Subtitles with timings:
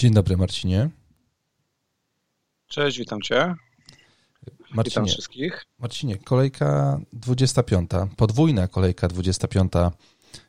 [0.00, 0.90] Dzień dobry, Marcinie.
[2.68, 3.54] Cześć, witam Cię.
[4.70, 5.64] Marcinie, witam wszystkich.
[5.78, 9.72] Marcinie, kolejka 25, podwójna kolejka 25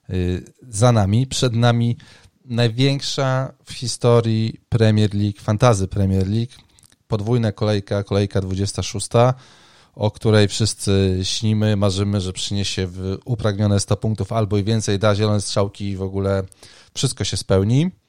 [0.10, 1.28] y, za nami.
[1.28, 1.98] Przed nami
[2.46, 6.54] największa w historii Premier League, fantazy Premier League.
[7.08, 9.08] Podwójna kolejka, kolejka 26,
[9.96, 15.16] o której wszyscy śnimy, marzymy, że przyniesie w upragnione 100 punktów albo i więcej, da
[15.16, 16.44] zielone strzałki i w ogóle
[16.94, 18.01] wszystko się spełni.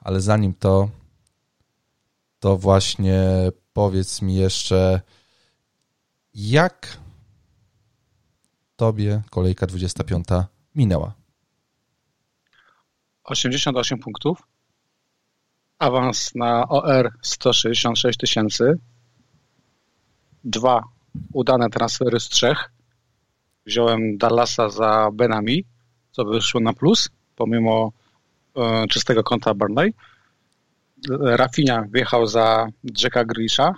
[0.00, 0.88] Ale zanim to,
[2.40, 3.22] to właśnie
[3.72, 5.00] powiedz mi jeszcze,
[6.34, 6.96] jak
[8.76, 10.26] tobie kolejka 25
[10.74, 11.14] minęła?
[13.24, 14.42] 88 punktów,
[15.78, 18.78] awans na OR 166 tysięcy,
[20.44, 20.82] dwa
[21.32, 22.72] udane transfery z trzech.
[23.66, 25.64] Wziąłem Dallasa za Benami,
[26.10, 27.92] co wyszło na plus, pomimo
[28.88, 29.94] czystego konta Burnley.
[31.20, 32.66] Rafinha wjechał za
[33.02, 33.72] Jacka Grisha.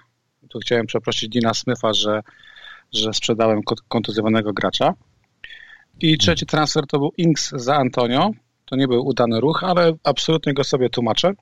[0.48, 2.22] Tu chciałem przeprosić Dina Smitha, że,
[2.92, 4.94] że sprzedałem kontuzjowanego gracza.
[6.00, 8.30] I trzeci transfer to był Inks za Antonio.
[8.64, 11.32] To nie był udany ruch, ale absolutnie go sobie tłumaczę.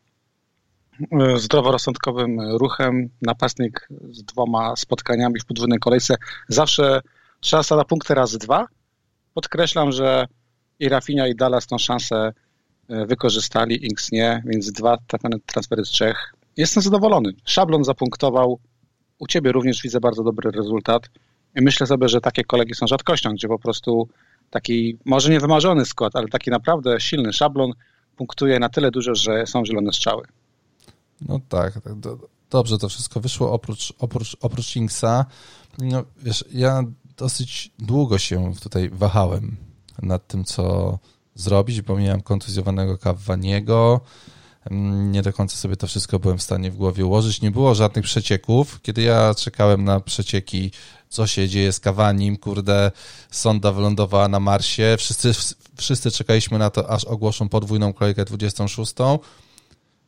[1.36, 6.14] Zdroworozsądkowym ruchem, napastnik z dwoma spotkaniami w podwójnej kolejce.
[6.48, 7.00] Zawsze
[7.42, 8.66] szansa na punkty razy dwa.
[9.34, 10.27] Podkreślam, że
[10.78, 12.33] i Rafinha i Dallas tą szansę e,
[12.89, 14.98] wykorzystali, Inks nie, więc dwa
[15.47, 16.34] transfery z trzech.
[16.56, 17.33] Jestem zadowolony.
[17.44, 18.58] Szablon zapunktował.
[19.19, 21.03] U ciebie również widzę bardzo dobry rezultat.
[21.56, 24.09] I myślę sobie, że takie kolegi są rzadkością, gdzie po prostu
[24.50, 27.72] taki, może nie wymarzony skład, ale taki naprawdę silny szablon
[28.16, 30.27] punktuje na tyle dużo, że są zielone strzały.
[31.20, 31.92] No tak, tak
[32.50, 35.27] dobrze to wszystko wyszło, oprócz, oprócz, oprócz Inksa.
[35.78, 36.83] No, wiesz, ja
[37.16, 39.56] dosyć długo się tutaj wahałem
[40.03, 40.98] nad tym, co
[41.39, 44.00] zrobić, bo miałem kontuzjowanego Cavaniego,
[44.71, 47.43] mm, nie do końca sobie to wszystko byłem w stanie w głowie ułożyć.
[47.43, 48.81] Nie było żadnych przecieków.
[48.82, 50.71] Kiedy ja czekałem na przecieki
[51.09, 52.91] co się dzieje z Kawanim, kurde,
[53.31, 55.32] sonda wylądowała na Marsie, wszyscy,
[55.77, 58.94] wszyscy czekaliśmy na to, aż ogłoszą podwójną kolejkę 26,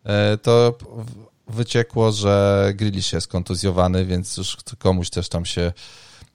[0.05, 0.79] e, to
[1.49, 5.73] wyciekło, że Grealish jest kontuzjowany, więc już komuś też tam się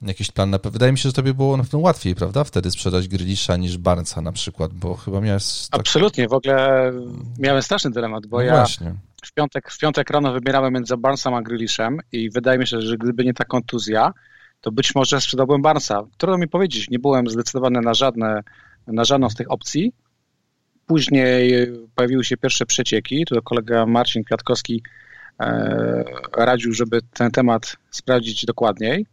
[0.02, 3.08] jakiś plan na Wydaje mi się, że tobie było na pewno łatwiej, prawda, wtedy sprzedać
[3.08, 5.68] Grealisha niż Barnesa na przykład, bo chyba miałeś...
[5.70, 5.80] Tak...
[5.80, 6.92] Absolutnie, w ogóle
[7.38, 8.94] miałem straszny dylemat, bo no ja właśnie.
[9.24, 12.96] w piątek, w piątek rano wybierałem między Barnesem a Grealishem i wydaje mi się, że
[12.96, 14.12] gdyby nie ta kontuzja,
[14.60, 16.02] to być może sprzedałbym Barnesa.
[16.16, 18.42] Trudno mi powiedzieć, nie byłem zdecydowany na, żadne,
[18.86, 19.92] na żadną z tych opcji.
[20.86, 24.82] Później pojawiły się pierwsze przecieki, tu kolega Marcin Kwiatkowski
[25.40, 26.04] e,
[26.36, 29.06] radził, żeby ten temat sprawdzić dokładniej.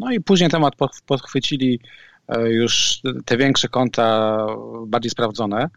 [0.00, 0.74] No i później temat
[1.06, 1.80] podchwycili
[2.28, 4.36] e, już te większe konta
[4.86, 5.68] bardziej sprawdzone.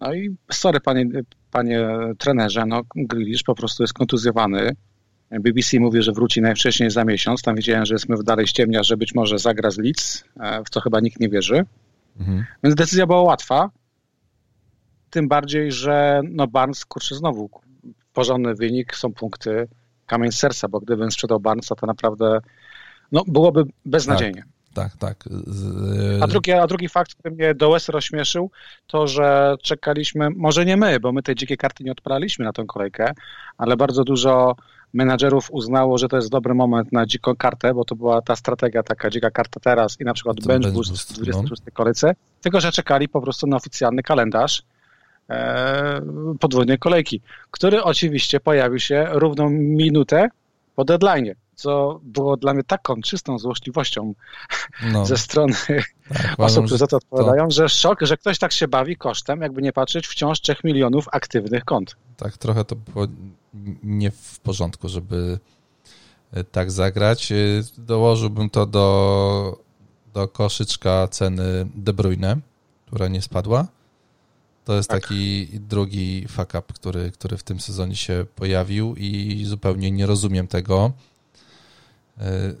[0.00, 1.04] No i sorry panie,
[1.50, 1.88] panie
[2.18, 4.70] trenerze, no Grealish po prostu jest kontuzjowany.
[5.30, 7.42] BBC mówi, że wróci najwcześniej za miesiąc.
[7.42, 10.80] Tam widziałem, że Smith dalej ściemnia, że być może zagra z Leeds, e, w co
[10.80, 11.64] chyba nikt nie wierzy.
[12.20, 12.44] Mhm.
[12.64, 13.70] Więc decyzja była łatwa.
[15.10, 17.50] Tym bardziej, że no Barnes, kurczę, znowu
[18.12, 19.68] porządny wynik, są punkty,
[20.06, 22.40] kamień serca, bo gdybym sprzedał Barnesa, to naprawdę
[23.12, 24.44] no, byłoby beznadziejnie.
[24.74, 25.24] Tak, tak.
[25.24, 25.34] tak.
[26.20, 28.50] A, drugi, a drugi fakt, który mnie do łez rozśmieszył,
[28.86, 32.64] to że czekaliśmy, może nie my, bo my tej dzikiej karty nie odpalaliśmy na tę
[32.66, 33.12] kolejkę,
[33.58, 34.56] ale bardzo dużo
[34.92, 38.82] menadżerów uznało, że to jest dobry moment na dziką kartę, bo to była ta strategia
[38.82, 41.72] taka dzika karta teraz i na przykład to bench boost w 26 no.
[41.72, 44.62] kolejce, tylko że czekali po prostu na oficjalny kalendarz
[45.30, 46.00] e,
[46.40, 47.20] podwójnej kolejki,
[47.50, 50.28] który oczywiście pojawił się równą minutę
[50.76, 54.14] po deadline, co było dla mnie taką czystą złośliwością
[54.92, 55.06] no.
[55.12, 55.54] ze strony
[56.08, 57.50] tak, osób, które za to odpowiadają, to...
[57.50, 61.64] że szok, że ktoś tak się bawi kosztem, jakby nie patrzeć, wciąż 3 milionów aktywnych
[61.64, 61.96] kont.
[62.16, 63.06] Tak, trochę to było
[63.82, 65.38] nie w porządku, żeby
[66.32, 67.32] e, tak zagrać.
[67.32, 67.36] E,
[67.78, 69.58] dołożyłbym to do,
[70.14, 72.36] do koszyczka ceny De Bruyne,
[72.86, 73.66] która nie spadła.
[74.64, 75.02] To jest tak.
[75.02, 80.46] taki drugi fuck up, który, który w tym sezonie się pojawił i zupełnie nie rozumiem
[80.46, 80.92] tego.
[82.18, 82.54] E,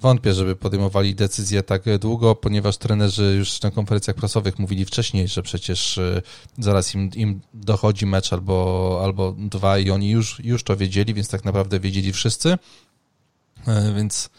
[0.00, 5.42] wątpię, żeby podejmowali decyzję tak długo, ponieważ trenerzy już na konferencjach prasowych mówili wcześniej, że
[5.42, 6.22] przecież e,
[6.58, 11.28] zaraz im, im dochodzi mecz albo, albo dwa i oni już, już to wiedzieli, więc
[11.28, 12.58] tak naprawdę wiedzieli wszyscy.
[13.66, 14.30] E, więc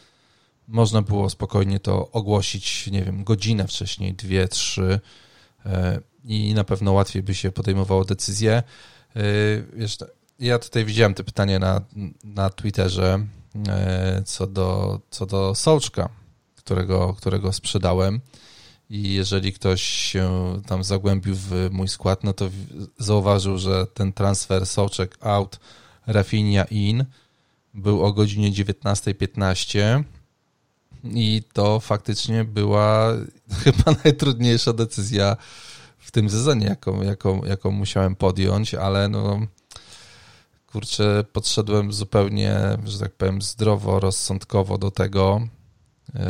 [0.67, 4.99] można było spokojnie to ogłosić, nie wiem, godzinę wcześniej, dwie, trzy
[6.27, 8.63] i na pewno łatwiej by się podejmowało decyzję.
[9.73, 9.97] Wiesz,
[10.39, 11.81] ja tutaj widziałem te pytanie na,
[12.23, 13.25] na Twitterze
[13.67, 16.09] E, co do, co do Sołczka,
[16.55, 18.21] którego, którego sprzedałem.
[18.89, 22.49] i jeżeli ktoś się tam zagłębił w mój skład, no to
[22.97, 25.59] zauważył, że ten transfer Soczek out,
[26.07, 27.05] Rafinha in
[27.73, 30.03] był o godzinie 19.15
[31.03, 33.13] i to faktycznie była
[33.63, 35.37] chyba najtrudniejsza decyzja
[36.05, 39.39] w tym sezonie, jaką, jaką, jaką musiałem podjąć, ale no
[40.67, 45.41] kurczę, podszedłem zupełnie, że tak powiem, zdrowo, rozsądkowo do tego
[46.13, 46.21] yy,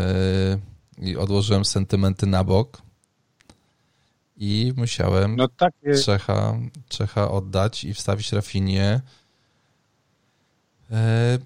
[0.98, 2.82] i odłożyłem sentymenty na bok
[4.38, 5.74] i musiałem no tak
[6.06, 6.58] Czecha,
[6.90, 9.02] Czecha oddać i wstawić Rafinię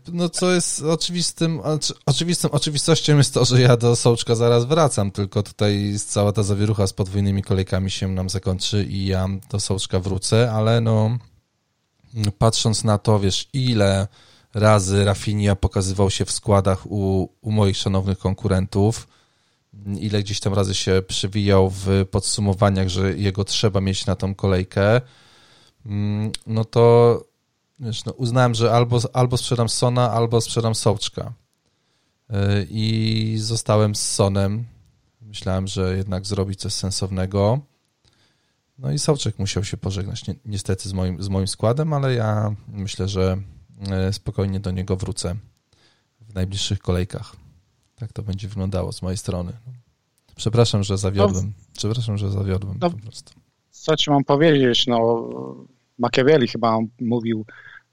[0.08, 1.62] no co jest oczywistym,
[2.06, 6.88] oczywistym oczywistością jest to, że ja do Sołczka zaraz wracam, tylko tutaj cała ta zawierucha
[6.88, 11.18] z podwójnymi kolejkami się nam zakończy i ja do Sołczka wrócę, ale no
[12.38, 14.08] patrząc na to, wiesz, ile
[14.54, 19.08] razy Rafinia pokazywał się w składach u, u moich szanownych konkurentów,
[20.00, 25.02] ile gdzieś tam razy się przywijał w podsumowaniach, że jego trzeba mieć na tą kolejkę,
[25.86, 27.29] mm, no to
[27.80, 31.34] wiesz, no uznałem, że albo, albo sprzedam Sona, albo sprzedam Sołczka.
[32.30, 34.66] E, I zostałem z Sonem.
[35.22, 37.60] Myślałem, że jednak zrobi coś sensownego.
[38.78, 42.56] No i Sołczek musiał się pożegnać ni niestety z moim, z moim składem, ale ja
[42.68, 43.38] myślę, że
[43.90, 45.36] e, spokojnie do niego wrócę
[46.22, 47.36] w najbliższych kolejkach.
[47.96, 49.54] Tak to będzie wyglądało z mojej strony.
[50.36, 51.46] Przepraszam, że zawiodłem.
[51.46, 53.34] No, Przepraszam, że zawiodłem no, po prostu.
[53.70, 54.88] Co ci mam powiedzieć?
[54.88, 55.28] No,
[55.98, 57.46] Machiavelli chyba mówił,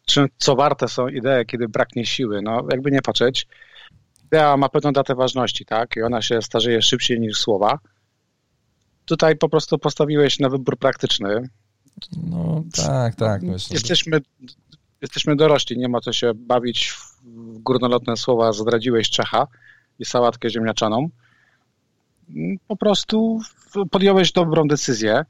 [0.06, 2.42] czy, co warte są idee, kiedy braknie siły.
[2.42, 3.46] No, jakby nie patrzeć,
[4.24, 5.96] idea ma pewną datę ważności, tak?
[5.96, 7.78] I ona się starzeje szybciej niż słowa.
[9.04, 11.48] Tutaj po prostu postawiłeś na wybór praktyczny.
[12.30, 13.42] No tak, tak.
[13.42, 14.20] Myślę, jesteśmy,
[15.02, 17.18] jesteśmy dorośli, nie ma co się bawić w
[17.58, 19.46] górnolotne słowa zdradziłeś Czecha
[19.98, 21.08] i sałatkę ziemniaczaną.
[22.68, 23.40] Po prostu
[23.90, 25.24] podjąłeś dobrą decyzję.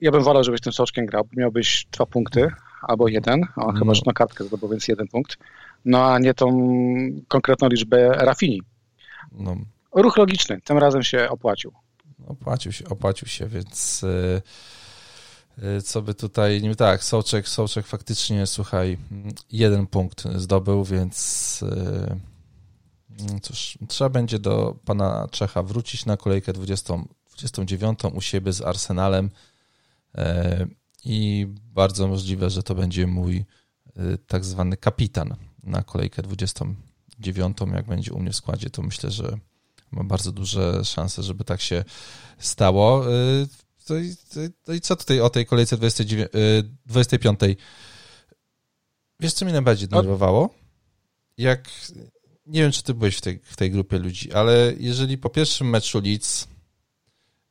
[0.00, 1.28] Ja bym wolał, żebyś tym soczkiem grał.
[1.36, 2.48] Miałbyś dwa punkty,
[2.86, 3.94] albo jeden, chyba, no.
[3.94, 5.36] że na kartkę zdobył, więc jeden punkt,
[5.84, 6.46] no a nie tą
[7.28, 8.62] konkretną liczbę Rafini.
[9.32, 9.56] No.
[9.94, 11.72] Ruch logiczny, tym razem się opłacił.
[12.26, 14.04] Opłacił się, opłacił się, więc
[15.62, 18.98] yy, co by tutaj, nie tak, Sołczek, Sołczek faktycznie, słuchaj,
[19.52, 26.94] jeden punkt zdobył, więc yy, cóż, trzeba będzie do pana Czecha wrócić na kolejkę 20,
[27.28, 29.30] 29 u siebie z Arsenalem.
[30.14, 30.22] Yy,
[31.04, 37.56] i bardzo możliwe, że to będzie mój y, tak zwany kapitan na kolejkę 29.
[37.74, 39.38] Jak będzie u mnie w składzie, to myślę, że
[39.90, 41.84] ma bardzo duże szanse, żeby tak się
[42.38, 43.12] stało.
[43.12, 43.48] Y,
[43.86, 44.14] to i,
[44.64, 46.28] to i co tutaj o tej kolejce 29,
[46.86, 47.42] 25?
[47.42, 47.56] Y,
[49.20, 50.54] Wiesz, co mnie najbardziej denerwowało?
[51.38, 51.70] Jak
[52.46, 55.70] nie wiem, czy ty byłeś w tej, w tej grupie ludzi, ale jeżeli po pierwszym
[55.70, 56.48] meczu Leeds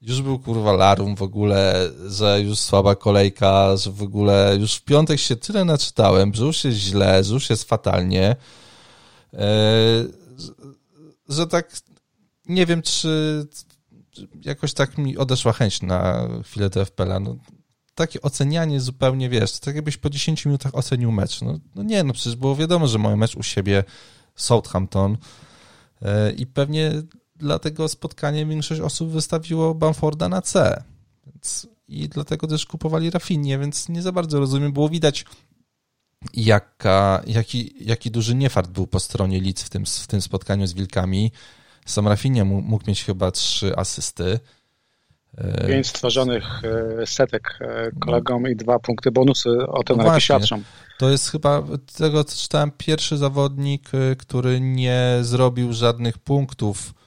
[0.03, 4.81] już był kurwa larum w ogóle, że już słaba kolejka, że w ogóle już w
[4.81, 8.35] piątek się tyle naczytałem, że już jest źle, że już jest fatalnie,
[9.33, 9.47] e,
[11.29, 11.77] że tak
[12.45, 13.45] nie wiem, czy
[14.45, 17.19] jakoś tak mi odeszła chęć na chwilę do FPL-a.
[17.19, 17.35] No,
[17.95, 21.41] takie ocenianie zupełnie, wiesz, tak jakbyś po 10 minutach ocenił mecz.
[21.41, 23.83] No, no nie, no przecież było wiadomo, że moje mecz u siebie
[24.35, 25.17] Southampton
[26.01, 26.91] e, i pewnie
[27.35, 30.83] dla tego spotkania większość osób wystawiło Bamforda na C.
[31.25, 34.73] Więc, I dlatego też kupowali Rafinie, więc nie za bardzo rozumiem.
[34.73, 35.25] Było widać,
[36.33, 40.73] jaka, jaki, jaki duży niefart był po stronie Lidz w tym, w tym spotkaniu z
[40.73, 41.31] Wilkami.
[41.85, 44.39] Sam Rafinia mógł mieć chyba trzy asysty.
[45.67, 46.61] Pięć stworzonych
[47.01, 50.61] e, setek e, kolegom i dwa punkty bonusy o tym no świadczą.
[50.99, 51.63] To jest chyba,
[51.97, 57.02] tego co czytałem, pierwszy zawodnik, e, który nie zrobił żadnych punktów E,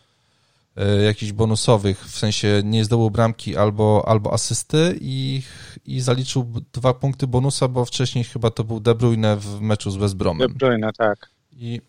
[1.05, 5.43] jakichś bonusowych, w sensie nie zdobył bramki albo, albo asysty i,
[5.85, 9.97] i zaliczył dwa punkty bonusa, bo wcześniej chyba to był De Bruyne w meczu z
[9.97, 10.49] West Bromem.
[10.49, 11.31] De Bruyne, tak.
[11.53, 11.81] I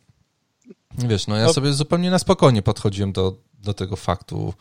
[0.97, 4.53] wiesz, no ja sobie zupełnie na spokojnie podchodziłem do, do tego faktu.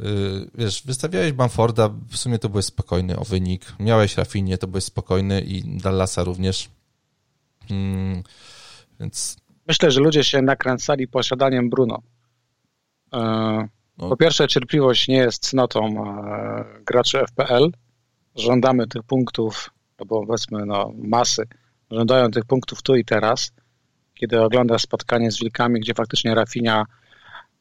[0.00, 3.72] Yy, wiesz, wystawiałeś Bamforda, w sumie to byłeś spokojny o wynik.
[3.80, 6.68] Miałeś Rafinie, to byłeś spokojny i Dallasa również.
[7.70, 7.76] Yy,
[9.00, 9.36] więc...
[9.68, 12.02] Myślę, że ludzie się nakręcali posiadaniem Bruno.
[13.12, 13.18] E,
[13.98, 14.08] no.
[14.08, 17.70] Po pierwsze, cierpliwość nie jest cnotą e, graczy FPL.
[18.36, 19.70] Żądamy tych punktów,
[20.00, 21.46] no bo powiedzmy, no, masy
[21.90, 23.52] żądają tych punktów tu i teraz.
[24.14, 26.84] Kiedy oglądasz spotkanie z Wilkami, gdzie faktycznie Rafinia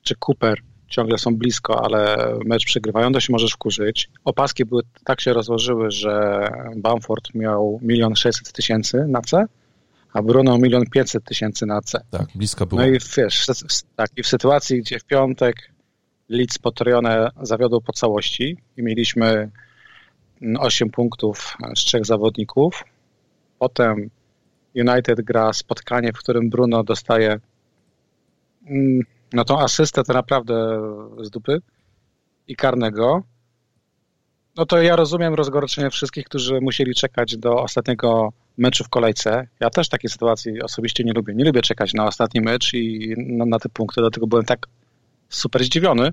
[0.02, 4.10] czy Cooper ciągle są blisko, ale mecz przegrywają, to się możesz wkurzyć.
[4.26, 9.46] Opaski były, tak się rozłożyły, że Bamford miał milion sześćset tysięcy na C,
[10.16, 12.02] a Bruno milion pięćset tysięcy na C.
[12.12, 12.82] Tak, blisko było.
[12.82, 13.46] No i wiesz,
[13.96, 15.56] tak, i w sytuacji, gdzie w piątek
[16.30, 19.52] Leeds potrojone zawiodło po całości i mieliśmy
[20.60, 22.84] 8 punktów z trzech zawodników.
[23.60, 24.10] Potem
[24.76, 27.40] United gra spotkanie, w którym Bruno dostaje
[28.66, 29.02] mm,
[29.34, 30.82] no tą asystę to naprawdę
[31.22, 31.62] z dupy
[32.48, 33.24] i karnego.
[34.58, 39.48] No to ja rozumiem rozgorczenie wszystkich, którzy musieli czekać do ostatniego meczu w kolejce.
[39.60, 41.34] Ja też takiej sytuacji osobiście nie lubię.
[41.36, 44.68] Nie lubię czekać na ostatni mecz i na, na te punkty, dlatego byłem tak
[45.30, 46.12] super zdziwiony,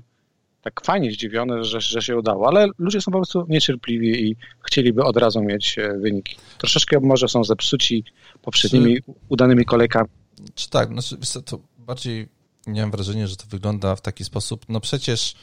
[0.63, 5.03] tak fajnie zdziwiony, że, że się udało, ale ludzie są po prostu niecierpliwi i chcieliby
[5.03, 6.37] od razu mieć e, wyniki.
[6.59, 8.05] Troszeczkę może są zepsuci
[8.43, 10.09] poprzednimi czy, udanymi kolejkami.
[10.55, 12.29] Czy tak, znaczy, to bardziej
[12.67, 15.35] miałem wrażenie, że to wygląda w taki sposób, no przecież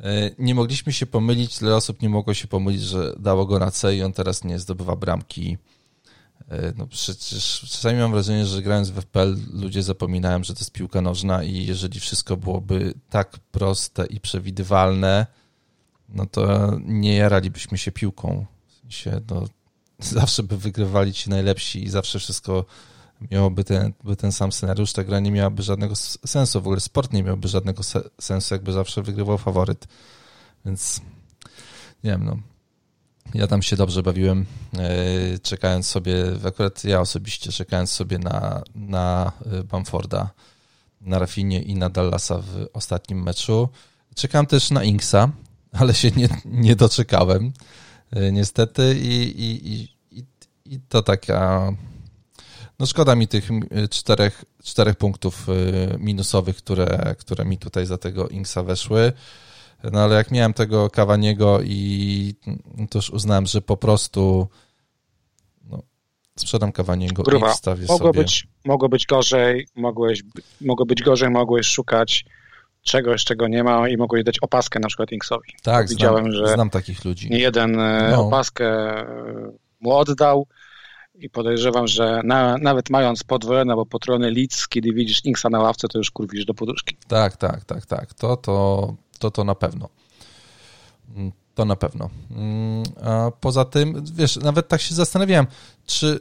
[0.00, 3.70] e, nie mogliśmy się pomylić, tyle osób nie mogło się pomylić, że dało go na
[3.70, 5.58] C i on teraz nie zdobywa bramki.
[6.50, 10.72] E, no przecież czasami mam wrażenie, że grając w FPL ludzie zapominają, że to jest
[10.72, 15.26] piłka nożna i jeżeli wszystko byłoby tak proste i przewidywalne,
[16.08, 18.46] no to nie jaralibyśmy się piłką.
[18.66, 19.44] W sensie, no,
[20.20, 22.64] zawsze by wygrywali ci najlepsi i zawsze wszystko
[23.30, 26.60] miałoby ten, by ten sam scenariusz, ta gra nie miałaby żadnego sensu.
[26.60, 27.82] W ogóle sport nie miałby żadnego
[28.20, 29.88] sensu, jakby zawsze wygrywał faworyt.
[30.64, 31.00] Więc
[32.04, 32.49] nie wiem, no.
[33.34, 34.46] Ja tam się dobrze bawiłem,
[34.78, 36.14] e, czekając sobie,
[36.46, 40.30] akurat ja osobiście czekając sobie na, na e, Bamforda,
[41.00, 43.68] na Rafinie i na Dallasa w ostatnim meczu.
[44.14, 45.30] Czekałem też na Inksa,
[45.72, 47.52] ale się nie, nie doczekałem
[48.10, 50.24] e, niestety i, i, i,
[50.64, 51.72] i to taka
[52.78, 53.48] no szkoda mi tych
[53.90, 55.46] czterech, czterech punktów
[55.98, 59.12] minusowych, które, które mi tutaj za tego Inksa weszły.
[59.92, 62.34] No ale jak miałem tego Kawaniego i
[62.90, 64.48] to już uznałem, że po prostu
[65.64, 65.82] no,
[66.36, 68.20] sprzedam Kawaniego i wstawię mogło sobie.
[68.20, 70.22] Być, mogło być gorzej, mogłeś,
[70.60, 72.24] mogło być gorzej, mogłeś szukać
[72.82, 75.52] czegoś, czego nie ma i mogłeś dać opaskę na przykład Inksowi.
[75.62, 77.30] Tak, Widziałem, znam, że znam takich ludzi.
[77.30, 78.26] Nie jeden e, no.
[78.26, 79.06] opaskę e,
[79.80, 80.46] mu oddał
[81.14, 85.88] i podejrzewam, że na, nawet mając podwojony albo potrojony Leeds, kiedy widzisz Inksa na ławce,
[85.88, 86.96] to już kurwisz do poduszki.
[87.08, 88.14] Tak, tak, tak, tak.
[88.14, 89.88] To, to, to to na pewno.
[91.16, 92.10] Mm, to na pewno.
[92.30, 95.46] Mm, a poza tym, wiesz, nawet tak się zastanawiałem,
[95.86, 96.20] czy,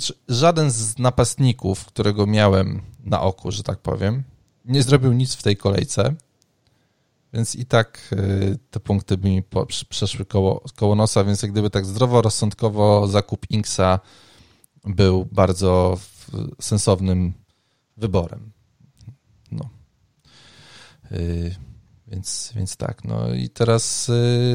[0.00, 4.22] czy żaden z napastników, którego miałem na oku, że tak powiem,
[4.64, 6.14] nie zrobił nic w tej kolejce,
[7.32, 9.42] więc i tak y, te punkty by mi
[9.88, 14.00] przeszły koło, koło nosa, więc jak gdyby tak zdroworozsądkowo zakup Inksa
[14.84, 15.98] był bardzo
[16.60, 17.32] sensownym
[17.96, 18.50] wyborem.
[19.52, 19.68] No.
[21.12, 21.69] Y,
[22.10, 24.10] więc, więc tak, no i teraz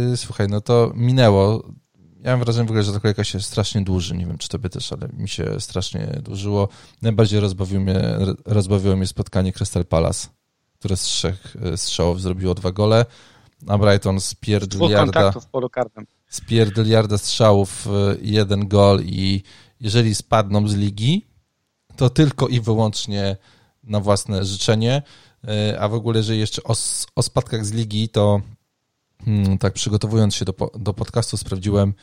[0.10, 1.64] yy, słuchaj, no to minęło.
[2.22, 4.18] Ja mam wrażenie w ogóle, że ta kolejka się strasznie dłuży.
[4.18, 6.70] Nie wiem, czy tobie też, ale mi się strasznie dłużyło.
[7.02, 8.02] Najbardziej rozbawiło mnie,
[8.46, 10.28] rozbawiło mnie spotkanie Crystal Palace,
[10.80, 13.06] które z trzech y, strzałów zrobiło dwa gole,
[13.68, 15.34] a Brighton z pierdyliarda,
[16.30, 17.90] z pierdyliarda strzałów y,
[18.22, 19.44] jeden gol i
[19.80, 21.26] jeżeli spadną z ligi,
[21.96, 23.38] to tylko i wyłącznie
[23.84, 25.02] na własne życzenie.
[25.48, 26.76] E, a w ogóle, że jeszcze o,
[27.16, 28.42] o spadkach z ligi, to
[29.26, 31.94] hmm, tak przygotowując się do, do podcastu, sprawdziłem,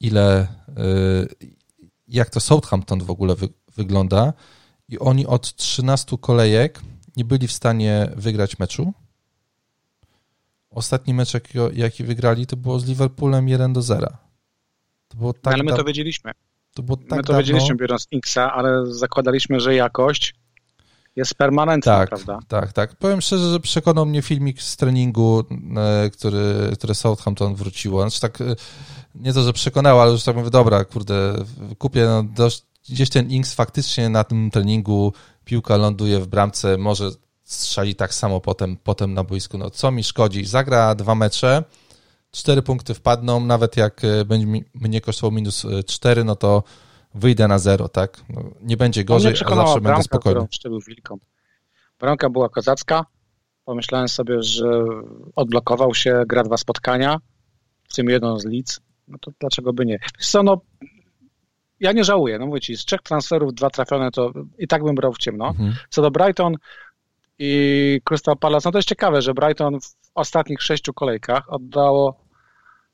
[0.00, 0.46] ile, e,
[2.08, 4.32] jak to Southampton w ogóle wy, wygląda.
[4.88, 6.80] I oni od 13 kolejek
[7.16, 8.92] nie byli w stanie wygrać meczu.
[10.70, 14.06] Ostatni mecz, jaki, jaki wygrali, to było z Liverpoolem 1 do 0.
[15.08, 16.32] To było tak ale my to wiedzieliśmy.
[16.74, 17.38] To było tak my to dawno...
[17.38, 20.34] wiedzieliśmy biorąc Inksa, ale zakładaliśmy, że jakość
[21.16, 22.38] jest permanentna, tak, prawda?
[22.48, 22.96] Tak, tak.
[22.96, 25.44] Powiem szczerze, że przekonał mnie filmik z treningu,
[25.76, 28.00] e, który, który Southampton wróciło.
[28.00, 28.44] Znaczy tak, e,
[29.14, 31.34] nie to, że przekonał, ale już tak mówię, dobra, kurde,
[31.78, 35.12] kupię no, dość, gdzieś ten Inks faktycznie na tym treningu
[35.44, 37.10] piłka ląduje w bramce, może
[37.44, 39.58] strzeli tak samo potem, potem na boisku.
[39.58, 40.44] No co mi szkodzi?
[40.44, 41.64] Zagra dwa mecze,
[42.30, 46.62] cztery punkty wpadną, nawet jak e, będzie mnie kosztował minus cztery, no to
[47.14, 48.24] wyjdę na zero, tak?
[48.28, 50.46] No, nie będzie gorzej, a zawsze będę spokojny.
[50.58, 51.18] Którą wilką.
[51.98, 53.06] Bramka była kozacka.
[53.64, 54.84] Pomyślałem sobie, że
[55.36, 57.20] odblokował się, gra dwa spotkania,
[57.88, 58.80] w tym jedno z Leeds.
[59.08, 59.98] No to dlaczego by nie?
[60.18, 60.60] Wiesz co, no
[61.80, 64.94] ja nie żałuję, no mówię ci, z trzech transferów dwa trafione to i tak bym
[64.94, 65.48] brał w ciemno.
[65.48, 65.74] Mhm.
[65.90, 66.54] Co do Brighton
[67.38, 72.21] i Crystal Palace, no to jest ciekawe, że Brighton w ostatnich sześciu kolejkach oddało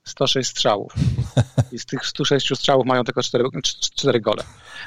[0.09, 0.93] 106 strzałów.
[1.73, 3.45] I z tych 106 strzałów mają tylko 4,
[3.81, 4.43] 4 gole.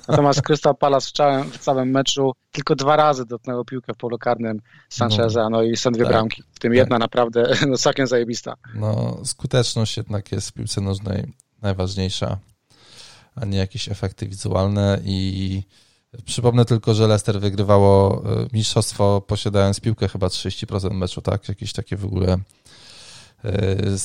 [0.07, 4.17] Natomiast Crystal Palace w całym, w całym meczu tylko dwa razy dotknęło piłkę w polu
[4.17, 6.43] karnym Sancheza, no i są dwie tak, bramki.
[6.53, 6.77] W tym tak.
[6.77, 8.53] jedna naprawdę no, całkiem zajebista.
[8.75, 12.37] No, skuteczność jednak jest w piłce nożnej najważniejsza,
[13.35, 15.63] a nie jakieś efekty wizualne i
[16.25, 21.49] Przypomnę tylko, że Leicester wygrywało e, mistrzostwo posiadając piłkę chyba 30% meczu, tak?
[21.49, 22.37] Jakieś takie w ogóle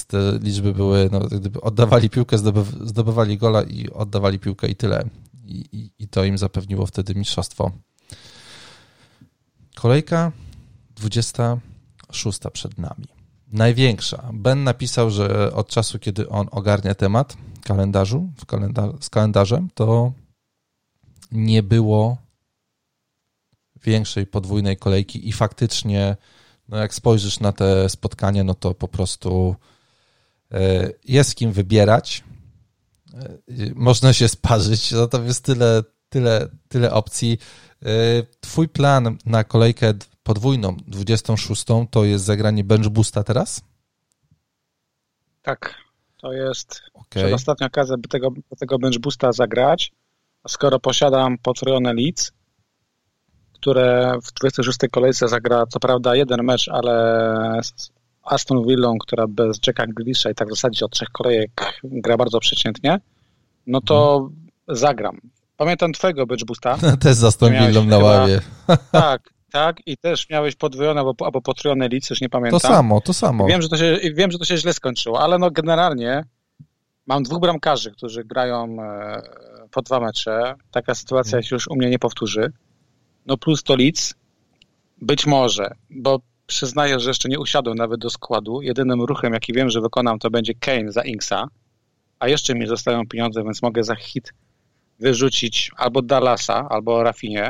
[0.07, 2.38] te liczby były, no, gdyby oddawali piłkę,
[2.85, 5.09] zdobywali gola i oddawali piłkę i tyle.
[5.45, 7.71] I, i, I to im zapewniło wtedy mistrzostwo.
[9.75, 10.33] Kolejka
[10.97, 13.07] 26 przed nami.
[13.52, 14.31] Największa.
[14.33, 20.12] Ben napisał, że od czasu, kiedy on ogarnia temat kalendarzu, w kalendar z kalendarzem, to
[21.33, 22.16] nie było
[23.85, 26.16] większej podwójnej kolejki i faktycznie,
[26.68, 29.56] no jak spojrzysz na te spotkanie, no to po prostu
[30.52, 32.25] e, jest kim wybierać.
[33.14, 33.38] E,
[33.75, 37.38] można się sparzyć, natomiast tyle, tyle, tyle opcji.
[37.82, 37.88] E,
[38.40, 43.61] twój plan na kolejkę podwójną, 26, to jest zagranie bench boosta teraz?
[45.42, 45.75] Tak,
[46.16, 47.23] to jest okay.
[47.23, 49.92] przedostatnia okazja, by tego, tego bench boosta zagrać
[50.49, 52.32] skoro posiadam potrojone Leeds,
[53.61, 57.91] które w 26 kolejce zagra co prawda jeden mecz, ale z
[58.23, 61.51] Aston Villą, która bez Jacka Grealisha i tak w zasadzie od trzech kolejek
[61.85, 63.01] gra bardzo przeciętnie,
[63.67, 64.47] no to hmm.
[64.69, 65.21] zagram.
[65.57, 66.79] Pamiętam twojego bench boosta.
[67.03, 68.41] Też z Aston Villą na ławie.
[68.93, 72.61] Tak, tak, i też miałeś podwojone albo, albo potrojone Leeds, już nie pamiętam.
[72.61, 73.47] To samo, to samo.
[73.47, 76.25] Wiem, że to się, wiem, że to się źle skończyło, ale no generalnie
[77.07, 79.23] mam dwóch bramkarzy, którzy grają e,
[79.71, 80.55] po dwa mecze.
[80.71, 82.53] Taka sytuacja się już u mnie nie powtórzy.
[83.26, 84.14] No plus to Leeds.
[85.02, 88.62] Być może, bo przyznaję, że jeszcze nie usiadłem nawet do składu.
[88.62, 91.49] Jedynym ruchem, jaki wiem, że wykonam, to będzie Kane za Inksa,
[92.18, 94.33] a jeszcze mi zostają pieniądze, więc mogę za hit
[95.00, 97.42] wyrzucić albo Dallasa, albo Rafinie.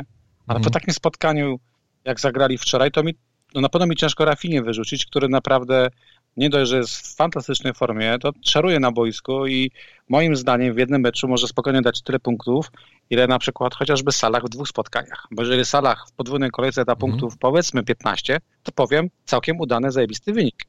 [0.47, 0.73] Ale po mhm.
[0.73, 1.59] takim spotkaniu,
[2.05, 3.15] jak zagrali wczoraj, to mi,
[3.55, 5.89] no na pewno mi ciężko Rafinie wyrzucić, który naprawdę
[6.37, 9.71] nie dość, że jest w fantastycznej formie, to czaruje na boisku i
[10.09, 12.71] moim zdaniem w jednym meczu może spokojnie dać tyle punktów,
[13.09, 15.27] ile na przykład chociażby Salah w dwóch spotkaniach.
[15.31, 16.99] Bo jeżeli Salah w podwójnej kolejce da mhm.
[16.99, 20.65] punktów powiedzmy 15, to powiem całkiem udany, zajebisty wynik.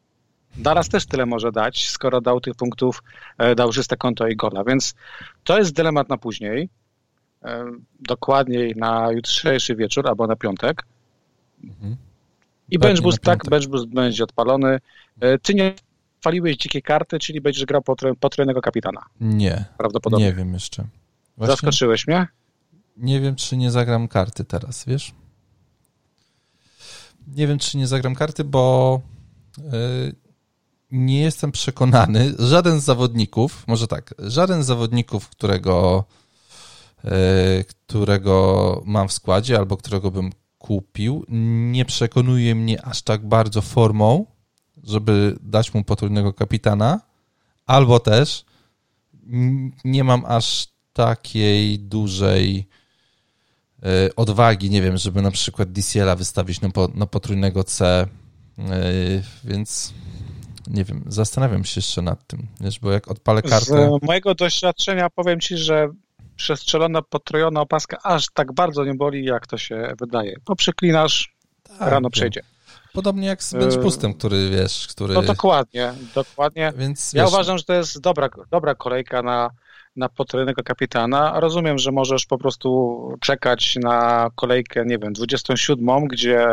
[0.56, 3.02] Dallas też tyle może dać, skoro dał tych punktów,
[3.38, 4.94] e, dał czyste konto i gola, więc
[5.44, 6.68] to jest dylemat na później,
[7.42, 7.64] e,
[8.00, 10.82] dokładniej na jutrzejszy wieczór albo na piątek.
[11.64, 11.96] Mhm.
[12.70, 14.78] I bench boost, tak, bench boost będzie odpalony.
[15.20, 15.74] E, ty nie
[16.20, 17.82] faliłeś dzikie karty, czyli będziesz grał
[18.20, 19.00] potrojnego kapitana.
[19.20, 19.64] Nie.
[19.78, 20.26] Prawdopodobnie.
[20.26, 20.84] Nie wiem jeszcze.
[21.38, 22.26] Właśnie Zaskoczyłeś mnie?
[22.96, 25.14] Nie wiem, czy nie zagram karty teraz, wiesz?
[27.26, 29.00] Nie wiem, czy nie zagram karty, bo
[29.58, 30.14] yy,
[30.90, 32.34] nie jestem przekonany.
[32.38, 36.04] Żaden z zawodników, może tak, żaden z zawodników, którego,
[37.04, 37.10] yy,
[37.64, 41.24] którego mam w składzie albo którego bym kupił,
[41.72, 44.26] nie przekonuje mnie aż tak bardzo formą,
[44.84, 47.00] żeby dać mu potrójnego kapitana,
[47.66, 48.44] albo też
[49.84, 52.68] nie mam aż takiej dużej
[53.82, 58.06] e, odwagi, nie wiem, żeby na przykład DCL-a wystawić na, na potrójnego C,
[58.58, 58.82] e,
[59.44, 59.94] więc
[60.66, 63.98] nie wiem, zastanawiam się jeszcze nad tym, wiesz, bo jak odpalę kartę...
[64.02, 65.88] Z mojego doświadczenia powiem ci, że
[66.36, 70.36] przestrzelona, potrojona opaska aż tak bardzo nie boli, jak to się wydaje.
[70.46, 72.42] Bo przeklinasz, tak, rano przejdzie.
[72.92, 75.14] Podobnie jak z benchboostem, który wiesz, który...
[75.14, 76.72] No dokładnie, dokładnie.
[76.76, 77.32] Więc, ja wiesz...
[77.32, 79.50] uważam, że to jest dobra, dobra kolejka na,
[79.98, 81.40] na potrojnego kapitana.
[81.40, 86.46] Rozumiem, że możesz po prostu czekać na kolejkę, nie wiem, 27, gdzie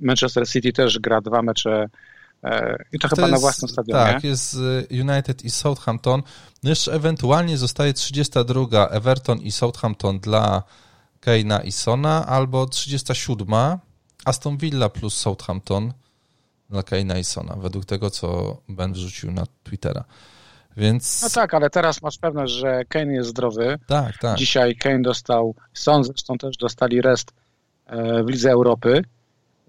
[0.00, 1.88] Manchester City też gra dwa mecze
[2.44, 4.12] E, I to, to chyba jest, na własnym stadionie.
[4.12, 4.56] Tak, jest
[4.90, 6.22] United i Southampton.
[6.62, 10.62] No jeszcze ewentualnie zostaje 32 Everton i Southampton dla
[11.20, 13.78] Keina i Sona, albo 37
[14.24, 15.92] Aston Villa plus Southampton
[16.70, 20.04] dla Keina i Sona, według tego, co Ben wrzucił na Twittera.
[20.76, 21.22] Więc...
[21.22, 23.78] No tak, ale teraz masz pewność, że Kane jest zdrowy.
[23.86, 24.38] Tak, tak.
[24.38, 27.32] Dzisiaj Kane dostał, Son zresztą też dostali rest
[27.86, 29.02] e, w Lidze Europy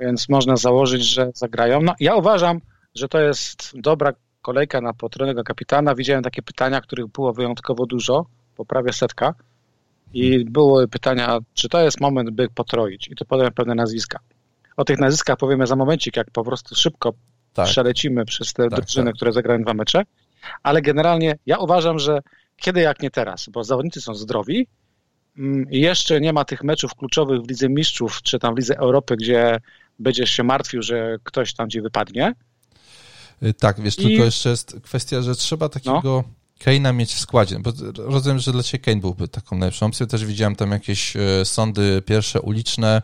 [0.01, 1.81] więc można założyć, że zagrają.
[1.81, 2.61] No, ja uważam,
[2.95, 5.95] że to jest dobra kolejka na potrójnego kapitana.
[5.95, 9.33] Widziałem takie pytania, których było wyjątkowo dużo, po prawie setka.
[10.13, 13.07] I były pytania, czy to jest moment, by potroić.
[13.07, 14.19] I to podałem pewne nazwiska.
[14.77, 17.13] O tych nazwiskach powiemy za momencik, jak po prostu szybko
[17.53, 17.67] tak.
[17.67, 19.15] przelecimy przez te tak, drużyny, tak.
[19.15, 20.03] które zagrają dwa mecze.
[20.63, 22.21] Ale generalnie ja uważam, że
[22.57, 24.67] kiedy jak nie teraz, bo zawodnicy są zdrowi,
[25.37, 28.77] mm, i jeszcze nie ma tych meczów kluczowych w Lidze Mistrzów, czy tam w Lidze
[28.77, 29.59] Europy, gdzie
[29.99, 32.35] będziesz się martwił, że ktoś tam gdzie wypadnie.
[33.43, 34.01] Y, tak, wiesz, I...
[34.01, 36.23] tylko jeszcze jest kwestia, że trzeba takiego no.
[36.59, 40.07] Kane'a mieć w składzie, bo rozumiem, że dla Ciebie Kane byłby taką najlepszą opcją.
[40.07, 43.01] Też widziałem tam jakieś y, sądy pierwsze uliczne,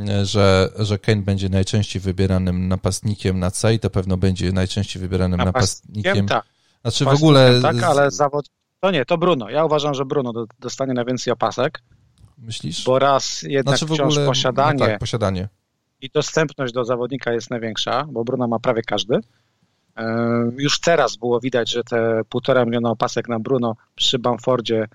[0.00, 5.02] y, że, że Kane będzie najczęściej wybieranym napastnikiem na C i to pewno będzie najczęściej
[5.02, 6.02] wybieranym napastnikiem.
[6.02, 6.55] napastnikiem tak.
[6.90, 7.60] Znaczy w ogóle...
[7.62, 8.46] Tak, ale zawod...
[8.80, 9.50] To nie, to Bruno.
[9.50, 11.82] Ja uważam, że Bruno dostanie na więcej opasek
[12.38, 12.84] myślisz?
[12.84, 15.48] Bo raz jednak znaczy wciąż ogóle, posiadanie, no tak, posiadanie
[16.00, 19.18] i dostępność do zawodnika jest największa, bo Bruno ma prawie każdy.
[19.96, 20.04] E,
[20.58, 24.88] już teraz było widać, że te półtora miliona opasek na Bruno przy Bamfordzie, e,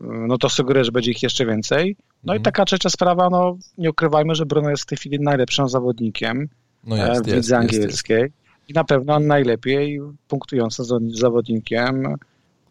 [0.00, 1.96] no to sugeruje, że będzie ich jeszcze więcej.
[2.24, 2.40] No mhm.
[2.40, 6.48] i taka trzecia sprawa, no nie ukrywajmy, że Bruno jest w tej chwili najlepszym zawodnikiem
[6.84, 8.34] no jest, w lidze jest, angielskiej jest,
[8.70, 12.14] i na pewno najlepiej punktującym zawodnikiem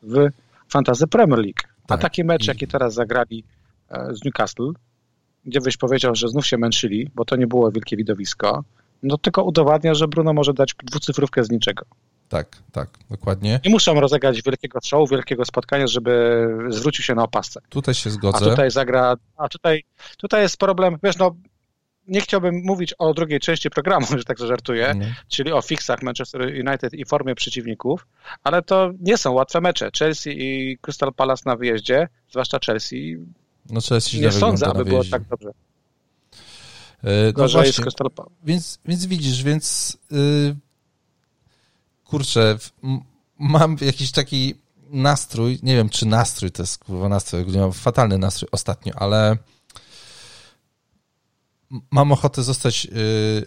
[0.03, 0.29] w
[0.69, 1.61] Fantasy Premier League.
[1.87, 1.99] Tak.
[1.99, 3.43] A taki mecz, jaki teraz zagrali
[3.89, 4.71] e, z Newcastle,
[5.45, 8.63] gdzie byś powiedział, że znów się męczyli, bo to nie było wielkie widowisko,
[9.03, 11.85] no tylko udowadnia, że Bruno może dać dwucyfrówkę z niczego.
[12.29, 13.59] Tak, tak, dokładnie.
[13.65, 17.61] Nie muszą rozegrać wielkiego show, wielkiego spotkania, żeby zwrócił się na opasce.
[17.69, 18.45] Tutaj się zgodzę.
[18.45, 19.83] A tutaj zagra, a tutaj,
[20.17, 21.35] tutaj jest problem, wiesz, no
[22.09, 25.15] nie chciałbym mówić o drugiej części programu, że tak żartuję, nie.
[25.27, 28.07] czyli o fixach Manchester United i formie przeciwników,
[28.43, 29.89] ale to nie są łatwe mecze.
[29.99, 33.17] Chelsea i Crystal Palace na wyjeździe, zwłaszcza Chelsea,
[33.69, 35.49] no Chelsea nie sądzę, aby było tak dobrze.
[37.03, 37.85] Yy, no właśnie,
[38.43, 40.55] więc, więc widzisz, więc yy,
[42.03, 42.57] kurczę,
[43.39, 44.55] mam jakiś taki
[44.89, 49.37] nastrój, nie wiem czy nastrój to jest kurwa nastrój, mam fatalny nastrój ostatnio, ale
[51.91, 52.91] mam ochotę zostać yy,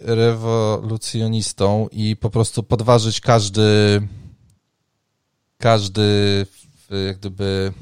[0.01, 4.01] rewolucjonistą i po prostu podważyć każdy
[5.57, 6.45] każdy
[7.07, 7.73] jak gdyby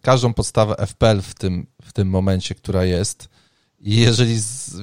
[0.00, 3.28] każdą podstawę FPL w tym, w tym momencie, która jest.
[3.80, 4.76] I jeżeli z,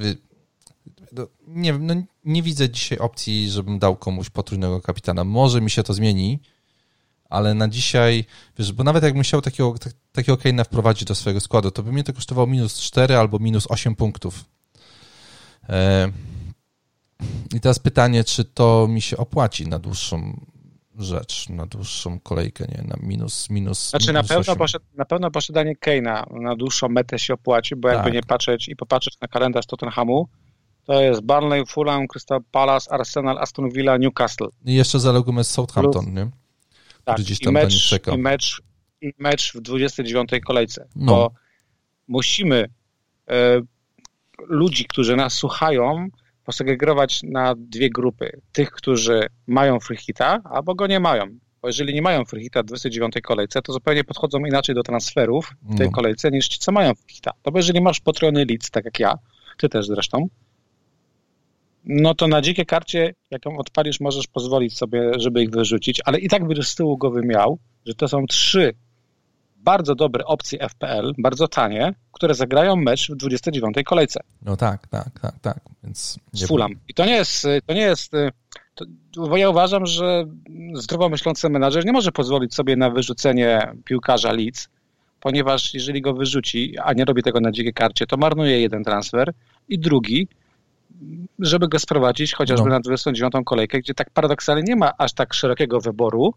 [1.11, 1.93] no, nie, no,
[2.25, 5.23] nie widzę dzisiaj opcji, żebym dał komuś potrójnego kapitana.
[5.23, 6.39] Może mi się to zmieni,
[7.29, 8.25] ale na dzisiaj,
[8.57, 9.75] wiesz, bo nawet jakbym chciał takiego,
[10.11, 13.67] takiego Kane'a wprowadzić do swojego składu, to by mnie to kosztowało minus 4 albo minus
[13.69, 14.45] 8 punktów.
[15.69, 16.11] E,
[17.55, 20.45] I teraz pytanie, czy to mi się opłaci na dłuższą
[20.97, 23.89] rzecz, na dłuższą kolejkę, nie, na minus, minus.
[23.89, 27.89] Znaczy minus na, pewno posiad, na pewno posiadanie Kane'a na dłuższą metę się opłaci, bo
[27.89, 28.13] jakby tak.
[28.13, 30.27] nie patrzeć i popatrzeć na kalendarz Tottenhamu,
[30.83, 34.47] to jest Burnley, Fulham, Crystal Palace, Arsenal, Aston Villa, Newcastle.
[34.65, 36.29] I jeszcze zalegujemy Southampton, Plus, nie?
[37.03, 37.91] Tak, gdzieś tam i mecz.
[38.07, 38.61] I mecz,
[39.01, 41.11] I mecz w 29 kolejce, no.
[41.11, 41.31] bo
[42.07, 42.69] musimy
[43.29, 43.61] e,
[44.47, 46.07] ludzi, którzy nas słuchają,
[46.45, 48.41] posegregować na dwie grupy.
[48.51, 51.25] Tych, którzy mają freehita, albo go nie mają.
[51.61, 55.77] Bo jeżeli nie mają freehita w 29 kolejce, to zupełnie podchodzą inaczej do transferów w
[55.77, 55.91] tej no.
[55.91, 57.31] kolejce niż ci, co mają freehita.
[57.41, 59.15] To bo jeżeli masz potrojony leads, tak jak ja,
[59.57, 60.27] ty też zresztą,
[61.85, 66.19] no to na dzikie karcie, jak ją odpalisz, możesz pozwolić sobie, żeby ich wyrzucić, ale
[66.19, 68.73] i tak będziesz z tyłu głowy miał, że to są trzy
[69.63, 74.19] bardzo dobre opcje FPL, bardzo tanie, które zagrają mecz w 29 kolejce.
[74.41, 75.59] No tak, tak, tak, tak.
[75.83, 76.71] Więc z Fulham.
[76.87, 78.11] I to nie jest, to nie jest
[78.75, 80.25] to, bo ja uważam, że
[80.73, 84.69] zdrowo myślący menadżer nie może pozwolić sobie na wyrzucenie piłkarza Leeds,
[85.19, 89.33] ponieważ jeżeli go wyrzuci, a nie robi tego na dzikiej karcie, to marnuje jeden transfer
[89.69, 90.27] i drugi,
[91.39, 92.75] żeby go sprowadzić chociażby no.
[92.75, 96.33] na 29 kolejkę, gdzie tak paradoksalnie nie ma aż tak szerokiego wyboru,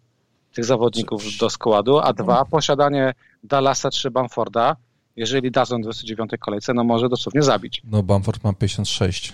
[0.55, 2.47] tych zawodników do składu, a dwa, no.
[2.47, 3.15] posiadanie
[3.45, 4.77] Dallasa czy Bamforda,
[5.17, 7.83] jeżeli dadzą 29 kolejce, no może dosłownie zabić.
[7.85, 9.33] No Bamford ma 56%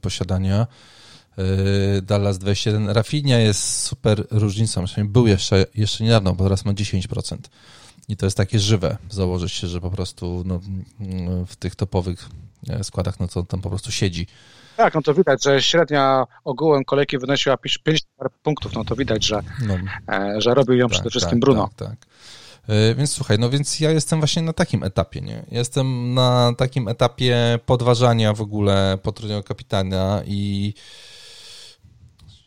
[0.00, 0.66] posiadania,
[1.36, 1.44] yy,
[2.02, 2.88] Dallas 21.
[2.88, 7.36] Rafinha jest super różnicą, był jeszcze, jeszcze niedawno, bo teraz ma 10%.
[8.08, 10.60] I to jest takie żywe, założyć się, że po prostu no,
[11.46, 12.28] w tych topowych
[12.68, 14.26] e, składach, no to tam po prostu siedzi.
[14.80, 18.02] Tak, no to widać, że średnia ogółem kolejki wynosiła 5
[18.42, 19.74] punktów, no to widać, że, no.
[20.08, 21.70] E, że robił ją tak, przede wszystkim tak, Bruno.
[21.76, 22.06] Tak, tak.
[22.68, 25.44] E, więc słuchaj, no więc ja jestem właśnie na takim etapie, nie?
[25.50, 30.74] Jestem na takim etapie podważania w ogóle potrójnego kapitana i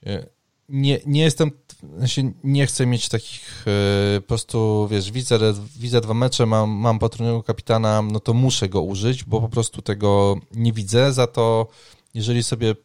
[0.06, 0.26] e,
[0.70, 1.52] nie, nie jestem,
[1.98, 3.66] znaczy nie chcę mieć takich
[4.22, 5.40] po prostu, wiesz, widzę,
[5.80, 9.82] widzę dwa mecze, mam, mam potrójnego kapitana, no to muszę go użyć, bo po prostu
[9.82, 11.68] tego nie widzę, za to
[12.14, 12.76] jeżeli sobie,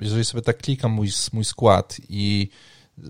[0.00, 2.48] jeżeli sobie tak klikam mój, mój skład i
[2.98, 3.02] y,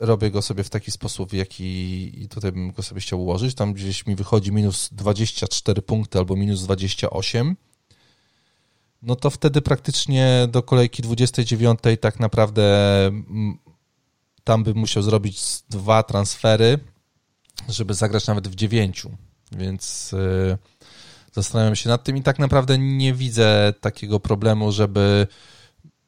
[0.00, 4.06] robię go sobie w taki sposób, jaki tutaj bym go sobie chciał ułożyć, tam gdzieś
[4.06, 7.56] mi wychodzi minus 24 punkty albo minus 28,
[9.02, 12.62] no to wtedy praktycznie do kolejki 29 tak naprawdę
[14.44, 16.78] tam bym musiał zrobić dwa transfery,
[17.68, 19.10] żeby zagrać nawet w dziewięciu,
[19.52, 20.12] więc...
[20.12, 20.58] Yy,
[21.32, 25.26] Zastanawiam się nad tym i tak naprawdę nie widzę takiego problemu, żeby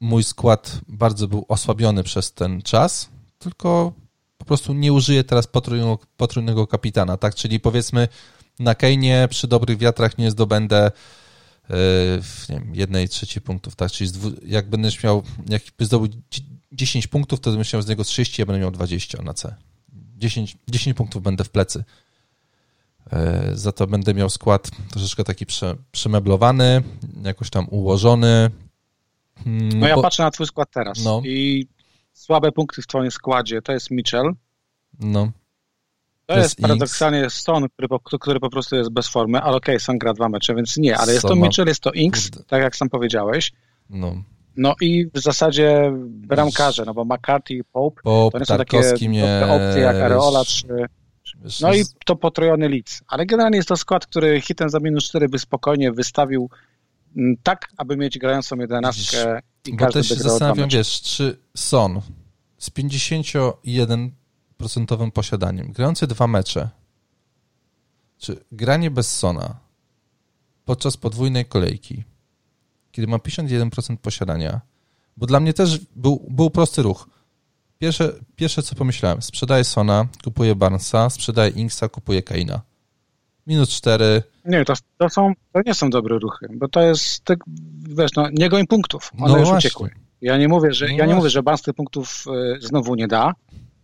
[0.01, 3.93] mój skład bardzo był osłabiony przez ten czas, tylko
[4.39, 7.35] po prostu nie użyję teraz potrójnego, potrójnego kapitana, tak?
[7.35, 8.09] Czyli powiedzmy
[8.59, 10.91] na Kejnie przy dobrych wiatrach nie zdobędę
[11.69, 11.77] yy,
[12.49, 13.91] nie wiem, jednej trzeciej punktów, tak?
[13.91, 14.11] Czyli
[14.47, 16.09] jak będziesz miał, jakby zdobył
[16.73, 19.55] 10 punktów, to miał z niego 30, ja będę miał 20 na C.
[20.17, 21.85] 10, 10 punktów będę w plecy.
[23.13, 26.83] E, za to będę miał skład troszeczkę taki prze, przemeblowany,
[27.23, 28.51] jakoś tam ułożony.
[29.45, 30.03] Hmm, no ja bo...
[30.03, 31.23] patrzę na twój skład teraz no.
[31.25, 31.67] i
[32.13, 34.33] słabe punkty w twoim składzie to jest Mitchell.
[35.01, 35.31] No.
[36.27, 39.75] To, jest, jest paradoksalnie Stone, który po, który po prostu jest bez formy, ale okej,
[39.75, 42.63] okay, Son gra dwa mecze, więc nie, ale jest to Mitchell, jest to Inks, tak
[42.63, 43.53] jak sam powiedziałeś.
[43.91, 44.23] No.
[44.57, 48.79] No i w zasadzie bramkarze, no bo McCarthy i Pope, Pope to nie są takie
[49.51, 50.67] opcje jak Areola czy...
[51.61, 53.03] No i to potrojony Leeds.
[53.09, 56.51] Ale generalnie jest to skład, który hitem za minus 4 by spokojnie wystawił
[57.17, 62.01] mm, tak, aby mieć grającą jedenastkę i każdy Bo też się zastanawiam, wiesz, czy Son
[62.59, 64.11] z 51%
[65.13, 66.69] posiadaniem, grający dwa mecze,
[68.19, 69.57] czy granie bez Sona
[70.65, 72.05] podczas podwójnej kolejki
[72.93, 74.61] kiedy mam 51% posiadania,
[75.17, 77.09] bo dla mnie też był, był prosty ruch.
[77.81, 82.61] Pierwsze, pierwsze, co pomyślałem, sprzedaję Sona, kupuję Barnesa, sprzedaję Inksa, kupuję Kaina.
[83.47, 84.23] Minus 4.
[84.45, 87.39] Nie, to, to, są, to nie są dobre ruchy, bo to jest, tak,
[87.89, 89.69] wiesz, no, nie goń punktów, one no już właśnie.
[89.69, 89.91] uciekły.
[90.21, 92.25] Ja nie mówię, że, no ja nie mówię, że Barnes tych punktów
[92.57, 93.33] y, znowu nie da,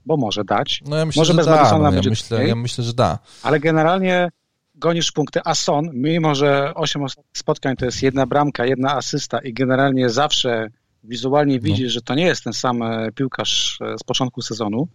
[0.07, 0.83] bo może dać.
[0.87, 3.19] No ja myślę, może że bez da, no, ja, myślę, ja myślę, że da.
[3.43, 4.29] Ale generalnie
[4.75, 9.53] gonisz punkty, a Son, mimo że 8 spotkań to jest jedna bramka, jedna asysta i
[9.53, 10.71] generalnie zawsze
[11.09, 11.95] wizualnie widzisz, no.
[11.95, 14.89] że to nie jest ten sam e, piłkarz e, z początku sezonu,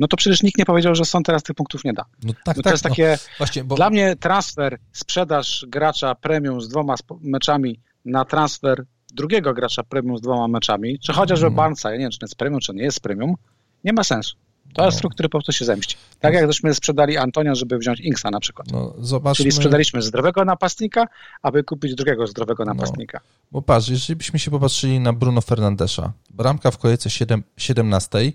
[0.00, 2.04] no to przecież nikt nie powiedział, że Son teraz tych punktów nie da.
[2.22, 2.90] No tak, no to tak, jest no.
[2.90, 3.74] takie, no, właśnie, bo...
[3.74, 10.20] dla mnie transfer, sprzedaż gracza premium z dwoma meczami na transfer drugiego gracza premium z
[10.20, 11.56] dwoma meczami, czy chociażby mm.
[11.56, 13.34] Barnesa, ja nie wiem, czy to jest premium, czy nie jest premium,
[13.84, 14.36] nie ma sensu.
[14.74, 15.02] To jest no.
[15.02, 15.96] ruch, który po prostu się zemści.
[16.20, 18.72] Tak jak żeśmy sprzedali Antonia, żeby wziąć Inksa na przykład.
[18.72, 19.42] No, zobaczmy...
[19.42, 21.06] Czyli sprzedaliśmy zdrowego napastnika,
[21.42, 22.74] aby kupić drugiego zdrowego no.
[22.74, 23.20] napastnika.
[23.24, 28.32] No, bo patrz, jeżeli byśmy się popatrzyli na Bruno Fernandesza, bramka w kolejce 7, 17,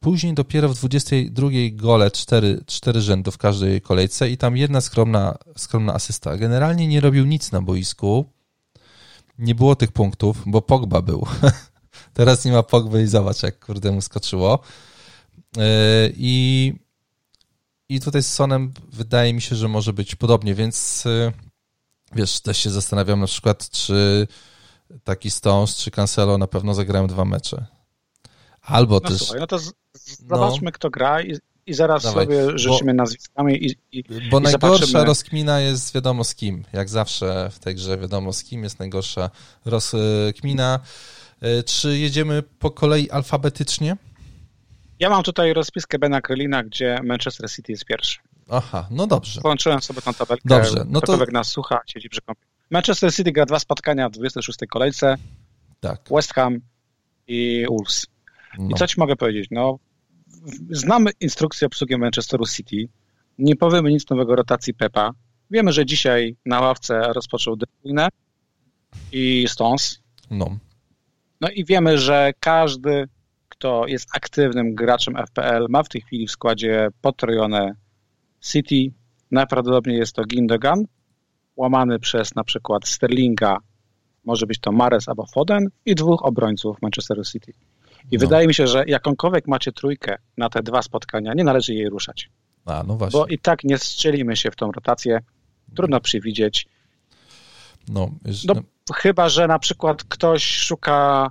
[0.00, 5.38] później dopiero w 22 gole 4, 4 rzędu w każdej kolejce i tam jedna skromna,
[5.56, 6.36] skromna asysta.
[6.36, 8.26] Generalnie nie robił nic na boisku,
[9.38, 11.26] nie było tych punktów, bo Pogba był.
[12.14, 14.58] Teraz nie ma Pogby i zobacz, jak kurde mu skoczyło.
[15.58, 15.62] E,
[16.16, 16.72] I,
[17.88, 21.32] I tutaj z Sonem wydaje mi się, że może być podobnie, więc e,
[22.14, 24.26] wiesz, też się zastanawiam na przykład, czy
[25.04, 27.66] taki Stones czy Cancelo na pewno zagrają dwa mecze.
[28.62, 29.18] Albo no też...
[29.18, 29.72] Słuchaj, no to z,
[30.28, 31.36] zobaczmy, no, kto gra i,
[31.66, 35.04] i zaraz dawaj, sobie rzucimy bo, nazwiskami i, i Bo i najgorsza zobaczymy.
[35.04, 36.64] rozkmina jest wiadomo z kim.
[36.72, 39.30] Jak zawsze w tej grze wiadomo z kim jest najgorsza
[39.64, 40.80] rozkmina.
[41.40, 43.96] E, czy jedziemy po kolei alfabetycznie?
[45.02, 48.18] Ja mam tutaj rozpiskę Bena Krylina, gdzie Manchester City jest pierwszy.
[48.50, 49.40] Aha, no dobrze.
[49.40, 50.48] Połączyłem sobie tą tabelkę.
[50.48, 51.16] Dobrze, no to...
[51.32, 52.42] nas słucha, siedzi przy kompie.
[52.70, 55.16] Manchester City gra dwa spotkania w 26 kolejce.
[55.80, 56.00] Tak.
[56.10, 56.60] West Ham
[57.26, 58.06] i Wolves.
[58.58, 58.68] No.
[58.70, 59.48] I co ci mogę powiedzieć?
[59.50, 59.78] No,
[60.70, 62.88] znamy instrukcję obsługi Manchesteru City.
[63.38, 65.10] Nie powiemy nic nowego rotacji Pepa.
[65.50, 68.08] Wiemy, że dzisiaj na ławce rozpoczął De Bruyne
[69.12, 69.98] i Stones.
[70.30, 70.58] No.
[71.40, 73.08] No i wiemy, że każdy
[73.52, 77.74] kto jest aktywnym graczem FPL, ma w tej chwili w składzie potrojone
[78.40, 78.92] City.
[79.30, 80.84] Najprawdopodobniej jest to Gindogan,
[81.56, 83.56] łamany przez na przykład Sterlinga,
[84.24, 87.52] może być to Mares albo Foden i dwóch obrońców Manchesteru City.
[88.10, 88.20] I no.
[88.20, 92.30] wydaje mi się, że jakąkolwiek macie trójkę na te dwa spotkania, nie należy jej ruszać.
[92.64, 93.20] A, no właśnie.
[93.20, 95.20] Bo i tak nie strzelimy się w tą rotację.
[95.76, 96.66] Trudno przewidzieć.
[97.88, 98.10] No,
[98.44, 98.54] no,
[98.94, 101.30] chyba, że na przykład ktoś szuka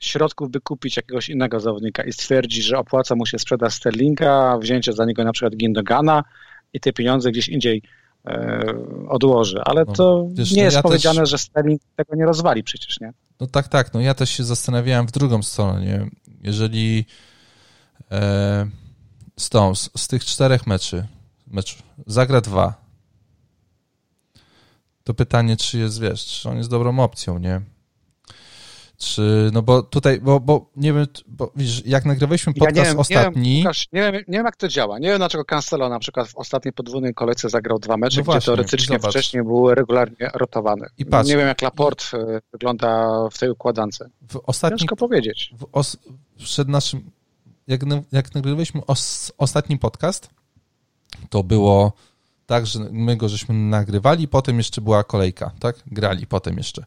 [0.00, 4.92] środków, by kupić jakiegoś innego zawodnika i stwierdzi, że opłaca mu się sprzedać Sterlinga, wzięcie
[4.92, 6.24] za niego na przykład Gindogana
[6.72, 7.82] i te pieniądze gdzieś indziej
[8.26, 8.64] e,
[9.08, 9.60] odłoży.
[9.64, 11.30] Ale no, to wiesz, nie no jest ja powiedziane, też...
[11.30, 13.12] że Sterling tego nie rozwali przecież, nie?
[13.40, 13.94] No tak, tak.
[13.94, 16.06] No ja też się zastanawiałem w drugą stronę, nie?
[16.42, 17.04] Jeżeli
[18.10, 18.66] e,
[19.36, 21.06] Stones z tych czterech meczy,
[21.46, 22.86] mecz, zagra dwa,
[25.04, 27.60] to pytanie, czy jest, wiesz, czy on jest dobrą opcją, nie?
[28.98, 32.88] Czy, no bo tutaj, bo, bo nie wiem, bo widzisz, jak nagrywaliśmy podcast ja nie
[32.88, 33.56] wiem, ostatni...
[33.56, 34.98] Nie wiem, nie, wiem, nie wiem, jak to działa.
[34.98, 38.38] Nie wiem, dlaczego Cancelo na przykład w ostatniej podwójnej kolejce zagrał dwa mecze, no właśnie,
[38.38, 39.10] gdzie teoretycznie zobacz.
[39.10, 40.86] wcześniej był regularnie rotowany.
[40.98, 43.98] I patrz, nie wiem, jak Laport e, wygląda w tej układance.
[44.28, 45.54] W ostatnim, Ciężko powiedzieć.
[45.58, 45.96] W os,
[46.38, 47.10] przed naszym,
[47.66, 47.80] jak,
[48.12, 50.30] jak nagrywaliśmy os, ostatni podcast,
[51.30, 51.92] to było
[52.46, 55.76] tak, że my go żeśmy nagrywali, potem jeszcze była kolejka, tak?
[55.86, 56.84] Grali potem jeszcze.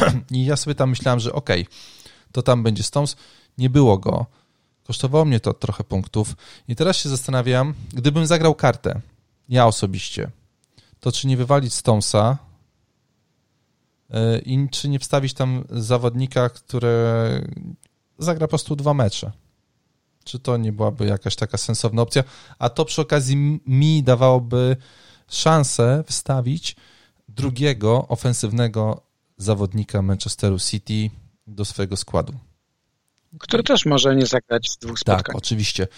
[0.30, 1.74] I ja sobie tam myślałem, że okej, okay,
[2.32, 3.16] to tam będzie Stones.
[3.58, 4.26] Nie było go.
[4.86, 6.36] Kosztowało mnie to trochę punktów.
[6.68, 9.00] I teraz się zastanawiam, gdybym zagrał kartę,
[9.48, 10.30] ja osobiście,
[11.00, 12.38] to czy nie wywalić Stonesa
[14.10, 16.88] e, i czy nie wstawić tam zawodnika, który
[18.18, 19.32] zagra po prostu dwa mecze.
[20.24, 22.24] Czy to nie byłaby jakaś taka sensowna opcja?
[22.58, 24.76] A to przy okazji mi dawałoby
[25.28, 26.76] szansę wstawić
[27.28, 29.05] drugiego ofensywnego
[29.36, 31.10] zawodnika Manchesteru City
[31.46, 32.32] do swojego składu.
[33.38, 35.24] Który też może nie zagrać z dwóch spotkań.
[35.24, 35.88] Tak, oczywiście,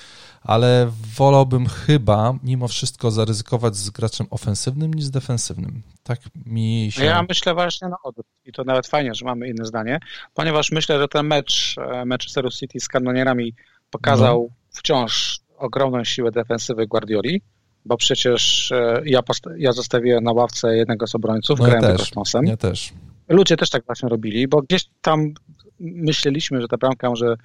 [0.43, 5.83] ale wolałbym chyba mimo wszystko zaryzykować z graczem ofensywnym niż z defensywnym.
[6.03, 7.05] Tak mi się...
[7.05, 10.01] Ja myślę właśnie na odwrót i to nawet fajnie, że mamy inne zdanie,
[10.35, 13.55] ponieważ myślę, że ten mecz e, Manchesteru City z kanonierami
[13.91, 14.57] pokazał no.
[14.71, 17.43] wciąż ogromną siłę defensywy Guardioli,
[17.85, 19.21] bo przecież e, ja,
[19.57, 22.47] ja zostawiłem na ławce jednego z obrońców, no grałem ja też, kosmosem.
[22.47, 22.93] Ja też.
[23.29, 25.35] Ludzie też tak właśnie robili, bo gdzieś tam
[25.81, 27.37] myśleliśmy, że ta bramka może,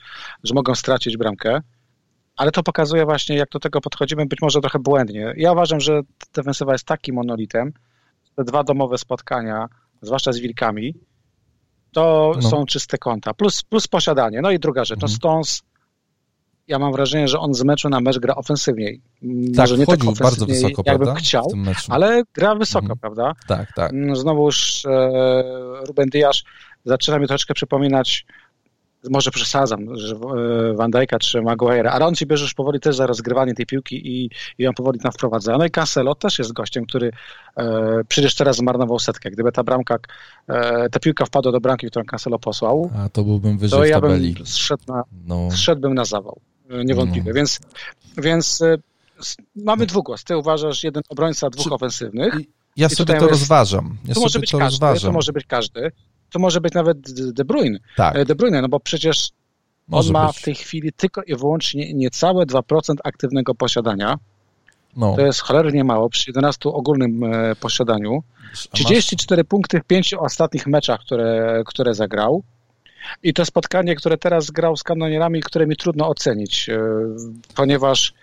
[0.43, 1.61] że mogą stracić bramkę,
[2.35, 5.33] ale to pokazuje właśnie, jak do tego podchodzimy, być może trochę błędnie.
[5.37, 6.01] Ja uważam, że
[6.35, 7.73] defensywa jest takim monolitem,
[8.35, 9.67] te dwa domowe spotkania,
[10.01, 10.93] zwłaszcza z Wilkami,
[11.91, 12.49] to no.
[12.49, 14.41] są czyste konta, plus, plus posiadanie.
[14.41, 15.11] No i druga rzecz, no mhm.
[15.11, 15.63] no Stones
[16.67, 19.01] ja mam wrażenie, że on z meczu na mecz gra ofensywniej.
[19.21, 21.21] Tak, Może nie tak ofensywniej, bardzo wysoko, jakbym prawda?
[21.21, 21.51] chciał,
[21.89, 22.99] ale gra wysoko, mhm.
[22.99, 23.33] prawda?
[23.47, 23.91] Tak, tak.
[23.91, 26.43] Mm, znowuż e, Ruben Diaz
[26.85, 28.25] zaczyna mi troszeczkę przypominać
[29.09, 32.95] może przesadzam, że e, Van Dijk'a czy Maguire, ale on ci bierze już powoli też
[32.95, 35.57] za rozgrywanie tej piłki i, i on powoli tam wprowadza.
[35.57, 37.11] No i Cancelo też jest gościem, który
[37.57, 39.31] e, przecież teraz zmarnował setkę.
[39.31, 39.97] Gdyby ta bramka,
[40.47, 44.01] e, ta piłka wpadła do bramki, którą Cancelo posłał, A to byłbym wyżej to ja
[44.01, 45.51] bym zszedł na, no.
[45.51, 46.39] zszedłbym na zawał.
[46.69, 47.29] E, niewątpliwie.
[47.29, 47.33] No.
[47.35, 47.59] Więc,
[48.17, 48.77] więc e,
[49.55, 50.23] mamy dwugłos.
[50.23, 51.73] Ty uważasz jeden obrońca, dwóch Czy...
[51.73, 52.33] ofensywnych.
[52.77, 53.97] Ja sobie to jest, rozważam.
[54.05, 55.09] Ja to może być to każdy, rozważam.
[55.09, 55.91] to może być każdy.
[56.31, 56.97] To może być nawet
[57.33, 57.79] De Bruyne.
[57.95, 58.15] Tak.
[58.15, 59.29] E, De Bruyne, no bo przecież
[59.87, 60.37] może on ma być.
[60.37, 64.19] w tej chwili tylko i wyłącznie niecałe 2% aktywnego posiadania.
[64.97, 65.15] No.
[65.15, 67.21] To jest cholernie mało przy 11 ogólnym
[67.59, 68.23] posiadaniu.
[68.71, 72.43] 34 punkty w pięciu ostatnich meczach, które, które zagrał.
[73.23, 76.79] I to spotkanie, które teraz grał z kanonierami, które mi trudno ocenić, e,
[77.55, 78.13] ponieważ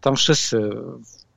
[0.00, 0.70] tam wszyscy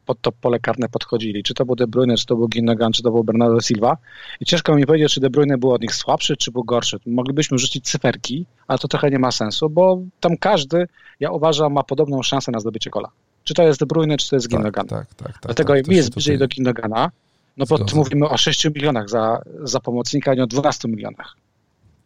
[0.05, 1.43] pod to pole karne podchodzili.
[1.43, 3.97] Czy to był De Bruyne, czy to był Ginnogan, czy to był Bernardo Silva.
[4.39, 6.99] I ciężko mi powiedzieć, czy De Bruyne był od nich słabszy, czy był gorszy.
[7.05, 10.87] Moglibyśmy rzucić cyferki, ale to trochę nie ma sensu, bo tam każdy,
[11.19, 13.09] ja uważam, ma podobną szansę na zdobycie gola.
[13.43, 14.87] Czy to jest De Bruyne, czy to jest Ginnogan.
[14.87, 17.11] Tak, tak, tak, tak, Dlatego tak, mi jest bliżej do Ginnogana,
[17.57, 21.35] no bo tu mówimy o 6 milionach za, za pomocnika, a nie o 12 milionach.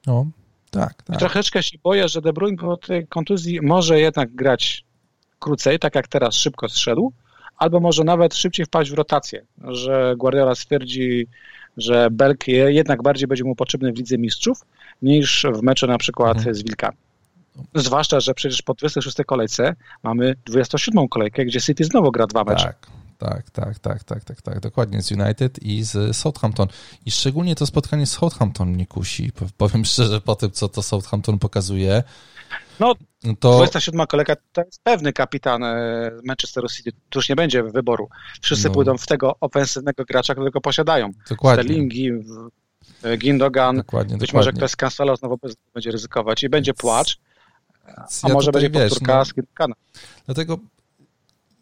[0.08, 0.26] No,
[0.72, 1.20] tak, tak.
[1.20, 4.84] Troszeczkę się boję, że De Bruyne po tej kontuzji może jednak grać
[5.40, 7.14] krócej, tak jak teraz szybko zszedł,
[7.58, 11.28] albo może nawet szybciej wpaść w rotację, że Guardiola stwierdzi,
[11.78, 14.66] że Belk jednak bardziej będzie mu potrzebny w Lidze Mistrzów
[15.02, 16.56] niż w meczu na przykład mhm.
[16.56, 16.98] z Wilkami.
[17.76, 22.66] Zwłaszcza, że przecież po 26 kolejce mamy 27 kolejkę, gdzie City znowu gra dwa mecze.
[22.66, 22.88] Tak,
[23.20, 26.68] tak, tak, tak, tak, tak, tak, dokładnie z United i z Southampton.
[27.06, 29.32] I szczególnie to spotkanie z Southampton mnie kusi.
[29.58, 32.04] Powiem szczerze, po tym, co to Southampton pokazuje.
[32.80, 32.96] No,
[33.40, 36.92] to 27 kolega to jest pewny kapitan e, Manchester City.
[37.10, 38.10] Tu już nie będzie wyboru.
[38.42, 38.74] Wszyscy no.
[38.74, 41.12] pójdą w tego ofensywnego gracza, którego posiadają.
[41.30, 41.64] Dokładnie.
[41.64, 42.12] Sterlingi,
[43.04, 44.52] e, Gindogan, dokładnie, być dokładnie.
[44.52, 45.40] może ktoś z Cancelo znowu
[45.74, 47.20] będzie ryzykować i będzie płacz,
[47.86, 49.76] a ja może będzie wiesz, powtórka no, z Gindogana.
[50.26, 50.60] Dlatego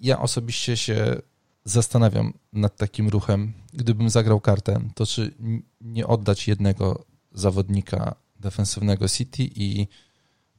[0.02, 1.22] ja osobiście się
[1.70, 3.54] zastanawiam nad takim ruchem.
[3.74, 5.34] Gdybym zagrał kartę, to czy
[5.82, 9.88] nie oddać jednego zawodnika defensywnego City i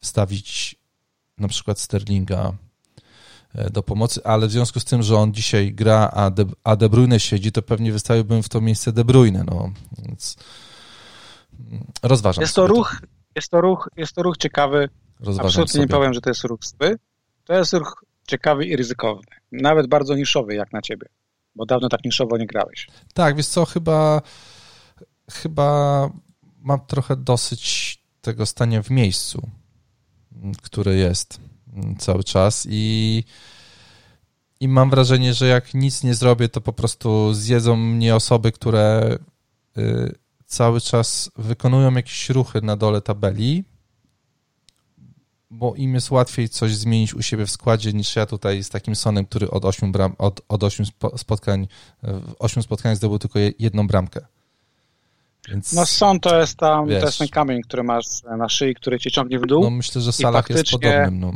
[0.00, 0.76] wstawić
[1.38, 2.52] na przykład Sterlinga
[3.54, 6.76] e, do pomocy, ale w związku z tym, że on dzisiaj gra, a De, a
[6.76, 9.72] De Bruyne siedzi, to pewnie wystawiłbym w to miejsce De Bruyne, no.
[9.98, 10.36] Więc
[11.60, 12.42] mm, rozważam.
[12.42, 13.06] Jest to ruch, to.
[13.34, 14.88] jest to ruch, jest to ruch ciekawy.
[15.20, 15.84] Rozważam Absolutnie sobie.
[15.84, 16.98] nie powiem, że to jest ruch zły.
[17.44, 19.36] To jest ruch ciekawy i ryzykowny.
[19.52, 21.08] Nawet bardzo niszowy jak na ciebie,
[21.54, 22.86] bo dawno tak niszowo nie grałeś.
[23.14, 24.22] Tak, wiesz co, chyba
[25.30, 26.10] chyba
[26.60, 29.48] mam trochę dosyć tego stania w miejscu,
[30.62, 31.40] które jest
[31.98, 33.24] cały czas i
[34.60, 39.18] i mam wrażenie, że jak nic nie zrobię, to po prostu zjedzą mnie osoby, które
[39.78, 40.14] y,
[40.46, 43.64] cały czas wykonują jakieś ruchy na dole tabeli,
[45.50, 48.96] bo im jest łatwiej coś zmienić u siebie w składzie niż ja tutaj z takim
[48.96, 51.68] Sonem, który od 8, bram, od, od 8 spotkań,
[52.02, 54.20] w 8 spotkaniach zdobył tylko jedną bramkę.
[55.48, 58.74] Więc, no Son to jest tam, wiesz, to jest ten kamień, który masz na szyi,
[58.74, 59.64] który cię ciągnie w dół.
[59.64, 61.20] No myślę, że Salah jest podobnym.
[61.20, 61.32] No.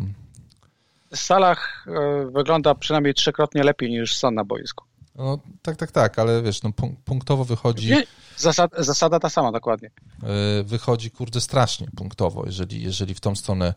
[1.14, 4.84] Salah e, wygląda przynajmniej trzykrotnie lepiej niż Son na boisku.
[5.14, 6.72] No tak, tak, tak, ale wiesz, no
[7.04, 7.94] punktowo wychodzi...
[8.36, 9.90] Zasada, zasada ta sama, dokładnie.
[10.22, 13.74] E, wychodzi, kurde, strasznie punktowo, jeżeli, jeżeli w tą stronę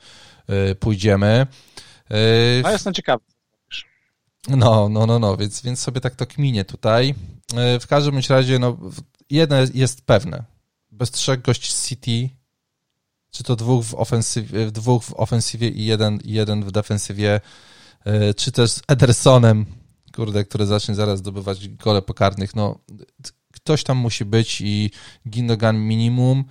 [0.48, 1.48] e, pójdziemy.
[2.10, 3.24] E, no jestem ciekawy.
[4.48, 7.16] No, no, no, no, więc, więc sobie tak to kminie tutaj.
[7.82, 8.78] W każdym razie, no,
[9.30, 10.44] jedno jest pewne.
[10.92, 12.30] Bez trzech gości City
[13.32, 17.42] czy to dwóch w ofensywie, dwóch w ofensywie i jeden, jeden w defensywie,
[18.36, 19.66] czy też z Edersonem,
[20.16, 22.80] kurde, który zacznie zaraz zdobywać gole pokarnych, no
[23.54, 24.92] ktoś tam musi być i
[25.30, 26.44] Gindogan minimum,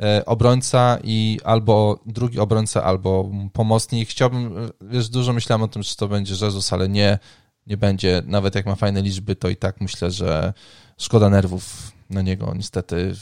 [0.00, 4.08] e, obrońca i albo drugi obrońca, albo pomocnik.
[4.08, 7.18] Chciałbym, wiesz, dużo myślałem o tym, czy to będzie Jezus, ale nie,
[7.66, 8.22] nie będzie.
[8.26, 10.52] Nawet jak ma fajne liczby, to i tak myślę, że
[10.98, 13.14] szkoda nerwów na niego, niestety,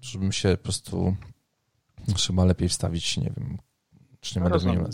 [0.00, 1.16] żebym się po prostu
[2.14, 3.58] Trzeba lepiej wstawić, nie wiem,
[4.20, 4.84] czy nie no będę zmienił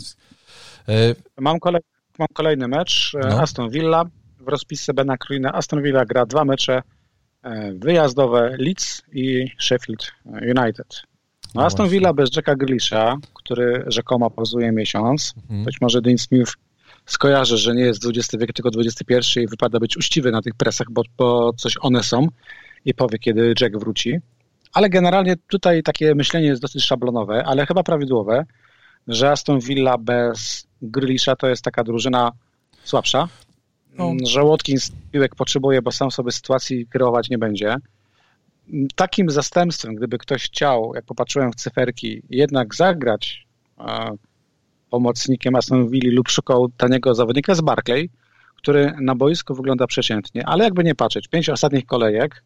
[0.87, 1.81] e, Mam, kolej,
[2.19, 3.41] mam kolejny mecz, e, no.
[3.41, 4.05] Aston Villa
[4.41, 5.53] w rozpisce Bena Krulina.
[5.53, 6.81] Aston Villa gra dwa mecze
[7.43, 10.87] e, wyjazdowe, Leeds i Sheffield United.
[11.55, 11.89] No, no Aston.
[11.89, 15.33] Villa bez Jacka Grealisha, który rzekomo pauzuje miesiąc.
[15.37, 15.63] Mhm.
[15.63, 16.53] Być może Dean Smith
[17.05, 20.87] skojarzy, że nie jest XX wiek, tylko XXI i wypada być uczciwy na tych presach,
[20.91, 22.27] bo, bo coś one są
[22.85, 24.19] i powie, kiedy Jack wróci.
[24.73, 28.45] Ale generalnie tutaj takie myślenie jest dosyć szablonowe, ale chyba prawidłowe,
[29.07, 32.31] że Aston Villa bez Grylisza to jest taka drużyna
[32.83, 33.27] słabsza,
[34.01, 34.27] no.
[34.27, 37.75] że Watkins piłek potrzebuje, bo sam sobie sytuacji kreować nie będzie.
[38.95, 43.47] Takim zastępstwem, gdyby ktoś chciał, jak popatrzyłem w cyferki, jednak zagrać
[44.89, 48.09] pomocnikiem Aston Villa lub szukał taniego zawodnika z Barclay,
[48.55, 52.43] który na boisku wygląda przeciętnie, ale jakby nie patrzeć, pięć ostatnich kolejek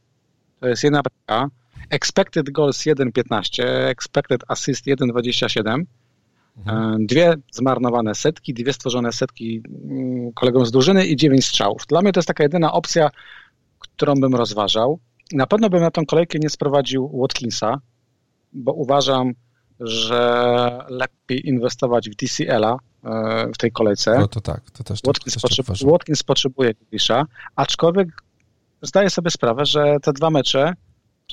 [0.59, 1.49] to jest jedna bramka,
[1.89, 5.81] expected goals 1,15, expected assist 1,27, mhm.
[5.81, 5.85] E,
[6.99, 11.81] dwie zmarnowane setki, dwie stworzone setki mm, kolegom z drużyny i dziewięć strzałów.
[11.87, 13.09] Dla mnie to jest taka jedyna opcja,
[13.79, 14.99] którą bym rozważał.
[15.31, 17.81] Na pewno bym na tą kolejkę nie sprowadził Watkinsa,
[18.53, 19.33] bo uważam,
[19.79, 24.19] że lepiej inwestować w DCL-a e, w tej kolejce.
[24.19, 27.25] No to tak, to też, Watkins, też potrzeb Watkins potrzebuje Grisha,
[27.55, 28.07] aczkolwiek
[28.81, 30.73] zdaję sobie sprawę, że te dwa mecze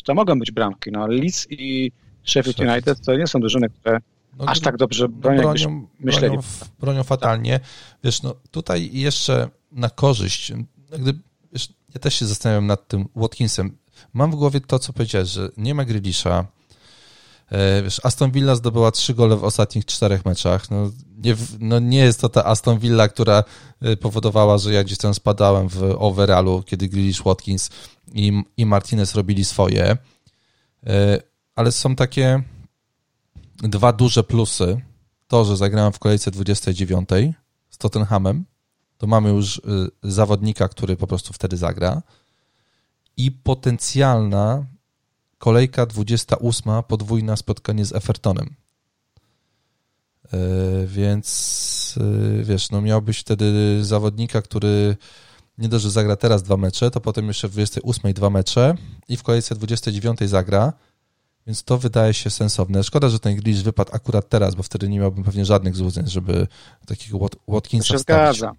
[0.04, 0.90] to mogą być bramki.
[0.92, 1.92] No, Leeds i
[2.24, 3.98] Sheffield United to nie są drużyny, które
[4.38, 6.36] no, aż tak dobrze bronią, bronią, myśleli.
[6.36, 6.48] Bronią,
[6.80, 7.60] bronią fatalnie.
[8.04, 10.52] Wiesz, no tutaj jeszcze na korzyść,
[10.98, 11.14] gdy,
[11.52, 13.78] wiesz, ja też się zastanawiam nad tym Watkinsem.
[14.12, 16.46] Mam w głowie to, co powiedziałeś, że nie ma Grealisha,
[17.50, 20.70] e, Wiesz, Aston Villa zdobyła trzy gole w ostatnich czterech meczach.
[20.70, 20.90] No
[21.24, 23.44] nie, no nie jest to ta Aston Villa, która
[23.82, 27.70] e, powodowała, że ja gdzieś tam spadałem w overallu, kiedy Grealish, Watkins
[28.12, 29.96] i, i Martinez robili swoje.
[30.86, 31.18] E,
[31.54, 32.42] ale są takie
[33.62, 34.80] dwa duże plusy.
[35.28, 37.08] To, że zagrałem w kolejce 29
[37.70, 38.44] z Tottenhamem,
[38.98, 39.60] to mamy już e,
[40.02, 42.02] zawodnika, który po prostu wtedy zagra.
[43.16, 44.66] I potencjalna
[45.38, 48.54] kolejka 28, podwójna spotkanie z Evertonem.
[50.32, 50.38] E,
[50.86, 51.98] więc
[52.42, 54.96] wiesz, no miałbyś wtedy zawodnika, który
[55.58, 58.74] nie dość, że zagra teraz dwa mecze, to potem jeszcze w 28 dwa mecze
[59.08, 60.72] i w kolejce 29 zagra,
[61.46, 62.84] więc to wydaje się sensowne.
[62.84, 66.46] Szkoda, że ten glitch wypadł akurat teraz, bo wtedy nie miałbym pewnie żadnych złudzeń, żeby
[66.86, 68.38] takiego Wat Watkinsa to się wstawić.
[68.38, 68.54] zgadza.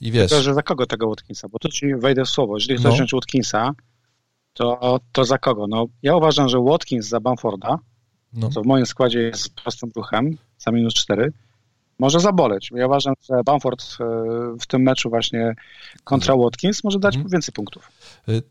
[0.00, 0.30] I wiesz...
[0.30, 1.48] Tylko, że za kogo tego Watkinsa?
[1.48, 2.56] Bo tu ci wejdę w słowo.
[2.56, 2.92] Jeżeli chcesz no.
[2.92, 3.70] wziąć Watkinsa,
[4.52, 5.66] to, to za kogo?
[5.68, 7.78] No, ja uważam, że Watkins za Bamforda,
[8.32, 8.48] no.
[8.48, 11.32] co w moim składzie jest prostym ruchem, za minus 4,
[11.98, 12.70] może zaboleć.
[12.74, 14.04] Ja uważam, że Bamford e,
[14.60, 15.54] w tym meczu właśnie
[16.04, 17.30] kontra Watkins może dać hmm.
[17.30, 17.92] więcej punktów.
[18.28, 18.42] Y,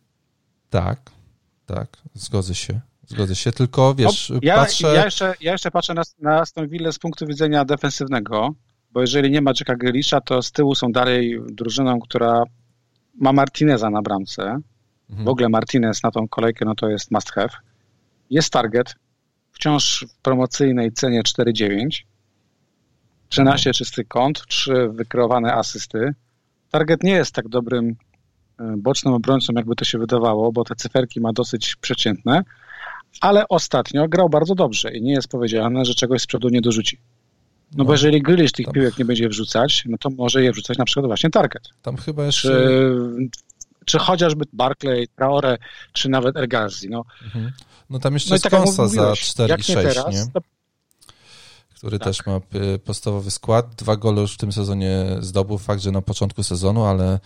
[0.70, 1.12] tak,
[1.66, 2.80] tak, zgodzę się.
[3.12, 4.88] Zgodzę się, tylko wiesz, no, ja, patrzę...
[4.88, 8.50] Ja jeszcze, ja jeszcze patrzę na, na Aston Villa z punktu widzenia defensywnego,
[8.92, 12.44] bo jeżeli nie ma Jacka Grealisha, to z tyłu są dalej drużyną, która
[13.16, 14.60] ma Martineza na bramce.
[15.10, 15.26] Mhm.
[15.26, 17.50] W ogóle Martinez na tą kolejkę, no to jest must have.
[18.30, 18.96] Jest target,
[19.52, 22.04] wciąż w promocyjnej cenie 4,9.
[23.30, 26.14] 13 czysty kąt, 3 wykreowane asysty.
[26.72, 27.96] Target nie jest tak dobrym
[28.60, 32.44] e, bocznym obrońcą, jakby to się wydawało, bo te cyferki ma dosyć przeciętne,
[33.22, 36.98] ale ostatnio grał bardzo dobrze i nie jest powiedziane, że czegoś z przodu nie dorzuci.
[37.72, 38.74] No, no bo jeżeli Grealish tych tam.
[38.74, 41.70] piłek nie będzie wrzucać, no to może je wrzucać na przykład właśnie target.
[41.82, 42.50] Tam chyba jeszcze...
[42.50, 43.30] Czy,
[43.86, 45.58] czy chociażby Barclay, Traore,
[45.94, 46.90] czy nawet Ergazi.
[46.90, 47.06] No.
[47.24, 47.52] Mhm.
[47.90, 49.84] no tam jeszcze no jest tak Konsa za 4 i 6, nie?
[49.84, 50.32] Teraz, nie?
[50.34, 50.42] To
[51.82, 52.08] który tak.
[52.08, 52.40] też ma
[52.76, 53.76] y, podstawowy skład.
[53.76, 57.20] Dwa gole już w tym sezonie zdobył, fakt, że na początku sezonu, ale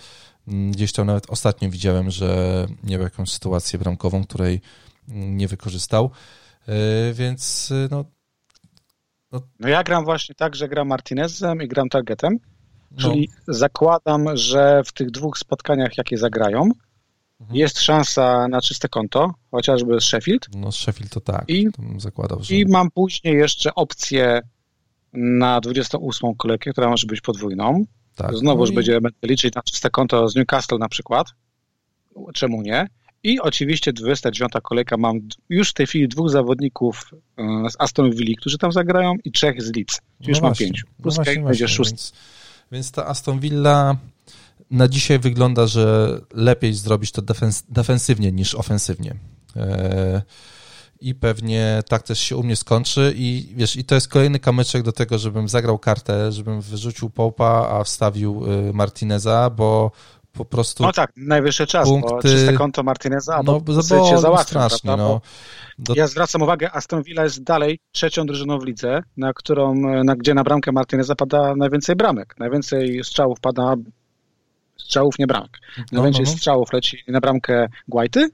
[0.48, 4.62] mm, gdzieś tam nawet ostatnio widziałem, że miał jakąś sytuację bramkową, której
[5.08, 6.12] nie wykorzystał,
[6.70, 8.06] y, więc y, no...
[9.32, 12.38] No, no ja gram właśnie tak, że gram Martinezem i gram Targetem,
[12.92, 12.98] no.
[12.98, 13.54] czyli no.
[13.54, 16.70] zakładam, że w tych dwóch spotkaniach, jakie zagrają,
[17.40, 17.58] Mhm.
[17.58, 20.48] Jest szansa na czyste konto, chociażby z Sheffield.
[20.56, 22.56] No z Sheffield to tak, I, zakładał, że...
[22.56, 24.42] I mam później jeszcze opcję
[25.14, 27.86] na 28 kolejkę, która może być podwójną.
[28.16, 28.36] Tak.
[28.38, 28.76] Znowu no i...
[28.76, 31.28] będzie liczyć na czyste konto z Newcastle na przykład.
[32.34, 32.88] Czemu nie?
[33.26, 35.20] I oczywiście 29 kolejka mam
[35.50, 37.12] już w tej chwili dwóch zawodników
[37.70, 39.96] z Aston Villa, którzy tam zagrają i trzech z Leeds.
[39.96, 40.88] Czyli no już właśnie, mam pięciu.
[41.02, 41.96] Plus no właśnie, będzie szósty.
[41.96, 42.14] Więc,
[42.72, 43.98] więc ta Aston Villa
[44.72, 49.16] na dzisiaj wygląda, że lepiej zrobić to defens defensywnie niż ofensywnie.
[49.56, 50.22] E,
[51.02, 53.14] I pewnie tak też się u mnie skończy.
[53.16, 57.68] I wiesz, i to jest kolejny kamyczek do tego, żebym zagrał kartę, żebym wyrzucił Popa,
[57.72, 59.92] a wstawił y, Martineza, bo
[60.38, 60.84] po prostu.
[60.84, 62.10] No tak, najwyższy czas, punkty...
[62.14, 65.22] bo czyste konto Martineza, no, bo cię załatwią, strasznie, no.
[65.80, 65.94] Do...
[65.96, 70.34] Ja zwracam uwagę, Aston Villa jest dalej trzecią drużyną w lidze, na którą, na, gdzie
[70.34, 72.36] na bramkę Martineza pada najwięcej bramek.
[72.40, 73.76] Najwięcej strzałów pada
[74.78, 75.60] strzałów, nie bramek.
[75.92, 76.38] Najwięcej no, no, no.
[76.38, 78.30] strzałów leci na bramkę Guaity,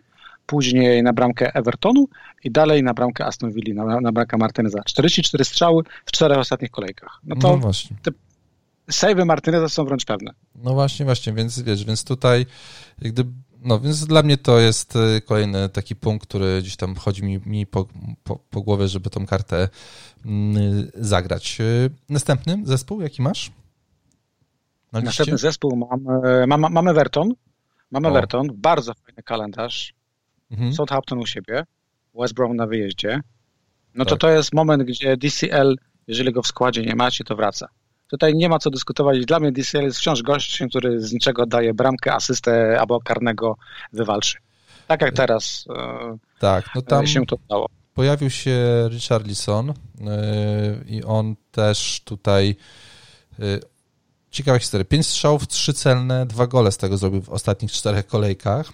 [0.45, 2.07] później na bramkę Evertonu
[2.43, 4.83] i dalej na bramkę Aston Villa, na, na bramkę Martineza.
[4.85, 7.19] 44 strzały w czterech ostatnich kolejkach.
[7.23, 7.97] No to no właśnie.
[8.01, 8.11] te
[8.91, 10.31] savey Martineza są wręcz pewne.
[10.55, 12.45] No właśnie, właśnie, więc wiesz, więc tutaj
[13.01, 13.25] gdy,
[13.61, 17.39] no więc dla mnie to jest y, kolejny taki punkt, który gdzieś tam chodzi mi,
[17.45, 17.87] mi po,
[18.23, 19.69] po, po głowie, żeby tą kartę
[20.25, 21.57] mm, zagrać.
[21.59, 23.51] Y, następny zespół, jaki masz?
[24.91, 27.33] Na Następny zespół mamy, mamy, mamy Verton.
[27.91, 28.11] Mamy o.
[28.11, 29.93] Verton, bardzo fajny kalendarz.
[30.51, 30.73] Mhm.
[30.73, 31.65] Southampton u siebie,
[32.15, 33.21] West Brom na wyjeździe.
[33.95, 34.09] No tak.
[34.09, 35.75] to to jest moment, gdzie DCL,
[36.07, 37.67] jeżeli go w składzie nie macie, to wraca.
[38.11, 39.25] Tutaj nie ma co dyskutować.
[39.25, 43.57] Dla mnie DCL jest wciąż gościem, który z niczego daje bramkę, asystę albo karnego
[43.93, 44.37] wywalczy.
[44.87, 47.69] Tak jak teraz e, tak, no tam się to dało.
[47.93, 48.59] Pojawił się
[48.89, 49.73] Richard Lisson e,
[50.87, 52.55] i on też tutaj
[53.39, 53.43] e,
[54.31, 54.85] ciekawa historia.
[54.85, 58.73] Pięć strzałów, trzy celne, dwa gole z tego zrobił w ostatnich czterech kolejkach.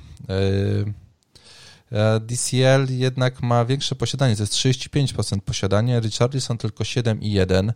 [2.22, 7.72] DCL jednak ma większe posiadanie, to jest 35% posiadania, Richardson tylko 7,1%.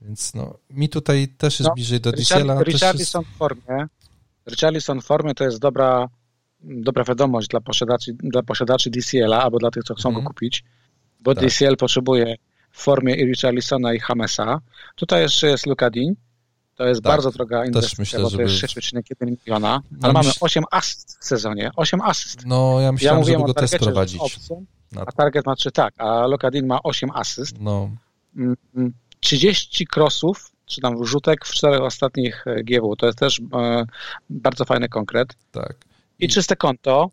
[0.00, 2.62] Więc no, mi tutaj też jest no, bliżej do Diesela.
[2.62, 3.34] Richarlison jest...
[3.34, 3.86] w formie.
[4.50, 6.08] Richarlison w formie to jest dobra,
[6.60, 10.14] dobra wiadomość dla posiadaczy, dla posiadaczy DCL-a albo dla tych, co chcą mm.
[10.14, 10.34] go mhm.
[10.34, 10.64] kupić,
[11.20, 11.44] bo tak.
[11.44, 12.36] DCL potrzebuje
[12.70, 14.60] w formie i Richarlisona i Hamesa.
[14.96, 16.14] Tutaj jeszcze jest Luka Dean.
[16.76, 20.20] To jest tak, bardzo droga inwestycja, myślę, bo to jest 6,1 miliona, no ale no
[20.20, 21.70] mamy 8 asyst w sezonie.
[21.76, 22.46] 8 asyst.
[22.46, 24.20] No, ja myślałem, ja żeby go też sprowadzić.
[24.20, 24.64] Opcją,
[25.06, 27.56] a target ma 3, tak, a Lokadin ma 8 asyst.
[27.60, 27.90] No.
[28.36, 28.92] Mm, mm.
[29.20, 32.96] 30 crossów, czy tam wrzutek w czterech ostatnich e, GW.
[32.96, 33.84] To jest też e,
[34.30, 35.28] bardzo fajny konkret.
[35.52, 35.74] Tak.
[36.18, 37.10] I, czyste konto,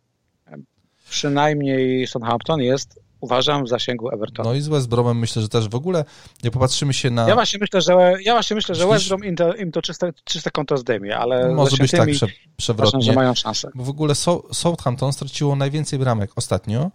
[1.10, 4.50] przynajmniej Southampton jest uważam w zasięgu Evertona.
[4.50, 6.06] No i z West Bromem myślę, że też w ogóle
[6.44, 7.28] nie popatrzymy się na...
[7.28, 10.14] Ja właśnie myślę, że, ja właśnie myślę, że West Brom im to, im to czyste,
[10.24, 12.28] czyste konto zdejmie, ale Może być tak prze,
[12.58, 13.02] przewrotnie.
[13.02, 13.72] że mają szansę.
[13.76, 14.16] Bo w ogóle
[14.52, 16.92] Southampton straciło najwięcej bramek ostatnio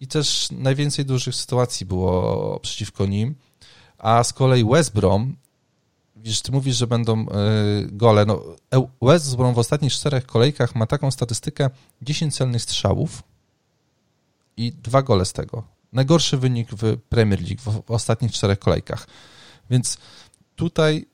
[0.00, 3.34] i też najwięcej dużych sytuacji było przeciwko nim.
[4.04, 5.36] A z kolei West Brom,
[6.16, 7.26] wiesz, ty mówisz, że będą e,
[7.92, 8.26] gole.
[8.26, 8.42] No,
[8.74, 11.70] e, West Brom w ostatnich czterech kolejkach ma taką statystykę
[12.02, 13.22] 10 celnych strzałów
[14.56, 15.62] i dwa gole z tego.
[15.92, 19.06] Najgorszy wynik w Premier League w, ostatnich czterech kolejkach.
[19.70, 19.98] Więc
[20.56, 21.06] tutaj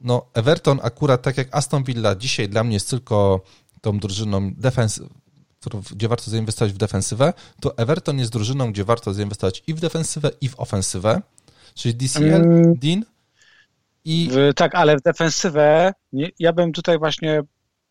[0.00, 3.40] no Everton akurat tak jak Aston Villa dzisiaj dla mnie jest tylko
[3.80, 5.00] tą drużyną defens
[5.90, 10.30] gdzie warto zainwestować w defensywę, to Everton jest drużyną, gdzie warto zainwestować i w defensywę,
[10.40, 11.22] i w ofensywę
[11.74, 12.74] czyli DCL, mm.
[12.74, 13.04] Dean
[14.04, 14.28] i...
[14.32, 17.42] W, tak, ale w defensywę nie, ja bym tutaj właśnie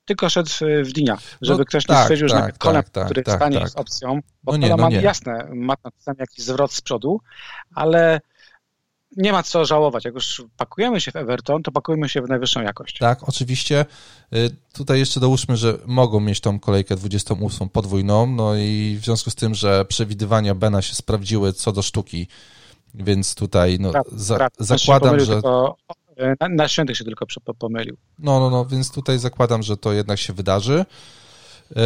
[0.06, 0.50] tylko szedł
[0.86, 3.56] w Dinia, żeby no, ktoś tak, nie stwierdził, tak, że Kolem, tak, który tak, stanie
[3.56, 3.64] tak.
[3.64, 5.02] jest opcją, bo no nie, no ma nie.
[5.02, 5.76] jasne, ma
[6.06, 7.22] tam jakiś zwrot z przodu,
[7.76, 8.22] ale
[9.18, 10.06] nie ma co żałować.
[10.06, 12.98] Jak już pakujemy się w Everton, to pakujemy się w najwyższą jakość.
[12.98, 13.86] Tak, oczywiście.
[14.34, 19.30] Y, tutaj jeszcze dołóżmy, że mogą mieć tą kolejkę 28 podwójną, no i w związku
[19.30, 22.28] z tym, że przewidywania Bena się sprawdziły co do sztuki
[22.94, 25.34] więc tutaj no, za, zakładam, że.
[25.34, 25.78] Tylko,
[26.40, 27.26] na, na świętych się tylko
[27.60, 27.98] pomylił.
[28.20, 30.86] No, no, no, więc tutaj zakładam, że to jednak się wydarzy.
[31.76, 31.82] Yy,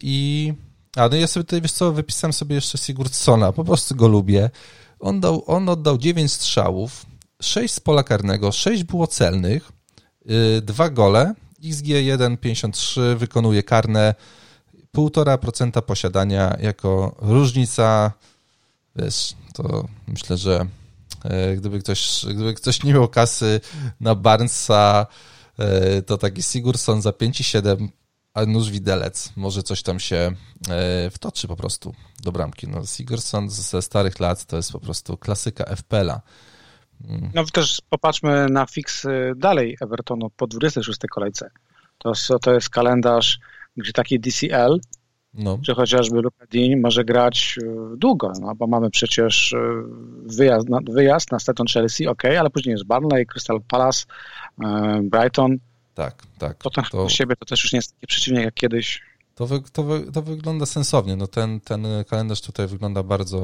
[0.00, 0.52] I.
[0.96, 4.50] A no ja sobie tutaj, wiesz co, wypisałem sobie jeszcze Sigurdssona, po prostu go lubię.
[5.00, 7.06] On, dał, on oddał 9 strzałów,
[7.42, 9.72] 6 z pola karnego, 6 było celnych,
[10.24, 11.34] yy, dwa gole,
[11.64, 14.14] XG 1,53 wykonuje karne,
[14.96, 18.12] 1,5% posiadania jako różnica,
[18.98, 20.66] wiesz, to myślę, że
[21.24, 23.60] e, gdyby ktoś, gdyby ktoś nie miał kasy
[24.00, 25.06] na Barnesa,
[25.58, 27.88] e, to taki Sigurdsson za 5,7
[28.34, 30.32] a nóż widelec, może coś tam się
[30.68, 32.68] e, wtoczy po prostu do bramki.
[32.68, 36.20] No, Sigurdsson ze starych lat to jest po prostu klasyka FPL-a.
[37.04, 37.30] Mm.
[37.34, 41.50] No też popatrzmy na fix dalej Evertonu po 26 kolejce.
[41.98, 43.38] To, to jest kalendarz,
[43.76, 44.80] gdzie taki DCL
[45.38, 45.58] no.
[45.62, 49.58] czy chociażby Luka Dean może grać e, długo, no, bo mamy przecież e,
[50.22, 54.04] wyjazd na, wyjazd na Staton Chelsea, ok, ale później jest Barnley, Crystal Palace,
[54.64, 55.56] e, Brighton.
[55.94, 56.56] Tak, tak.
[56.56, 57.08] Potem to...
[57.08, 59.02] siebie to też już nie jest taki przeciwnik jak kiedyś.
[59.34, 61.16] To, wy, to, wy, to wygląda sensownie.
[61.16, 63.38] No ten, ten kalendarz tutaj wygląda bardzo,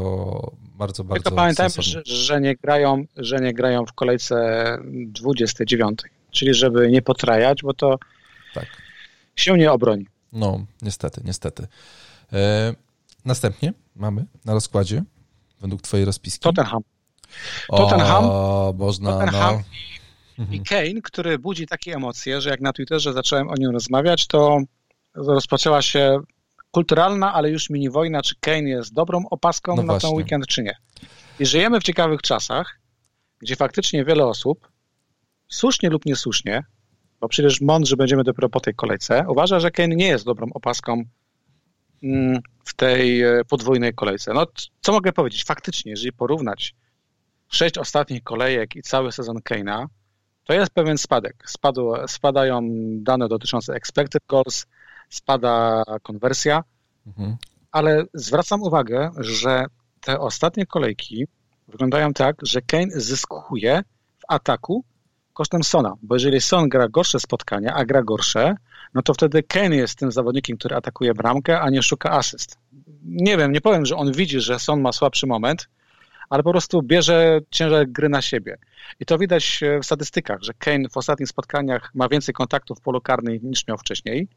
[0.79, 5.99] bardzo, bardzo Tylko pamiętajmy, że, że, nie grają, że nie grają w kolejce 29,
[6.31, 7.99] czyli żeby nie potrajać, bo to
[8.55, 8.67] tak.
[9.37, 10.07] się nie obroni.
[10.35, 11.67] No, niestety, niestety.
[12.33, 12.75] E,
[13.25, 15.03] następnie mamy na rozkładzie,
[15.61, 16.41] według twojej rozpiski.
[16.41, 16.83] Tottenham.
[17.69, 19.63] Tottenham, o, można, Tottenham
[20.39, 20.45] no.
[20.53, 24.27] i, i Kane, który budzi takie emocje, że jak na Twitterze zacząłem o nim rozmawiać,
[24.27, 24.59] to
[25.15, 26.21] rozpoczęła się
[26.71, 30.63] kulturalna, ale już mini wojna, czy Kane jest dobrą opaską no na ten weekend, czy
[30.63, 30.77] nie.
[31.41, 32.81] I żyjemy w ciekawych czasach,
[33.39, 34.69] gdzie faktycznie wiele osób,
[35.49, 36.63] słusznie lub niesłusznie,
[37.25, 41.03] bo przecież mądrzy będziemy dopiero po tej kolejce, uważa, że Kane nie jest dobrą opaską
[42.03, 44.33] mm, w tej e, podwójnej kolejce.
[44.35, 44.47] No,
[44.81, 45.45] co mogę powiedzieć?
[45.45, 46.75] Faktycznie, jeżeli porównać
[47.49, 49.87] sześć ostatnich kolejek i cały sezon Kane'a,
[50.45, 51.45] to jest pewien spadek.
[51.47, 52.63] Spadł, spadają
[53.01, 54.67] dane dotyczące expected goals,
[55.09, 56.65] spada konwersja,
[57.07, 57.37] mhm.
[57.73, 59.67] ale zwracam uwagę, że
[60.01, 61.27] te ostatnie kolejki
[61.69, 63.83] wyglądają tak, że Kane zyskuje
[64.19, 64.85] w ataku
[65.35, 68.55] kosztem Sona, bo jeżeli Son gra gorsze spotkania, a gra gorsze,
[68.95, 72.59] no to wtedy Kane jest tym zawodnikiem, który atakuje bramkę, a nie szuka asyst.
[73.05, 75.69] Nie wiem, nie powiem, że on widzi, że Son ma słabszy moment,
[76.31, 78.59] ale po prostu bierze ciężar gry na siebie.
[79.01, 83.01] I to widać w statystykach, że Kane w ostatnich spotkaniach ma więcej kontaktów w polu
[83.01, 84.29] karnej niż miał wcześniej,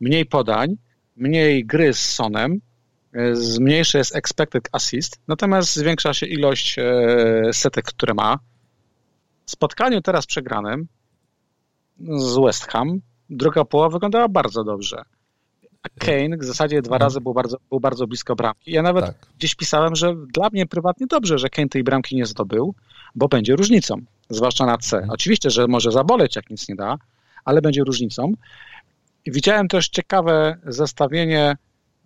[0.00, 0.76] mniej podań,
[1.16, 2.60] mniej gry z Sonem,
[3.12, 8.38] e, zmniejszy jest expected assist, natomiast zwiększa się ilość e, setek, które ma.
[9.46, 10.88] W spotkaniu teraz przegranym
[12.00, 15.02] z West Ham druga połowa wyglądała bardzo dobrze.
[15.98, 18.72] Kane w zasadzie dwa razy był bardzo, był bardzo blisko bramki.
[18.72, 19.14] Ja nawet tak.
[19.38, 22.74] gdzieś pisałem, że dla mnie prywatnie dobrze, że Kane tej bramki nie zdobył,
[23.14, 23.96] bo będzie różnicą,
[24.30, 24.96] zwłaszcza na C.
[24.96, 25.10] Mhm.
[25.10, 26.96] Oczywiście, że może zaboleć, jak nic nie da,
[27.44, 28.32] ale będzie różnicą.
[29.26, 31.56] Widziałem też ciekawe zestawienie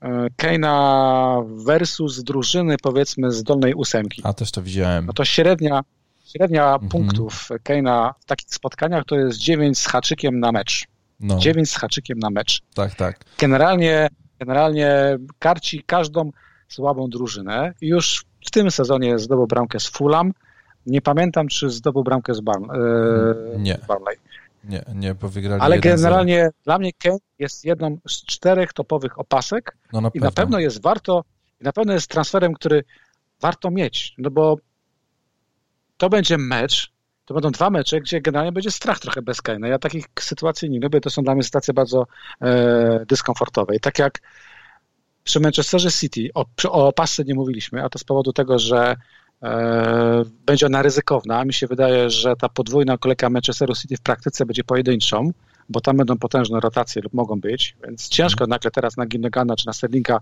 [0.02, 4.22] e, Keina versus drużyny, powiedzmy, z dolnej ósemki.
[4.24, 5.06] A też to widziałem.
[5.06, 5.80] No to średnia,
[6.26, 6.88] średnia mhm.
[6.88, 10.86] punktów Keina w takich spotkaniach to jest 9 z haczykiem na mecz.
[11.20, 11.38] No.
[11.38, 12.62] 9 z haczykiem na mecz.
[12.74, 13.20] Tak, tak.
[13.38, 14.08] Generalnie,
[14.38, 16.30] generalnie karci każdą
[16.68, 17.72] słabą drużynę.
[17.80, 20.32] Już w tym sezonie zdobył bramkę z Fulham.
[20.86, 23.78] Nie pamiętam, czy zdobył bramkę z Barn, e, nie.
[23.88, 24.16] Barnley.
[24.64, 29.76] Nie, nie, bo wygrali Ale generalnie dla mnie Ken jest jedną z czterech topowych opasek
[29.92, 31.24] no na i na pewno jest warto,
[31.60, 32.84] i na pewno jest transferem, który
[33.40, 34.56] warto mieć, no bo
[35.96, 36.92] to będzie mecz,
[37.24, 39.66] to będą dwa mecze, gdzie generalnie będzie strach trochę bez Kane'a.
[39.66, 42.06] Ja takich sytuacji nie lubię, to są dla mnie sytuacje bardzo
[42.40, 43.76] e, dyskomfortowe.
[43.76, 44.20] I tak jak
[45.24, 48.96] przy Manchesterze City, o, o pasce nie mówiliśmy, a to z powodu tego, że
[49.42, 51.44] e, będzie ona ryzykowna.
[51.44, 55.30] Mi się wydaje, że ta podwójna kolejka Manchesteru City w praktyce będzie pojedynczą,
[55.68, 58.50] bo tam będą potężne rotacje lub mogą być, więc ciężko mm.
[58.50, 60.20] nagle teraz na Ginnegana, czy na Sterlinga,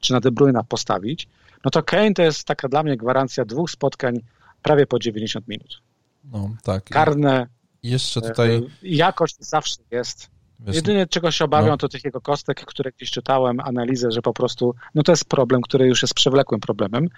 [0.00, 1.28] czy na De Bruyna postawić.
[1.64, 4.20] No to Kane to jest taka dla mnie gwarancja dwóch spotkań
[4.62, 5.82] prawie po 90 minut.
[6.24, 6.84] No, tak.
[6.84, 7.46] Karne.
[7.82, 8.56] Jeszcze tutaj.
[8.56, 10.30] E, jakość zawsze jest.
[10.60, 11.76] Wiesz, Jedynie czego się obawiam, no.
[11.76, 15.62] to tych jego kostek, które gdzieś czytałem, analizę, że po prostu, no to jest problem,
[15.62, 17.08] który już jest przewlekłym problemem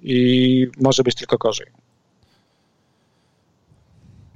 [0.00, 1.66] i może być tylko gorzej.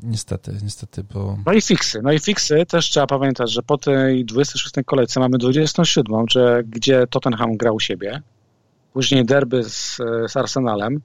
[0.02, 1.38] Niestety, niestety, bo...
[1.46, 5.38] No i fiksy, no i fiksy też trzeba pamiętać, że po tej 26 kolejce mamy
[5.38, 8.22] 27, że, gdzie Tottenham grał u siebie,
[8.92, 9.96] później derby z,
[10.28, 11.00] z Arsenalem,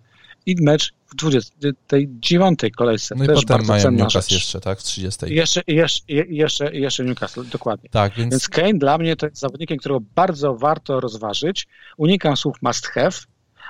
[0.45, 3.15] i mecz w 29 kolejce.
[3.15, 5.25] No i potem mają Newcastle jeszcze, tak, w 30.
[5.25, 7.89] I jeszcze, jeszcze, jeszcze, jeszcze Newcastle, dokładnie.
[7.89, 8.31] Tak, więc...
[8.31, 11.67] więc Kane dla mnie to jest zawodnikiem, którego bardzo warto rozważyć.
[11.97, 13.17] Unikam słów must have,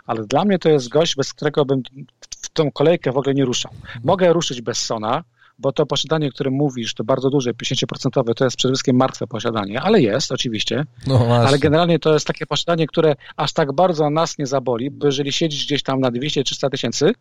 [0.06, 1.84] ale dla mnie to jest gość, bez którego bym
[2.30, 3.72] w tą kolejkę w ogóle nie ruszał.
[4.04, 5.24] Mogę ruszyć bez Sona,
[5.62, 9.28] bo to posiadanie, o którym mówisz, to bardzo duże, 50% to jest przede wszystkim martwe
[9.28, 14.10] posiadanie, ale jest oczywiście, no ale generalnie to jest takie posiadanie, które aż tak bardzo
[14.10, 17.14] nas nie zaboli, bo jeżeli siedzisz gdzieś tam na 200-300 tysięcy,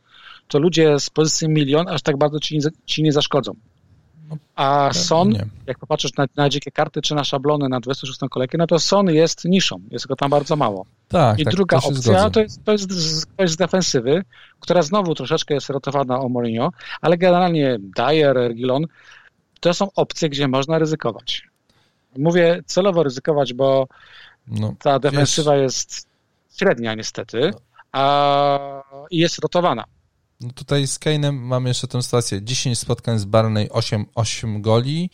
[0.48, 3.52] to ludzie z pozycji milion aż tak bardzo ci, ci nie zaszkodzą.
[4.54, 5.46] A Son, nie.
[5.66, 9.06] jak popatrzysz na, na, dzikie karty czy na szablony na 26 kolejkę, no to Son
[9.06, 10.86] jest niszą, jest go tam bardzo mało.
[11.08, 12.90] Tak, I tak, druga opcja to jest, to, jest,
[13.36, 14.22] to jest z defensywy,
[14.60, 16.70] która znowu troszeczkę jest rotowana o Mourinho,
[17.00, 18.86] ale generalnie Dyer, Ergilon,
[19.60, 21.42] to są opcje, gdzie można ryzykować.
[22.18, 23.86] Mówię celowo ryzykować, bo
[24.46, 25.62] no, ta defensywa wiesz...
[25.62, 26.08] jest
[26.58, 27.50] średnia niestety,
[27.92, 29.84] a jest rotowana.
[30.40, 32.42] No tutaj z Kane'em mamy jeszcze tę sytuację.
[32.42, 35.10] 10 spotkań z Barney, 8, 8 goli.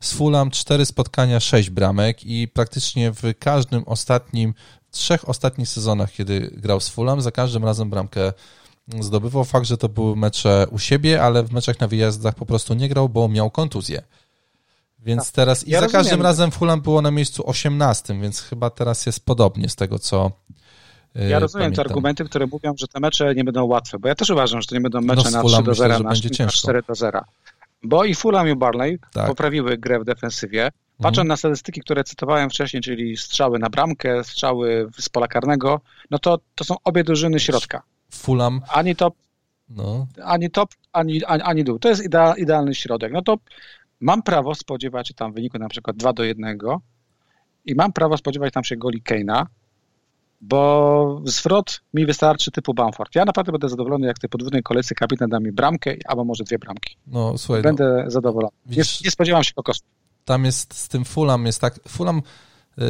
[0.00, 4.54] Z Fulham 4 spotkania, 6 bramek i praktycznie w każdym ostatnim,
[4.90, 8.32] w trzech ostatnich sezonach, kiedy grał z Fulham, za każdym razem bramkę
[9.00, 9.44] zdobywał.
[9.44, 12.88] Fakt, że to były mecze u siebie, ale w meczach na wyjazdach po prostu nie
[12.88, 14.02] grał, bo miał kontuzję.
[14.98, 15.32] Więc tak.
[15.32, 16.02] teraz i ja za rozumiem.
[16.02, 20.32] każdym razem Fulham było na miejscu 18, więc chyba teraz jest podobnie z tego, co
[21.28, 21.84] ja rozumiem pamiętam.
[21.84, 24.66] te argumenty, które mówią, że te mecze nie będą łatwe, bo ja też uważam, że
[24.66, 27.20] to nie będą mecze no, na 3 do 0, na, na 4 do 0.
[27.82, 29.26] Bo i Fulham i Barley tak.
[29.26, 30.70] poprawiły grę w defensywie.
[30.96, 31.28] Patrząc mhm.
[31.28, 36.38] na statystyki, które cytowałem wcześniej, czyli strzały na bramkę, strzały z pola karnego, no to,
[36.54, 37.82] to są obie drużyny środka.
[38.10, 38.60] Fulham.
[38.68, 39.14] Ani top,
[39.68, 40.06] no.
[40.24, 41.78] ani top, ani, ani, ani dół.
[41.78, 43.12] To jest idea, idealny środek.
[43.12, 43.36] No to
[44.00, 46.58] mam prawo spodziewać się tam wyniku na przykład 2 do 1
[47.64, 49.46] i mam prawo spodziewać tam się goli Keina,
[50.48, 53.14] bo zwrot mi wystarczy typu Bamford.
[53.14, 56.58] Ja naprawdę będę zadowolony, jak tej podwójnej kolejce kapitan da mi bramkę, albo może dwie
[56.58, 56.96] bramki.
[57.06, 58.52] No, słuchaj, będę no, zadowolony.
[58.66, 59.86] Widzisz, nie, nie, spodziewam się kokosów.
[60.24, 62.22] Tam jest z tym Fulham jest tak, Fulham
[62.78, 62.82] y,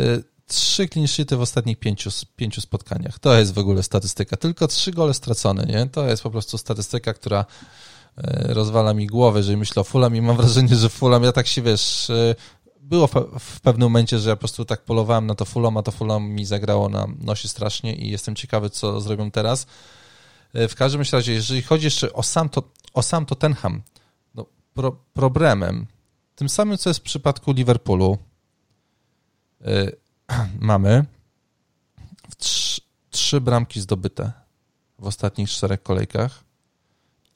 [0.46, 3.18] trzy clean sheety w ostatnich pięciu, pięciu spotkaniach.
[3.18, 4.36] To jest w ogóle statystyka.
[4.36, 5.86] Tylko trzy gole stracone, nie?
[5.86, 7.40] To jest po prostu statystyka, która
[8.18, 11.46] y, rozwala mi głowę, jeżeli myślę o Fulham i mam wrażenie, że Fulham, ja tak
[11.46, 12.34] się, wiesz, y,
[12.86, 13.06] było
[13.38, 16.28] w pewnym momencie, że ja po prostu tak polowałem na to Fulham, a to Fulham
[16.28, 19.66] mi zagrało na nosi strasznie i jestem ciekawy, co zrobią teraz.
[20.54, 22.62] W każdym razie, jeżeli chodzi jeszcze o sam, to,
[22.94, 23.82] o sam Tottenham,
[24.34, 25.86] no, pro, problemem
[26.36, 28.18] tym samym, co jest w przypadku Liverpoolu,
[29.60, 29.96] yy,
[30.60, 31.04] mamy
[32.38, 32.80] trzy,
[33.10, 34.32] trzy bramki zdobyte
[34.98, 36.45] w ostatnich czterech kolejkach.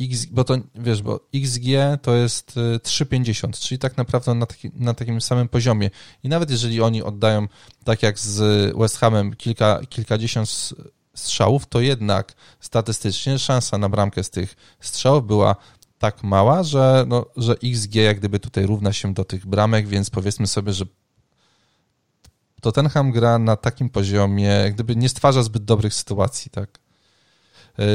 [0.01, 1.64] X, bo to, wiesz, bo XG
[2.03, 5.90] to jest 3,50, y, czyli tak naprawdę na, taki, na takim samym poziomie.
[6.22, 7.46] I nawet jeżeli oni oddają,
[7.84, 10.72] tak jak z West Hamem, kilka, kilkadziesiąt
[11.14, 15.57] strzałów, to jednak statystycznie szansa na bramkę z tych strzałów była
[15.98, 20.11] tak mała, że, no, że XG jak gdyby tutaj równa się do tych bramek, więc
[20.11, 20.84] powiedzmy sobie, że
[22.61, 26.78] Tottenham gra na takim poziomie, jak gdyby nie stwarza zbyt dobrych sytuacji, tak?
[27.80, 27.86] Yy,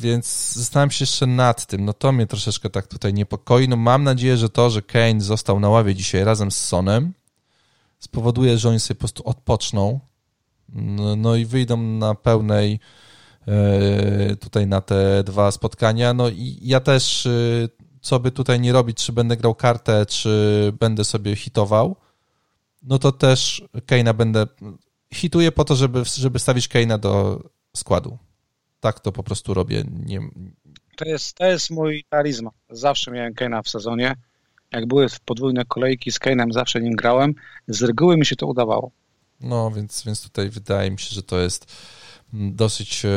[0.00, 1.84] więc zastanawiam się jeszcze nad tym.
[1.84, 3.68] No to mnie troszeczkę tak tutaj niepokoi.
[3.68, 7.12] No mam nadzieję, że to, że Kane został na ławie dzisiaj razem z Sonem,
[7.98, 10.00] spowoduje, że oni sobie po prostu odpoczną.
[10.68, 12.80] No, no i wyjdą na pełnej
[13.48, 16.14] E, tutaj na te dwa spotkania.
[16.14, 17.30] No i ja też, e,
[18.00, 21.96] co by tutaj nie robić, czy będę grał kartę, czy będę sobie hitował,
[22.82, 24.46] no to też Keina będę
[25.14, 27.42] hituję po to, żeby, żeby stawić Keina do
[27.76, 28.18] składu.
[28.80, 29.84] Tak to po prostu robię.
[30.06, 30.20] Nie...
[30.96, 32.52] To, jest, to jest mój talizman.
[32.70, 34.14] Zawsze miałem Keina w sezonie.
[34.72, 37.34] Jak były podwójne kolejki z Keinem, zawsze nim grałem.
[37.68, 38.90] Z reguły mi się to udawało.
[39.40, 41.72] No, więc, więc tutaj wydaje mi się, że to jest
[42.32, 43.08] dosyć, e,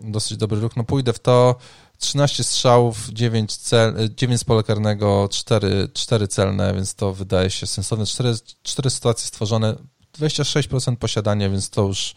[0.00, 0.76] dosyć dobry ruch.
[0.76, 1.56] No pójdę w to.
[1.98, 7.66] 13 strzałów, 9, cel, 9 z pola karnego, 4, 4 celne, więc to wydaje się
[7.66, 8.06] sensowne.
[8.06, 9.76] 4, 4 sytuacje stworzone,
[10.18, 12.16] 26% posiadania, więc to już e,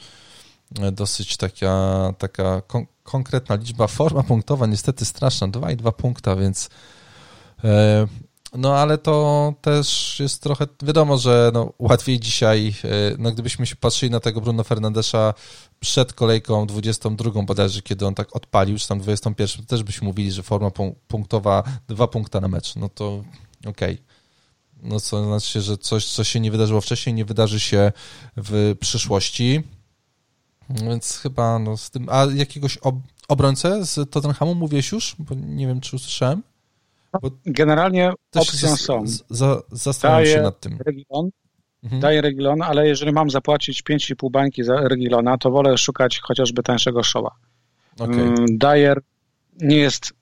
[0.71, 3.87] dosyć taka, taka kon konkretna liczba.
[3.87, 6.69] Forma punktowa niestety straszna, 2,2 punkta, więc
[7.63, 8.07] e,
[8.53, 13.75] no ale to też jest trochę, wiadomo, że no, łatwiej dzisiaj, e, no gdybyśmy się
[13.75, 15.33] patrzyli na tego Bruno Fernandesza
[15.79, 20.31] przed kolejką 22 bodajże, kiedy on tak odpalił, czy tam 21, to też byśmy mówili,
[20.31, 20.71] że forma
[21.07, 23.23] punktowa, dwa punkta na mecz, no to
[23.65, 23.93] okej.
[23.93, 23.97] Okay.
[24.83, 27.91] No co znaczy, że coś, co się nie wydarzyło wcześniej, nie wydarzy się
[28.37, 29.63] w przyszłości.
[30.69, 32.07] Więc chyba no, z tym.
[32.09, 32.95] A jakiegoś ob
[33.27, 35.15] obrońcę z Tottenhamu mówiłeś już?
[35.19, 36.43] Bo nie wiem, czy usłyszałem.
[37.21, 39.03] Bo Generalnie opcją są.
[39.29, 40.77] Za, zastanawiam się nad tym.
[40.85, 41.29] Region,
[41.83, 42.01] mhm.
[42.01, 47.03] Daję Regilon, ale jeżeli mam zapłacić 5,5 bańki za Regilona, to wolę szukać chociażby tańszego
[47.03, 47.31] showa.
[47.99, 48.21] Okay.
[48.21, 49.01] Mm, Dyer
[49.61, 50.13] nie jest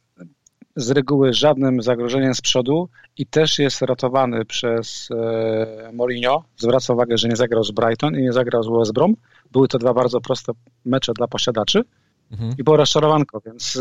[0.75, 6.43] z reguły żadnym zagrożeniem z przodu i też jest ratowany przez e, Mourinho.
[6.57, 9.15] Zwraca uwagę, że nie zagrał z Brighton i nie zagrał z West Brom.
[9.51, 10.51] Były to dwa bardzo proste
[10.85, 11.83] mecze dla posiadaczy
[12.31, 12.53] mhm.
[12.57, 13.79] i było rozczarowanko, więc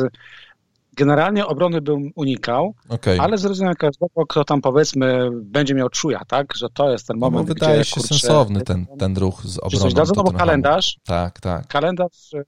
[0.96, 3.20] generalnie obrony bym unikał, okay.
[3.20, 7.48] ale zrozumiem każdego, kto tam powiedzmy będzie miał czuja, tak, że to jest ten moment,
[7.48, 9.82] no, wydaje gdzie, się kurczę, sensowny ten, ten ruch z obroną.
[9.82, 11.66] Coś dadzą, no bo kalendarz, tak, tak.
[11.66, 12.44] kalendarz y,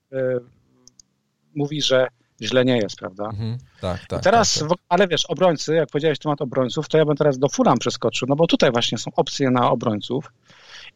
[1.55, 2.07] mówi, że
[2.41, 3.25] źle nie jest, prawda?
[3.25, 4.23] Mhm, tak, tak.
[4.23, 4.77] teraz, tak, tak.
[4.89, 8.35] ale wiesz, obrońcy, jak powiedziałeś temat obrońców, to ja bym teraz do Fulham przeskoczył, no
[8.35, 10.31] bo tutaj właśnie są opcje na obrońców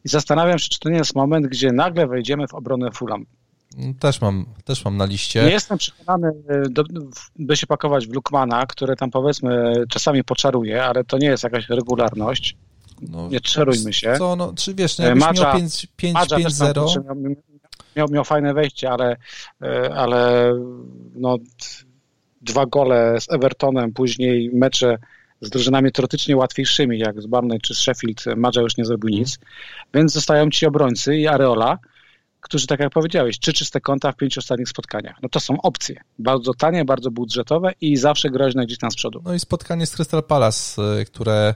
[0.04, 3.26] i zastanawiam się, czy to nie jest moment, gdzie nagle wejdziemy w obronę Fulham.
[3.98, 5.44] Też mam, też mam na liście.
[5.44, 6.84] Nie jestem przekonany, e, do,
[7.38, 11.68] by się pakować w Lukmana, które tam powiedzmy czasami poczaruje, ale to nie jest jakaś
[11.68, 12.56] regularność.
[13.02, 14.14] No, nie czarujmy się.
[14.18, 17.04] Co, no, czy wiesz, no, jakbyś Madża, miał 5-0...
[17.04, 17.34] Miał,
[17.96, 19.16] miał, miał fajne wejście, ale,
[19.62, 20.52] e, ale
[21.14, 21.38] no,
[22.40, 24.98] dwa gole z Evertonem, później mecze
[25.40, 29.38] z drużynami teoretycznie łatwiejszymi, jak z Barney czy z Sheffield, Madża już nie zrobił nic,
[29.94, 31.78] więc zostają ci obrońcy i Areola,
[32.40, 35.16] którzy, tak jak powiedziałeś, trzy czyste konta w pięciu ostatnich spotkaniach.
[35.22, 36.00] No to są opcje.
[36.18, 39.22] Bardzo tanie, bardzo budżetowe i zawsze groźne gdzieś tam z przodu.
[39.24, 41.54] No i spotkanie z Crystal Palace, y, które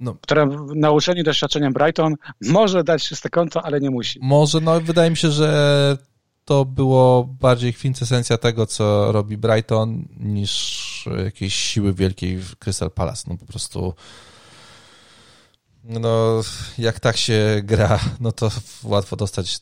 [0.00, 4.18] no, które nauczeni doświadczeniem Brighton może dać czyste konto, ale nie musi.
[4.22, 5.98] Może, no wydaje mi się, że
[6.46, 13.24] to było bardziej kwintesencja tego, co robi Brighton, niż jakiejś siły wielkiej w Crystal Palace.
[13.30, 13.94] No po prostu
[15.84, 16.40] no
[16.78, 18.50] jak tak się gra, no to
[18.84, 19.58] łatwo dostać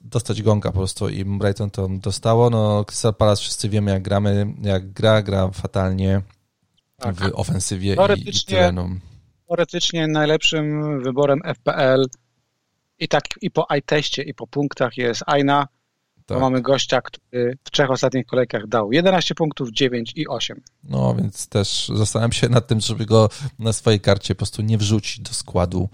[0.00, 2.50] dostać gonga po prostu i Brighton to dostało.
[2.50, 6.22] No Crystal Palace wszyscy wiemy jak gramy, jak gra, gra fatalnie
[6.96, 7.14] tak.
[7.14, 8.88] w ofensywie i, i terenu.
[9.48, 12.04] Teoretycznie najlepszym wyborem FPL
[12.98, 15.68] i tak i po i-teście i po punktach jest Aina,
[16.26, 16.40] tak.
[16.40, 20.60] mamy gościa, który w trzech ostatnich kolejkach dał 11 punktów, 9 i 8.
[20.84, 24.78] No, więc też zastanawiam się nad tym, żeby go na swojej karcie po prostu nie
[24.78, 25.88] wrzucić do składu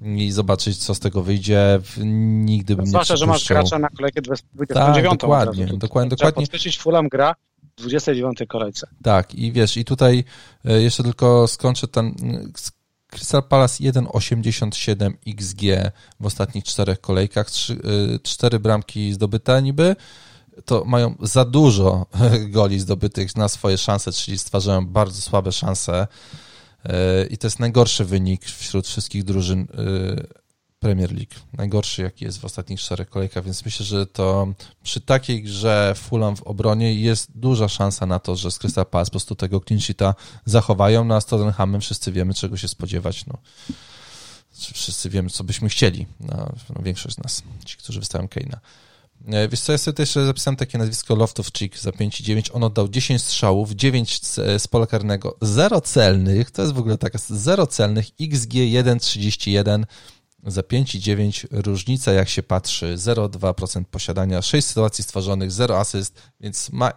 [0.00, 1.80] i zobaczyć, co z tego wyjdzie.
[2.04, 4.68] Nigdy bym no, nie Zwłaszcza, że masz gracza na kolejkę 29.
[4.68, 6.42] Tak, dokładnie, dokładnie, dokładnie.
[6.42, 8.86] Podkreślić, Fulham gra w 29 kolejce.
[9.02, 10.24] Tak, i wiesz, i tutaj
[10.64, 12.14] e, jeszcze tylko skończę ten
[13.10, 19.96] Crystal Palace 1,87 XG w ostatnich czterech kolejkach, y, cztery bramki zdobyte niby,
[20.64, 22.06] to mają za dużo
[22.54, 26.06] goli zdobytych na swoje szanse, czyli stwarzają bardzo słabe szanse.
[26.86, 30.45] Y, i to jest najgorszy wynik wśród wszystkich drużyn y,
[30.78, 31.34] Premier League.
[31.52, 34.48] Najgorszy, jaki jest w ostatnich czterech kolejkach, więc myślę, że to
[34.82, 39.08] przy takiej grze Fulham w obronie jest duża szansa na to, że z Crystal Palace
[39.08, 40.14] po prostu tego clean sheeta
[40.44, 43.38] zachowają, no a z Tottenhamem wszyscy wiemy, czego się spodziewać, no.
[44.72, 48.60] Wszyscy wiemy, co byśmy chcieli, no, no większość z nas, ci, którzy wystawią Keina.
[49.26, 52.50] E, wiesz co, ja sobie też zapisałem takie nazwisko Loftów Chick za 5,9.
[52.52, 54.20] On oddał 10 strzałów, 9
[54.58, 59.84] z pola karnego, 0 celnych, to jest w ogóle taka 0 celnych, XG 1,31,
[60.46, 66.92] za 5,9 różnica, jak się patrzy, 0,2% posiadania, 6 sytuacji stworzonych, 0 asyst, więc ma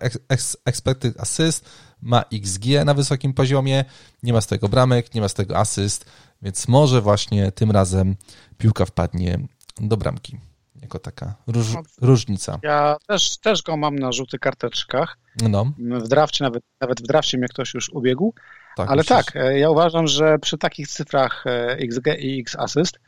[0.65, 1.69] expected assist,
[2.01, 3.85] ma XG na wysokim poziomie,
[4.23, 6.05] nie ma z tego bramek, nie ma z tego asyst,
[6.41, 8.15] więc może właśnie tym razem
[8.57, 9.39] piłka wpadnie
[9.81, 10.37] do bramki.
[10.81, 11.67] Jako taka róż,
[12.01, 12.59] różnica.
[12.63, 15.17] Ja też, też go mam na żółtych karteczkach.
[15.49, 15.73] No.
[15.77, 18.33] W drafcie, nawet, nawet w drafcie mnie ktoś już ubiegł.
[18.75, 22.99] Tak, ale tak, e, ja uważam, że przy takich cyfrach e, XG i X asyst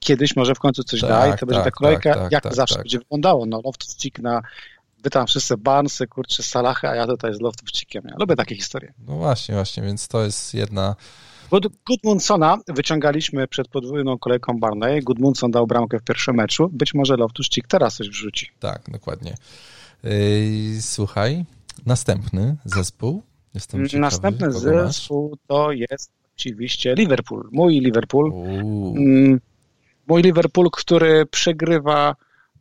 [0.00, 2.42] kiedyś może w końcu coś tak, da i to tak, będzie ta kolejka, tak, jak
[2.42, 2.84] to tak, zawsze tak.
[2.84, 3.46] będzie wyglądało.
[3.46, 4.42] No, Loftus-Cheek na
[5.04, 8.00] wy tam wszyscy Barnsy, kurczę, Salachy, a ja tutaj z Loftus-Cheekiem.
[8.04, 8.92] Ja lubię takie historie.
[8.98, 10.96] No właśnie, właśnie, więc to jest jedna...
[11.86, 15.02] Goodmundsona wyciągaliśmy przed podwójną kolejką Barney.
[15.02, 16.70] Goodmundson dał bramkę w pierwszym meczu.
[16.72, 18.50] Być może Loftus-Cheek teraz coś wrzuci.
[18.60, 19.34] Tak, dokładnie.
[20.80, 21.44] Słuchaj,
[21.86, 23.22] następny zespół.
[23.54, 27.48] Jestem ciekawy, Następny zespół to jest oczywiście Liverpool.
[27.52, 28.32] Mój Liverpool.
[28.34, 29.40] Mm,
[30.06, 32.16] Mój Liverpool, który przegrywa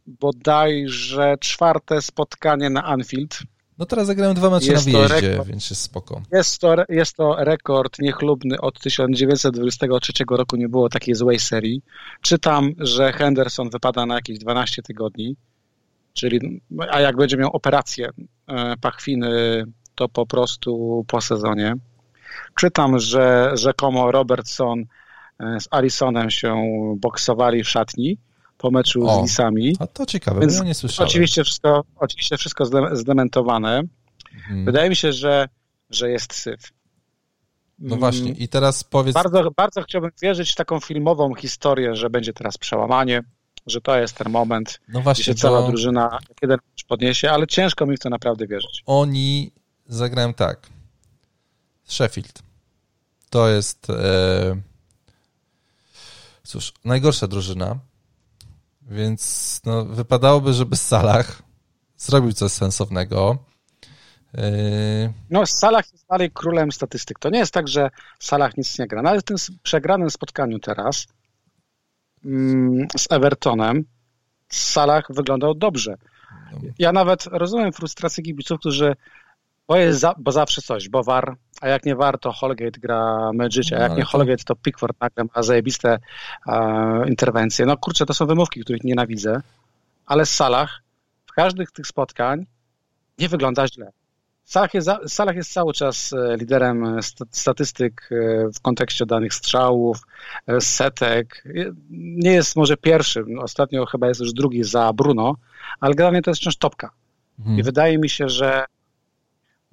[0.08, 3.40] bodajże czwarte spotkanie na Anfield.
[3.78, 6.22] No teraz zagrałem dwa mecze jest na wyjeździe, rekord, więc jest spoko.
[6.32, 11.82] Jest to, jest to rekord niechlubny od 1923 roku, nie było takiej złej serii.
[12.22, 15.36] Czytam, że Henderson wypada na jakieś 12 tygodni,
[16.14, 18.10] czyli, a jak będzie miał operację
[18.48, 19.64] e, pachwiny,
[19.96, 21.76] to po prostu po sezonie.
[22.60, 24.86] Czytam, że rzekomo Robertson
[25.40, 26.56] z Alisonem się
[26.98, 28.18] boksowali w szatni
[28.58, 29.76] po meczu o, z Lisami.
[29.80, 31.10] A to ciekawe, Więc ja nie słyszałem.
[31.10, 33.82] Oczywiście wszystko, oczywiście wszystko zdementowane.
[34.48, 34.66] Hmm.
[34.66, 35.48] Wydaje mi się, że,
[35.90, 36.72] że jest syf.
[37.80, 39.14] No właśnie, i teraz powiedz...
[39.14, 43.22] Bardzo, bardzo chciałbym wierzyć w taką filmową historię, że będzie teraz przełamanie,
[43.68, 45.68] że to jest ten moment, no właśnie, gdzie się cała bo...
[45.68, 46.58] drużyna jeden
[46.88, 48.84] podniesie, ale ciężko mi w to naprawdę wierzyć.
[48.86, 49.52] Oni
[49.88, 50.70] zagrają tak.
[51.84, 52.44] Sheffield.
[53.30, 53.90] To jest...
[53.90, 54.73] E
[56.46, 57.80] Cóż, najgorsza drużyna,
[58.82, 61.42] więc no, wypadałoby, żeby Salah
[61.98, 63.38] zrobił coś sensownego.
[64.34, 64.44] Yy...
[65.30, 67.20] No, Salah jest dalej królem statystyk.
[67.20, 67.90] To nie jest tak, że
[68.20, 69.02] Salah nic nie gra.
[69.02, 71.08] Nawet w tym przegranym spotkaniu teraz
[72.26, 73.84] mm, z Evertonem
[74.50, 75.98] Salah wyglądał dobrze.
[76.80, 78.96] Ja nawet rozumiem frustrację kibiców, którzy
[79.68, 83.32] bo jest za, bo zawsze coś, bo war, a jak nie war, to Holgate gra
[83.34, 84.10] mecz życia, a jak no, nie to...
[84.10, 86.00] Holgate, to Pickford nagle ma zajebiste
[86.48, 87.66] e, interwencje.
[87.66, 89.42] No kurczę, to są wymówki, których nienawidzę,
[90.06, 90.82] ale Salah
[91.26, 92.46] w każdych tych spotkań
[93.20, 93.92] nie wygląda źle.
[94.44, 97.00] Salah jest, Salah jest cały czas e, liderem
[97.32, 98.16] statystyk e,
[98.50, 99.98] w kontekście danych strzałów,
[100.48, 101.44] e, setek.
[101.92, 105.36] Nie jest może pierwszym, ostatnio chyba jest już drugi za Bruno,
[105.80, 106.92] ale generalnie to jest wciąż topka.
[107.38, 107.60] Hmm.
[107.60, 108.66] I wydaje mi się, że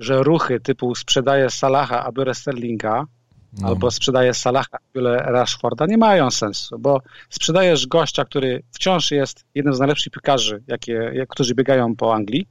[0.00, 3.06] że ruchy typu sprzedaje Salaha, a biorę Sterlinga,
[3.52, 3.68] no.
[3.68, 9.74] albo sprzedaje Salaha, biorę Rashforda, nie mają sensu, bo sprzedajesz gościa, który wciąż jest jednym
[9.74, 12.46] z najlepszych piłkarzy, jakie, jak, którzy biegają po Anglii,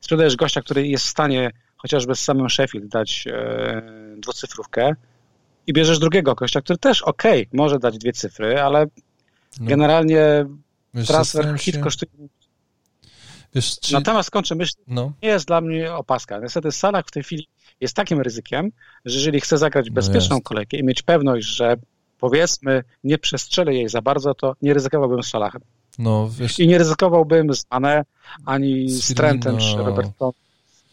[0.00, 3.82] sprzedajesz gościa, który jest w stanie chociażby z samym Sheffield dać e,
[4.18, 4.94] dwucyfrówkę
[5.66, 7.22] i bierzesz drugiego gościa, który też ok,
[7.52, 8.86] może dać dwie cyfry, ale
[9.60, 9.66] no.
[9.66, 10.46] generalnie
[10.94, 12.28] Wiesz, transfer hit kosztuje
[13.54, 13.92] Wiesz, czy...
[13.92, 15.12] Natomiast skończę myśl, no.
[15.22, 16.40] nie jest dla mnie opaska.
[16.40, 17.48] Niestety Salah w tej chwili
[17.80, 18.70] jest takim ryzykiem,
[19.04, 21.76] że jeżeli chce zagrać no bezpieczną no kolejkę i mieć pewność, że
[22.18, 25.62] powiedzmy nie przestrzelę jej za bardzo, to nie ryzykowałbym z Salahem.
[25.98, 26.58] No, wiesz...
[26.58, 28.04] I nie ryzykowałbym z Mane,
[28.46, 30.32] ani z, z Trentem, czy Robertson.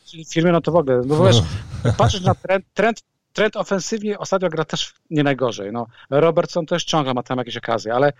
[0.05, 1.41] Czyli firmy, no to w ogóle, no wiesz,
[1.97, 3.01] patrzysz na trend, trend,
[3.33, 5.71] trend ofensywnie ostatnio gra też nie najgorzej.
[5.71, 8.13] No, Robertson też ciągle ma tam jakieś okazje, ale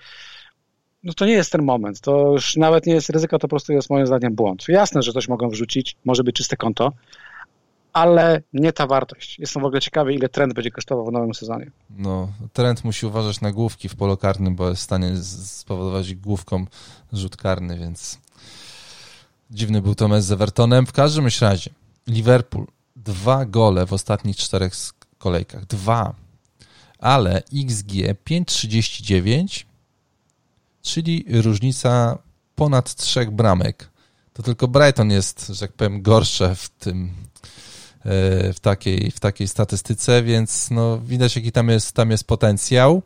[1.06, 2.00] no to nie jest ten moment.
[2.00, 4.66] To już nawet nie jest ryzyko, to po prostu jest moim zdaniem błąd.
[4.68, 6.92] Jasne, że coś mogą wrzucić, może być czyste konto,
[7.94, 9.40] ale nie ta wartość.
[9.40, 11.72] Jestem w ogóle ciekawy, ile trend będzie kosztował w nowym sezonie.
[11.90, 16.66] No, trend musi uważać na główki w polu karnym, bo jest w stanie spowodować główką
[17.14, 18.20] rzut karny, więc
[19.52, 20.86] dziwny był to mecz z Evertonem.
[20.86, 21.72] W każdym razie
[22.08, 24.74] Liverpool dwa gole w ostatnich czterech
[25.18, 25.66] kolejkach.
[25.66, 26.14] Dwa.
[27.00, 27.92] Ale XG
[28.26, 29.66] 5,39
[30.86, 32.18] czyli różnica
[32.56, 33.90] ponad trzech bramek.
[34.34, 37.14] To tylko Brighton jest, że tak powiem, gorsze w tym,
[38.00, 43.02] e, w takiej, w takiej statystyce, więc no, widać, jaki tam jest, tam jest potencjał.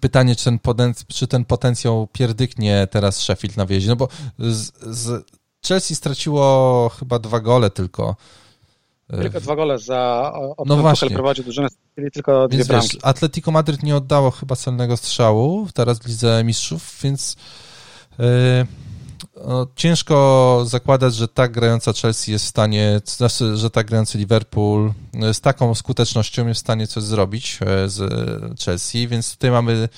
[0.00, 4.08] Pytanie, czy ten, czy ten potencjał pierdyknie teraz Sheffield na no bo
[4.38, 5.24] z, z
[5.68, 8.16] Chelsea straciło chyba dwa gole tylko
[9.10, 11.10] tylko dwa gole za od no właśnie.
[11.10, 12.88] prowadził drużynę, czyli tylko dwie więc bramki.
[12.88, 17.36] Wiesz, Atletico Madryt nie oddało chyba celnego strzału teraz w Lidze Mistrzów, więc
[18.18, 18.26] yy,
[19.44, 24.92] no, ciężko zakładać, że tak grająca Chelsea jest w stanie, znaczy, że tak grający Liverpool
[25.32, 29.88] z taką skutecznością jest w stanie coś zrobić e, z Chelsea, więc tutaj mamy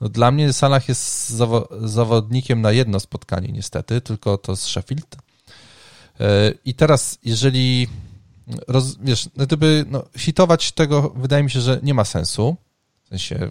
[0.00, 5.16] no, dla mnie Salah jest zawo zawodnikiem na jedno spotkanie niestety, tylko to z Sheffield.
[6.20, 7.88] E, I teraz, jeżeli
[8.68, 12.56] roz, wiesz, no gdyby no, hitować tego, wydaje mi się, że nie ma sensu.
[13.04, 13.50] W sensie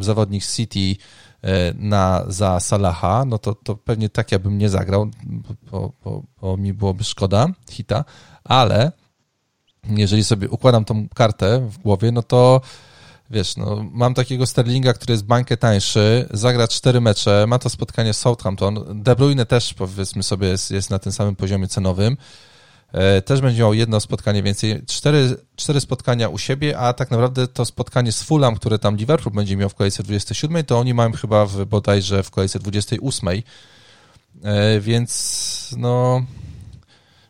[0.00, 0.96] zawodnik City
[1.42, 5.10] e, na, za Salaha, no to, to pewnie tak ja bym nie zagrał,
[5.70, 8.04] bo, bo, bo mi byłoby szkoda hita,
[8.44, 8.92] ale
[9.88, 12.60] jeżeli sobie układam tą kartę w głowie, no to
[13.30, 18.14] wiesz, no, mam takiego Sterlinga, który jest bankę tańszy, zagra cztery mecze, ma to spotkanie
[18.14, 22.16] z Southampton, De Bruyne też powiedzmy sobie jest, jest na tym samym poziomie cenowym,
[23.24, 27.64] też będzie miał jedno spotkanie więcej, cztery, cztery spotkania u siebie, a tak naprawdę to
[27.64, 31.46] spotkanie z Fulham, które tam Liverpool będzie miał w kolejce 27, to oni mają chyba
[31.46, 33.28] w, bodajże w kolejce 28.
[34.42, 36.24] E, więc no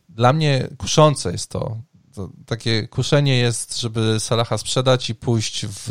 [0.09, 1.77] dla mnie kuszące jest to.
[2.15, 5.89] to takie kuszenie jest, żeby Salaha sprzedać i pójść w,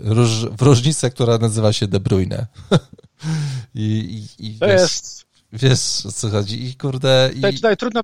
[0.00, 2.46] róż, w różnicę, która nazywa się De Bruyne.
[3.74, 5.26] I, i, i to wiesz, jest...
[5.52, 6.64] Wiesz, o co chodzi.
[6.64, 7.30] I kurde...
[7.34, 7.54] I...
[7.54, 8.00] Tutaj trudno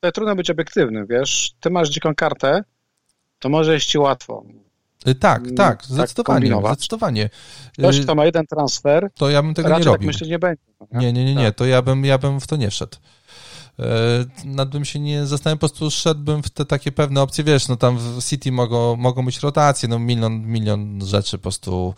[0.00, 2.64] tutaj trudno być obiektywnym, wiesz, ty masz dziką kartę,
[3.38, 4.44] to może jest ci łatwo.
[5.08, 7.30] Y, tak, mm, tak, tak zdecydowanie, tak zdecydowanie.
[7.78, 9.98] Ktoś, y, kto ma jeden transfer, to ja bym tego nie tak robił.
[9.98, 10.62] tak myślę, nie będzie.
[10.80, 11.54] No nie, nie, nie, nie, tak.
[11.54, 12.96] to ja bym, ja bym w to nie wszedł.
[13.80, 13.82] Y,
[14.44, 17.76] nad bym się nie zastanawiał, po prostu szedłbym w te takie pewne opcje, wiesz, no
[17.76, 21.94] tam w City mogą, mogą być rotacje, no milion, milion rzeczy po prostu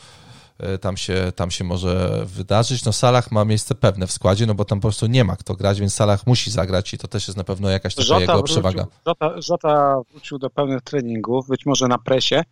[0.81, 2.85] tam się, tam się może wydarzyć.
[2.85, 5.55] No Salah ma miejsce pewne w składzie, no bo tam po prostu nie ma kto
[5.55, 8.39] grać, więc Salah musi zagrać i to też jest na pewno jakaś taka Żota jego
[8.39, 8.87] wrócił, przewaga.
[9.07, 12.45] Żota, Żota wrócił do pełnych treningów, być może na presie.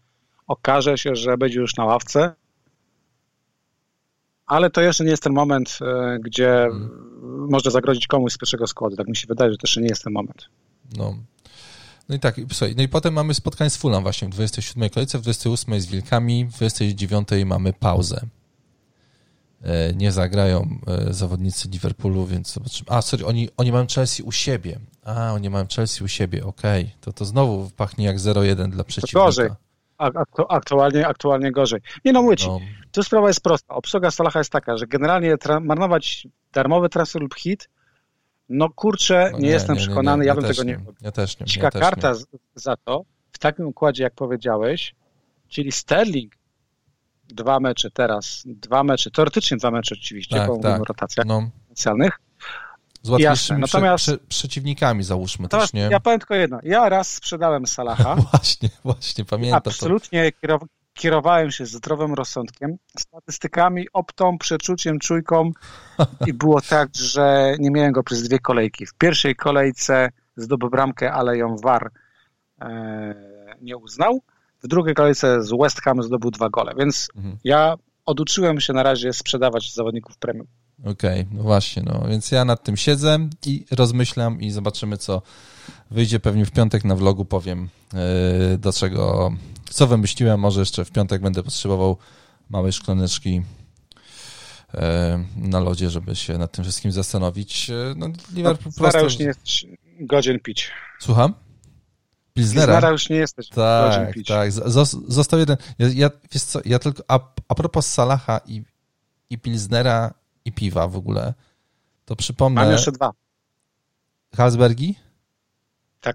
[0.46, 2.34] Okaże się, że będzie już na ławce,
[4.46, 7.48] ale to jeszcze nie jest ten moment, e, gdzie hmm.
[7.50, 8.96] może zagrozić komuś z pierwszego składu.
[8.96, 10.48] Tak mi się wydaje, że to jeszcze nie jest ten moment.
[10.96, 11.14] No,
[12.08, 15.18] no i tak, słuchaj, no i potem mamy spotkanie z Fulham właśnie w 27 kolejce,
[15.18, 18.20] w 28 z Wilkami, w 29 mamy pauzę.
[19.62, 22.90] E, nie zagrają e, zawodnicy Liverpoolu, więc zobaczymy.
[22.90, 24.78] A, sorry, oni, oni mają Chelsea u siebie.
[25.04, 26.82] A, oni mają Chelsea u siebie, okej.
[26.82, 26.96] Okay.
[27.00, 29.26] To to znowu pachnie jak 0-1 dla przeciwnika.
[29.26, 29.48] Gorzej.
[30.48, 31.80] Aktualnie, aktualnie gorzej.
[32.04, 32.60] Nie no, mówię ci, no.
[32.92, 33.74] tu sprawa jest prosta.
[33.74, 37.68] Obsługa Salaha jest taka, że generalnie marnować darmowy transfer lub hit
[38.48, 40.80] no kurczę, no nie, nie, jestem nie, przekonany, nie, ja bym tego nie.
[41.00, 41.46] Ja też nie.
[41.62, 42.14] Ja karta
[42.54, 44.94] za to, w takim układzie, jak powiedziałeś,
[45.48, 46.32] czyli Sterling,
[47.28, 50.82] dwa mecze teraz, dwa mecze, teoretycznie dwa mecze oczywiście, tak, po tak.
[50.88, 51.50] rotacjach no.
[51.66, 52.20] specjalnych.
[53.02, 55.88] Z łatwiejszymi Natomiast, prze, przeciwnikami załóżmy też, nie?
[55.90, 58.16] Ja powiem tylko jedno, ja raz sprzedałem Salaha.
[58.32, 60.58] właśnie, właśnie, pamiętam Absolutnie to
[60.98, 65.50] kierowałem się zdrowym rozsądkiem, statystykami, optą, przeczuciem, czujką
[66.26, 68.86] i było tak, że nie miałem go przez dwie kolejki.
[68.86, 71.90] W pierwszej kolejce zdobył bramkę, ale ją VAR
[72.60, 73.14] e,
[73.60, 74.20] nie uznał.
[74.62, 77.36] W drugiej kolejce z West Ham zdobył dwa gole, więc mhm.
[77.44, 77.74] ja
[78.06, 80.46] oduczyłem się na razie sprzedawać zawodników premium.
[80.80, 85.22] Okej, okay, no właśnie, no więc ja nad tym siedzę i rozmyślam i zobaczymy, co
[85.90, 89.32] wyjdzie pewnie w piątek na vlogu, powiem, yy, do czego
[89.70, 91.96] co wymyśliłem, może jeszcze w piątek będę potrzebował
[92.50, 93.42] małej szklaneczki
[94.74, 97.70] e, na lodzie, żeby się nad tym wszystkim zastanowić.
[97.70, 99.04] E, no, Liverpool no, prosto...
[99.04, 99.40] już nie jest
[100.00, 100.70] godzien pić.
[101.00, 101.34] Słucham?
[102.34, 102.66] Pilznera?
[102.66, 104.28] Pilznera już nie jesteś tak, godzien pić.
[104.28, 104.52] Tak,
[105.08, 105.56] został jeden.
[105.78, 106.10] Ja, ja,
[106.40, 108.62] co, ja tylko, a, a propos Salaha i,
[109.30, 110.14] i Pilznera
[110.44, 111.34] i piwa w ogóle,
[112.04, 112.60] to przypomnę...
[112.62, 113.12] Mam jeszcze dwa.
[114.36, 114.94] Halsbergi?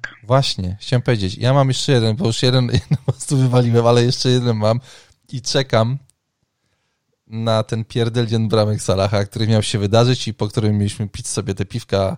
[0.02, 0.16] Tak.
[0.24, 1.38] Właśnie, chciałem powiedzieć.
[1.38, 4.80] Ja mam jeszcze jeden, bo już jeden, jeden po prostu wywaliłem, ale jeszcze jeden mam
[5.32, 5.98] i czekam
[7.28, 11.56] na ten pierdelien bramek Salaha, który miał się wydarzyć i po którym mieliśmy pić sobie
[11.56, 12.18] te piwka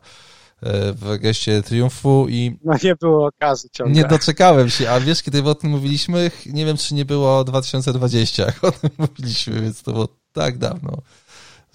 [0.61, 2.59] e, w geście triumfu i...
[2.63, 3.95] No nie było okazji ciągle.
[3.95, 8.45] Nie doczekałem się, a wiesz, kiedy o tym mówiliśmy, nie wiem, czy nie było 2020,
[8.45, 11.01] jak o tym mówiliśmy, więc to było tak dawno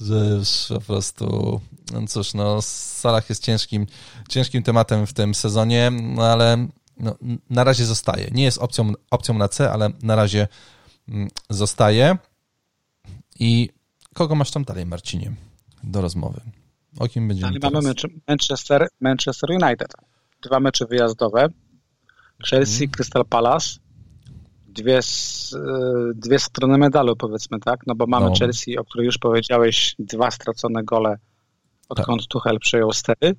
[0.00, 1.60] już po prostu,
[1.92, 3.86] no cóż, no Salah jest ciężkim,
[4.28, 7.14] ciężkim tematem w tym sezonie, no ale no,
[7.50, 8.30] na razie zostaje.
[8.32, 10.48] Nie jest opcją, opcją na C, ale na razie
[11.08, 12.18] mm, zostaje.
[13.38, 13.68] I
[14.14, 15.32] kogo masz tam dalej, Marcinie,
[15.84, 16.40] do rozmowy?
[16.98, 17.94] O kim będziemy Dalej mamy
[18.28, 19.92] Manchester, Manchester United.
[20.42, 21.48] Dwa mecze wyjazdowe.
[22.46, 22.90] Chelsea, hmm.
[22.90, 23.70] Crystal Palace
[24.70, 25.00] dwie, e,
[26.14, 28.34] dwie strony medalu, powiedzmy tak, no bo mamy no.
[28.38, 31.18] Chelsea, o której już powiedziałeś, dwa stracone gole,
[31.88, 32.28] odkąd tak.
[32.28, 33.34] Tuchel przejął stery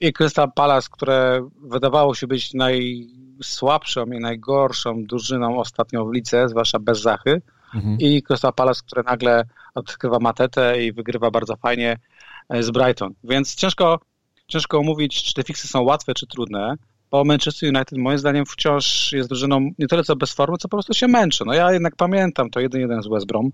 [0.00, 6.78] i Crystal Palace, które wydawało się być najsłabszą i najgorszą drużyną ostatnio w lidze, zwłaszcza
[6.78, 7.42] bez Zachy
[7.74, 7.98] mhm.
[7.98, 9.44] i Crystal Palace, które nagle
[9.74, 11.96] odkrywa matetę i wygrywa bardzo fajnie
[12.48, 14.00] e, z Brighton, więc ciężko
[14.50, 16.74] ciężko omówić, czy te fiksy są łatwe, czy trudne
[17.10, 20.76] bo Manchester United moim zdaniem wciąż jest drużyną nie tyle co bez formy, co po
[20.76, 21.44] prostu się męczy.
[21.46, 23.50] No ja jednak pamiętam to 1-1 z West Brom,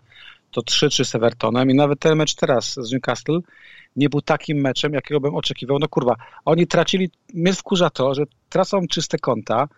[0.51, 3.41] to 3-3 z Evertonem i nawet ten mecz teraz z Newcastle
[3.97, 5.79] nie był takim meczem, jakiego bym oczekiwał.
[5.79, 9.69] No kurwa, oni tracili, mnie wkurza to, że tracą czyste konta,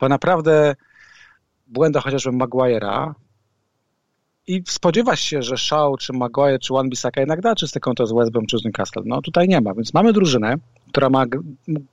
[0.00, 0.76] bo naprawdę
[1.66, 3.12] błęda chociażby Maguire'a,
[4.48, 8.12] i spodziewać się, że Shaw, czy Maguire, czy Wan Bissaka jednak da czyste konto z
[8.12, 9.02] West Brom czy z Newcastle.
[9.04, 10.54] No tutaj nie ma, więc mamy drużynę,
[10.88, 11.24] która, ma,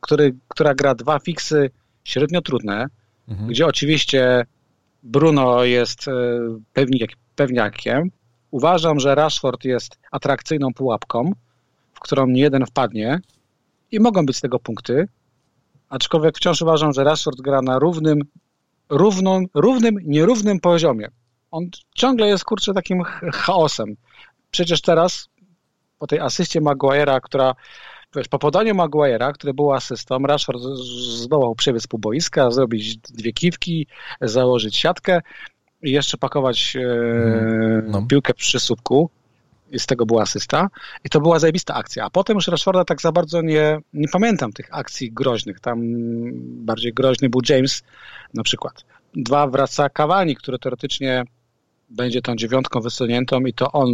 [0.01, 1.69] który, która gra dwa fiksy
[2.03, 2.87] średnio trudne,
[3.27, 3.49] mhm.
[3.49, 4.45] gdzie oczywiście
[5.03, 6.11] Bruno jest e,
[6.73, 8.11] pewniak, pewniakiem.
[8.51, 11.31] Uważam, że Rashford jest atrakcyjną pułapką,
[11.93, 13.19] w którą nie jeden wpadnie
[13.91, 15.07] i mogą być z tego punkty,
[15.89, 18.19] aczkolwiek wciąż uważam, że Rashford gra na równym,
[18.89, 21.09] równą, równym, nierównym poziomie
[21.55, 23.95] on ciągle jest, kurczę, takim chaosem.
[24.51, 25.29] Przecież teraz
[25.99, 27.55] po tej asyście Maguire'a, która
[28.15, 30.61] wiesz, po podaniu Maguire'a, który był asystą, Rashford
[31.23, 33.87] zdołał przebiec po boiska, zrobić dwie kiwki,
[34.21, 35.21] założyć siatkę
[35.81, 37.91] i jeszcze pakować e, mhm.
[37.91, 38.05] no.
[38.09, 39.09] piłkę przy słupku.
[39.71, 40.69] I z tego była asysta.
[41.03, 42.05] I to była zajebista akcja.
[42.05, 45.59] A potem już Rashforda tak za bardzo nie, nie pamiętam tych akcji groźnych.
[45.59, 45.81] Tam
[46.65, 47.83] bardziej groźny był James
[48.33, 48.85] na przykład.
[49.15, 51.23] Dwa wraca Cavani, który teoretycznie
[51.89, 53.87] będzie tą dziewiątką wysuniętą i to on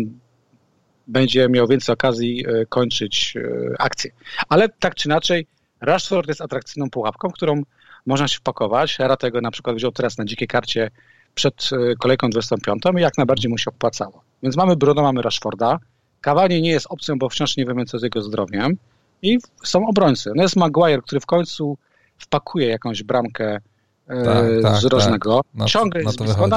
[1.08, 4.12] będzie miał więcej okazji e, kończyć e, akcję.
[4.49, 5.47] Ale tak czy inaczej,
[5.82, 7.62] Rashford jest atrakcyjną pułapką, którą
[8.06, 8.97] można się wpakować.
[9.20, 10.91] Tego na przykład wziął teraz na dzikiej karcie
[11.36, 14.24] przed e, kolejką 25 i jak najbardziej mu się opłacało.
[14.43, 15.80] Więc mamy Bruno, mamy Rashforda.
[16.22, 18.78] Kawanie nie jest opcją, bo wciąż nie wiemy, co z jego zdrowiem.
[19.22, 20.32] I są obrońcy.
[20.36, 21.78] No jest Maguire, który w końcu
[22.18, 23.60] wpakuje jakąś bramkę
[24.08, 25.41] tak, e, tak, z rożnego.
[25.58, 25.68] Tak.
[25.68, 26.04] Ciągle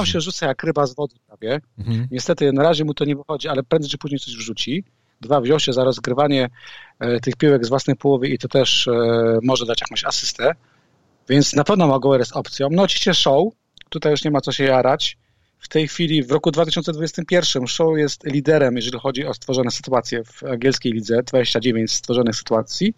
[0.07, 1.61] się rzuca jak ryba z wody prawie.
[1.78, 2.09] Mhm.
[2.11, 4.84] Niestety na razie mu to nie wychodzi, ale prędzej czy później coś wrzuci.
[5.20, 6.51] Dwa, wziął się za rozgrywanie
[6.99, 10.55] e, tych piłek z własnej połowy i to też e, może dać jakąś asystę.
[11.28, 12.68] Więc na pewno Maguire jest opcją.
[12.70, 13.52] No oczywiście Show,
[13.89, 15.18] tutaj już nie ma co się jarać.
[15.59, 20.44] W tej chwili, w roku 2021 Show jest liderem, jeżeli chodzi o stworzone sytuacje w
[20.44, 22.94] angielskiej lidze, 29 stworzonych sytuacji.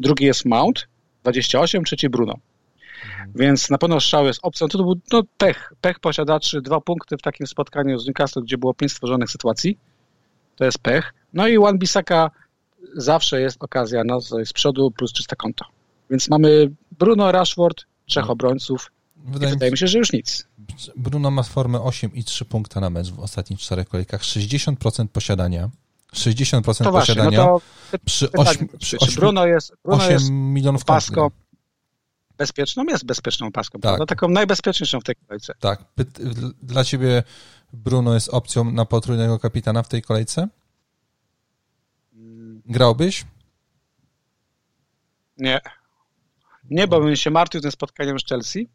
[0.00, 0.88] Drugi jest Mount,
[1.22, 2.34] 28, trzeci Bruno.
[3.34, 4.68] Więc na pewno strzał jest opcją.
[4.68, 8.74] To był no, pech, pech posiadaczy, dwa punkty w takim spotkaniu z Newcastle, gdzie było
[8.74, 9.78] pięć stworzonych sytuacji.
[10.56, 11.14] To jest pech.
[11.32, 12.30] No i One Bisaka
[12.96, 15.64] zawsze jest okazja no, z przodu plus czyste konto.
[16.10, 18.32] Więc mamy Bruno, Rashford, trzech no.
[18.32, 18.92] obrońców.
[19.16, 20.48] Wydaje, wydaje mi się, że już nic.
[20.96, 24.22] Bruno ma formę 8 i 3 punkta na mecz w ostatnich czterech kolejkach.
[24.22, 25.70] 60% posiadania.
[26.14, 27.60] 60% to posiadania właśnie, no
[27.90, 31.30] to przy, 8, przy 8, Bruno jest, Bruno 8 jest milionów paską
[32.38, 34.06] bezpieczną, jest bezpieczną paską, tak.
[34.06, 35.54] Taką najbezpieczniejszą w tej kolejce.
[35.60, 35.84] Tak.
[36.62, 37.22] Dla ciebie
[37.72, 40.48] Bruno jest opcją na potrójnego kapitana w tej kolejce?
[42.66, 43.24] Grałbyś?
[45.38, 45.60] Nie.
[46.70, 48.68] Nie, bo bym się martwił tym spotkaniem z Chelsea,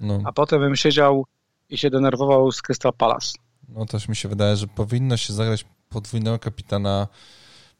[0.00, 0.20] no.
[0.24, 1.26] a potem bym siedział
[1.68, 3.32] i się denerwował z Crystal Palace.
[3.68, 7.08] No też mi się wydaje, że powinno się zagrać podwójnego kapitana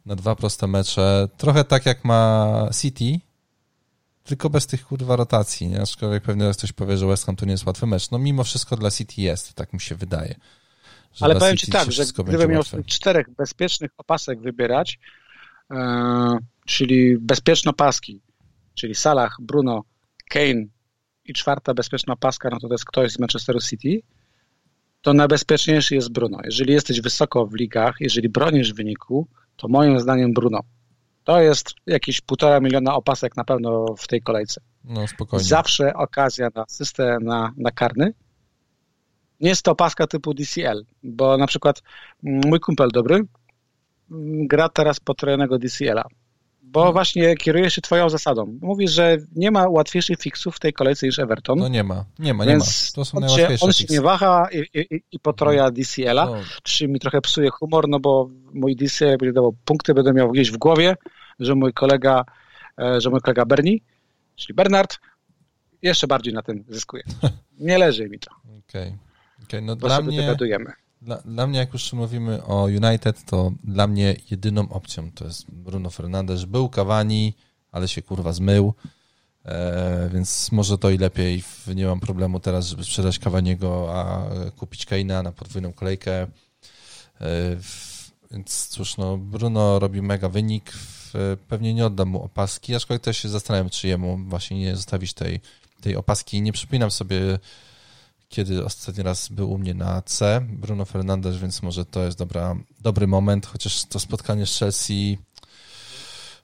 [0.06, 1.28] na dwa proste mecze.
[1.36, 3.20] Trochę tak jak ma City,
[4.24, 5.82] tylko bez tych kurwa rotacji, nie?
[5.82, 8.10] Aczkolwiek pewnie ktoś powie, że West Ham to nie jest łatwy mecz.
[8.10, 10.34] No mimo wszystko dla City jest, tak mi się wydaje.
[11.20, 14.98] Ale powiem City Ci tak, że gdybym miał czterech bezpiecznych opasek wybierać,
[15.70, 18.20] e, czyli bezpieczne paski,
[18.74, 19.84] czyli Salah, Bruno,
[20.30, 20.64] Kane
[21.24, 24.00] i czwarta bezpieczna paska, no to to jest ktoś z Manchesteru City,
[25.02, 26.38] to najbezpieczniejszy jest Bruno.
[26.44, 30.60] Jeżeli jesteś wysoko w ligach, jeżeli bronisz wyniku, to moim zdaniem Bruno.
[31.30, 34.60] To jest jakieś półtora miliona opasek na pewno w tej kolejce.
[34.84, 35.44] No spokojnie.
[35.44, 38.12] Zawsze okazja na system, na, na karny.
[39.40, 41.82] Nie jest to opaska typu DCL, bo na przykład
[42.22, 43.26] mój kumpel dobry mm,
[44.46, 46.04] gra teraz potrojonego DCL-a
[46.72, 46.92] bo hmm.
[46.92, 48.58] właśnie kieruje się twoją zasadą.
[48.60, 51.58] Mówisz, że nie ma łatwiejszych fixów w tej kolejce niż Everton.
[51.58, 52.64] No nie ma, nie ma, nie ma.
[52.94, 55.74] To są on się, on się nie waha i, i, i potroja hmm.
[55.74, 56.88] DCL-a, no.
[56.88, 60.56] mi trochę psuje humor, no bo mój DCL będzie dawał punkty, będę miał gdzieś w
[60.56, 60.96] głowie,
[61.40, 62.24] że mój kolega,
[62.78, 63.78] e, że mój kolega Bernie,
[64.36, 64.98] czyli Bernard,
[65.82, 67.02] jeszcze bardziej na tym zyskuje.
[67.58, 68.30] Nie leży mi to.
[68.44, 68.88] Okej.
[68.88, 68.98] Okay.
[69.44, 69.62] okay.
[69.62, 70.36] No dla mnie.
[71.02, 75.50] Dla, dla mnie, jak już mówimy o United, to dla mnie jedyną opcją to jest
[75.50, 76.44] Bruno Fernandes.
[76.44, 77.34] Był Cavani,
[77.72, 78.74] ale się kurwa zmył,
[79.44, 81.42] e, więc może to i lepiej.
[81.74, 86.22] Nie mam problemu teraz, żeby sprzedać Cavaniego, a kupić Keina na podwójną kolejkę.
[86.22, 86.26] E,
[88.30, 90.72] więc cóż, no, Bruno robi mega wynik.
[91.48, 95.40] Pewnie nie oddam mu opaski, aczkolwiek też się zastanawiam, czy jemu właśnie nie zostawić tej,
[95.80, 96.42] tej opaski.
[96.42, 97.38] Nie przypominam sobie
[98.30, 102.56] kiedy ostatni raz był u mnie na C, Bruno Fernandes, więc może to jest dobra,
[102.80, 105.18] dobry moment, chociaż to spotkanie z Chelsea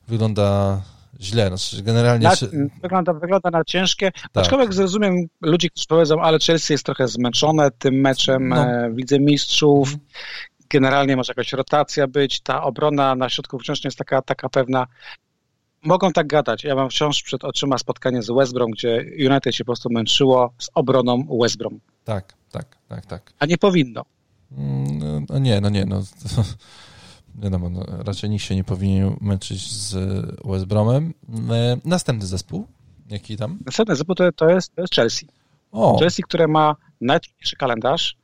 [0.09, 0.83] wygląda
[1.21, 1.49] źle.
[1.49, 2.29] Znaczy generalnie...
[2.29, 2.35] Na,
[2.83, 4.13] wygląda, wygląda na ciężkie.
[4.13, 4.45] Tak.
[4.45, 8.67] Aczkolwiek zrozumiem ludzi, którzy powiedzą, ale Chelsea jest trochę zmęczone tym meczem, no.
[8.67, 9.95] e, widzę mistrzów.
[10.71, 14.87] Generalnie może jakaś rotacja być, ta obrona na środku wciąż nie jest taka, taka pewna
[15.83, 16.65] mogą tak gadać.
[16.65, 20.53] Ja mam wciąż przed oczyma spotkanie z West Brom, gdzie United się po prostu męczyło
[20.59, 21.81] z obroną West Brom.
[22.05, 23.33] Tak, tak, tak, tak.
[23.39, 24.05] A nie powinno.
[24.51, 26.03] No, no nie, no nie, no.
[27.43, 29.95] Wiadomo, no, raczej nikt się nie powinien męczyć z
[30.45, 31.15] West Bromem.
[31.51, 32.67] E, następny zespół,
[33.09, 33.59] jaki tam?
[33.67, 35.27] Następny zespół to, to, jest, to jest Chelsea.
[35.73, 35.99] O.
[35.99, 38.17] Chelsea, które ma najtrudniejszy kalendarz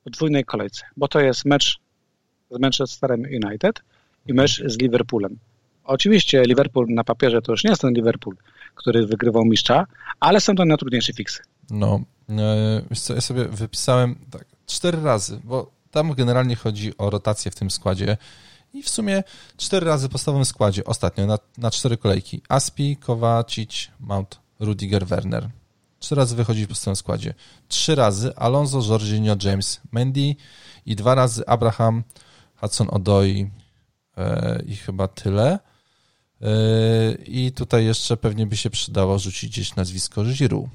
[0.00, 1.80] w podwójnej kolejce, bo to jest mecz
[2.50, 3.82] z Manchesterem United
[4.26, 5.38] i mecz z Liverpoolem.
[5.84, 8.36] Oczywiście Liverpool na papierze to już nie jest ten Liverpool,
[8.74, 9.86] który wygrywał mistrza,
[10.20, 11.42] ale są to najtrudniejsze fiksy.
[11.70, 17.10] No, e, wiesz co, ja sobie wypisałem tak, cztery razy, bo tam generalnie chodzi o
[17.10, 18.16] rotację w tym składzie
[18.74, 19.22] i w sumie
[19.56, 22.42] cztery razy w podstawowym składzie ostatnio na, na cztery kolejki.
[22.48, 25.48] Aspi, Kowacic, Mount, Rudiger, Werner.
[25.98, 27.34] Trzy razy wychodzi w podstawowym składzie.
[27.68, 30.34] Trzy razy Alonso, Jorginho, James, Mendy
[30.86, 32.02] i dwa razy Abraham,
[32.60, 33.50] Hudson Odoi
[34.16, 35.58] e, i chyba tyle.
[36.40, 36.48] Yy,
[37.26, 40.68] I tutaj jeszcze pewnie by się przydało rzucić gdzieś nazwisko Giroud,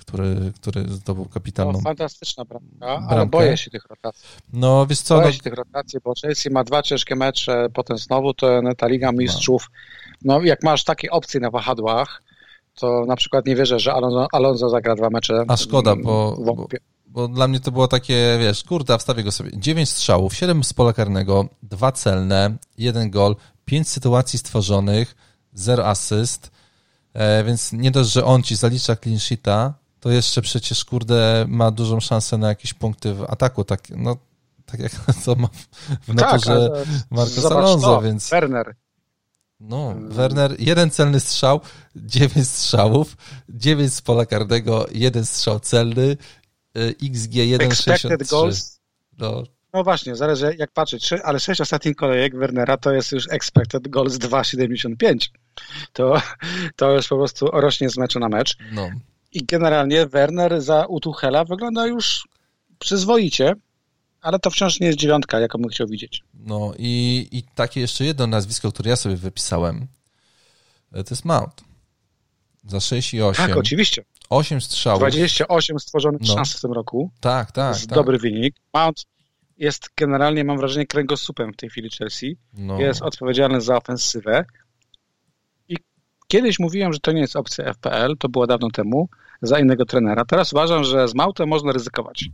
[0.00, 1.72] który, który zdobył kapitalną.
[1.72, 3.06] No, fantastyczna prawda?
[3.08, 4.28] ale boję się tych rotacji.
[4.52, 5.14] No wiesz co?
[5.14, 5.32] Boję no...
[5.32, 9.70] się tych rotacji, bo Chelsea ma dwa ciężkie mecze, potem znowu to ta Liga Mistrzów.
[10.24, 12.22] No jak masz takie opcje na wahadłach,
[12.74, 15.44] to na przykład nie wierzę, że Alonso, Alonso zagra dwa mecze.
[15.48, 16.66] A szkoda, bo, bo,
[17.12, 19.50] bo, dla mnie to było takie, wiesz, kurde, wstawię go sobie.
[19.54, 25.14] Dziewięć strzałów, siedem z pola karnego, dwa celne, jeden gol, pięć sytuacji stworzonych,
[25.52, 26.50] zero asyst,
[27.14, 31.70] e, więc nie dość, że on ci zalicza clean sheeta, to jeszcze przecież, kurde, ma
[31.70, 34.16] dużą szansę na jakieś punkty w ataku, tak, no,
[34.66, 34.92] tak jak
[35.24, 35.48] to ma
[36.08, 38.30] w naturze tak, Marcos Alonso, więc...
[38.30, 38.74] Werner.
[39.60, 39.94] No.
[39.98, 41.60] Werner, jeden celny strzał,
[41.96, 43.16] dziewięć strzałów,
[43.48, 46.16] dziewięć z pola karnego, jeden strzał celny,
[46.76, 48.30] e, XG 1,63.
[48.30, 48.80] goals.
[49.18, 49.42] No,
[49.72, 54.14] no właśnie, zależy jak patrzeć, ale sześć ostatnich kolejek Wernera to jest już expected goals
[54.14, 55.28] 2,75.
[55.92, 56.22] To,
[56.76, 58.56] to już po prostu rośnie z meczu na mecz.
[58.72, 58.90] No.
[59.32, 62.28] I generalnie Werner za Utuchela wygląda już
[62.78, 63.54] przyzwoicie,
[64.20, 66.24] ale to wciąż nie jest dziewiątka, jaką bym chciał widzieć.
[66.34, 69.86] No i, i takie jeszcze jedno nazwisko, które ja sobie wypisałem,
[70.92, 71.64] e, to jest Mount.
[72.64, 73.46] Za 6 i 8.
[73.46, 74.04] Tak, oczywiście.
[74.32, 75.00] 8 strzałów.
[75.00, 76.34] 28 stworzonych no.
[76.34, 77.10] szans w tym roku.
[77.20, 77.54] Tak, tak.
[77.54, 77.96] To jest tak.
[77.96, 78.56] dobry wynik.
[78.74, 79.04] Mount
[79.58, 82.36] jest generalnie, mam wrażenie, kręgosłupem w tej chwili Chelsea.
[82.52, 82.80] No.
[82.80, 84.44] Jest odpowiedzialny za ofensywę.
[85.68, 85.76] I
[86.28, 89.08] kiedyś mówiłem, że to nie jest opcja FPL, to było dawno temu,
[89.42, 90.24] za innego trenera.
[90.24, 92.24] Teraz uważam, że z Mautem można ryzykować.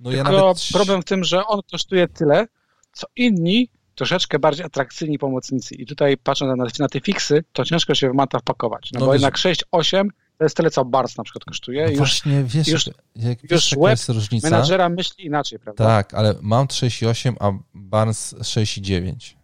[0.00, 0.62] No Tylko ja nawet...
[0.72, 2.46] problem w tym, że on kosztuje tyle,
[2.92, 5.74] co inni troszeczkę bardziej atrakcyjni pomocnicy.
[5.74, 8.90] I tutaj patrząc na, na te fiksy, to ciężko się w Manta wpakować.
[8.92, 9.22] No, no bo wiesz...
[9.22, 10.08] jednak 6-8
[10.38, 11.84] to jest tyle, co Barnes na przykład kosztuje.
[11.84, 12.86] No już, właśnie, wiesz, już,
[13.16, 14.50] jak, już wiesz, web jest różnica?
[14.50, 15.84] menadżera myśli inaczej, prawda?
[15.84, 19.34] Tak, ale Mount 6,8, a Barnes 6,9.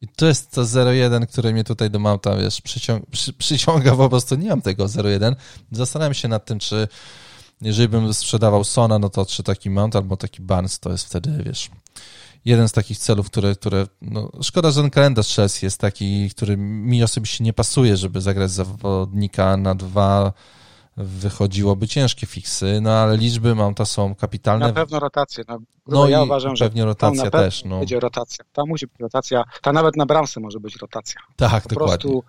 [0.00, 4.08] I to jest to 0,1, które mnie tutaj do Mauta, wiesz, przyciąga, przy, przyciąga po
[4.08, 5.34] prostu, nie mam tego 0,1.
[5.72, 6.88] Zastanawiam się nad tym, czy
[7.60, 11.42] jeżeli bym sprzedawał Sona, no to czy taki Mount albo taki Barnes to jest wtedy,
[11.46, 11.70] wiesz,
[12.46, 16.56] jeden z takich celów, które, które no, szkoda, że ten kalendarz Chelsea jest taki, który
[16.56, 20.32] mi osobiście nie pasuje, żeby zagrać zawodnika na dwa
[20.96, 24.66] wychodziłoby ciężkie fiksy, no ale liczby Mounta są kapitalne.
[24.66, 25.44] Na pewno rotacje.
[25.48, 27.64] No, no ja uważam, że pewnie rotacja też.
[27.64, 27.78] No.
[27.78, 28.44] będzie rotacja.
[28.52, 29.44] Tam musi być rotacja.
[29.62, 31.20] Ta nawet na bramce może być rotacja.
[31.36, 31.98] Tak, po dokładnie.
[31.98, 32.24] prostu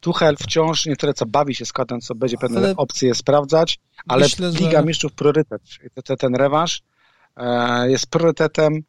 [0.00, 3.78] Tuchel wciąż nie tyle co bawi się składem, co będzie pewne ale opcje sprawdzać,
[4.08, 4.86] ale myślę, Liga że...
[4.86, 5.62] Mistrzów priorytet.
[6.04, 6.82] Ten, ten rewanż
[7.36, 8.82] e, jest priorytetem.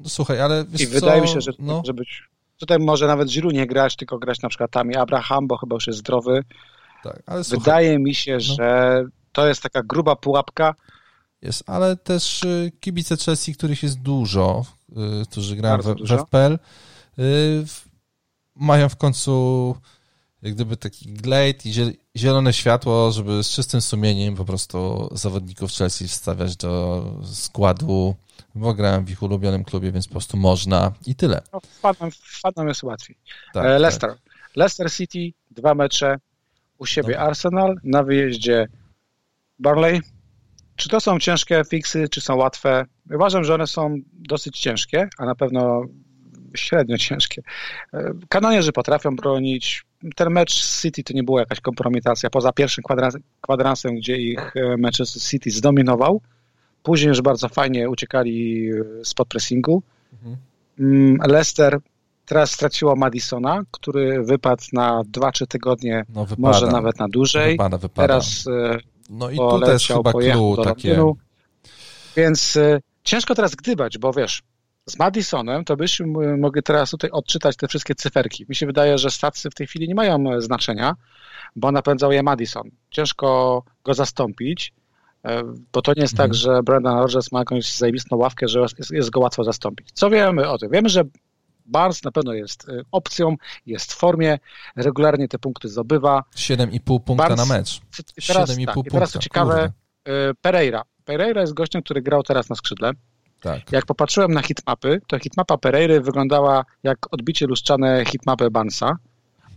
[0.00, 0.92] No, słuchaj, ale I co?
[0.92, 1.76] wydaje mi się, że no.
[1.76, 2.22] może być.
[2.56, 5.74] Tutaj może nawet Giroud nie grać, tylko grać na przykład tam i Abraham, bo chyba
[5.76, 6.44] już jest zdrowy.
[7.02, 8.40] Tak, ale słuchaj, Wydaje mi się, no.
[8.40, 10.74] że to jest taka gruba pułapka.
[11.42, 14.94] Jest, ale też y, kibice Chelsea, których jest dużo, y,
[15.30, 16.58] którzy grają w, w FPL,
[17.18, 17.64] y,
[18.56, 19.74] mają w końcu
[20.42, 21.72] jak gdyby taki glade i
[22.16, 28.14] zielone światło, żeby z czystym sumieniem po prostu zawodników Chelsea wstawiać do składu,
[28.54, 31.42] bo grałem w ich ulubionym klubie, więc po prostu można i tyle.
[31.52, 32.10] No, fanom,
[32.42, 33.16] fanom jest łatwiej.
[33.52, 34.10] Tak, e, Leicester.
[34.10, 34.18] Tak.
[34.56, 36.18] Leicester City, dwa mecze,
[36.78, 37.20] u siebie no.
[37.20, 38.68] Arsenal, na wyjeździe
[39.58, 40.00] Barley.
[40.76, 42.86] Czy to są ciężkie fiksy, czy są łatwe?
[43.14, 45.82] Uważam, że one są dosyć ciężkie, a na pewno
[46.56, 47.42] średnio ciężkie.
[47.92, 49.87] E, kanonierzy potrafią bronić.
[50.14, 52.30] Ten mecz City to nie była jakaś kompromitacja.
[52.30, 52.84] Poza pierwszym
[53.40, 56.20] kwadransem, gdzie ich e, Manchester City zdominował.
[56.82, 59.82] Później już bardzo fajnie uciekali e, spod pressingu.
[60.12, 60.36] Mhm.
[60.80, 61.78] Mm, Leicester
[62.26, 67.50] teraz straciło Madisona, który wypadł na 2-3 tygodnie, no, może nawet na dłużej.
[67.50, 68.08] Wypada, wypada.
[68.08, 68.44] Teraz
[69.10, 71.14] no i tutaj jest chyba clue takie.
[72.16, 72.58] Więc
[73.04, 74.42] ciężko teraz gdybać, bo wiesz,
[74.88, 78.46] z Madisonem to byśmy mogli teraz tutaj odczytać te wszystkie cyferki.
[78.48, 80.96] Mi się wydaje, że stacje w tej chwili nie mają e, znaczenia,
[81.56, 82.70] bo napędzał je Madison.
[82.90, 84.74] Ciężko go zastąpić,
[85.24, 85.42] e,
[85.72, 86.30] bo to nie jest tak, mhm.
[86.30, 89.88] tak, że Brendan Rodgers ma jakąś zajebistą ławkę, że jest, jest go łatwo zastąpić.
[89.92, 90.70] Co wiemy o tym?
[90.70, 91.04] Wiemy, że
[91.66, 93.36] Barnes na pewno jest y, opcją,
[93.66, 94.38] jest w formie,
[94.76, 96.24] regularnie te punkty zdobywa.
[96.36, 97.80] 7,5 punkta Barnes, na mecz.
[98.26, 98.92] Teraz, 7,5 tak, punkta.
[98.92, 100.34] teraz co ciekawe, Kurde.
[100.42, 100.82] Pereira.
[101.04, 102.92] Pereira jest gościem, który grał teraz na skrzydle.
[103.40, 103.72] Tak.
[103.72, 108.96] Jak popatrzyłem na hitmapy, to hitmapa Pereiry wyglądała jak odbicie lustrzane hitmapy Barnesa,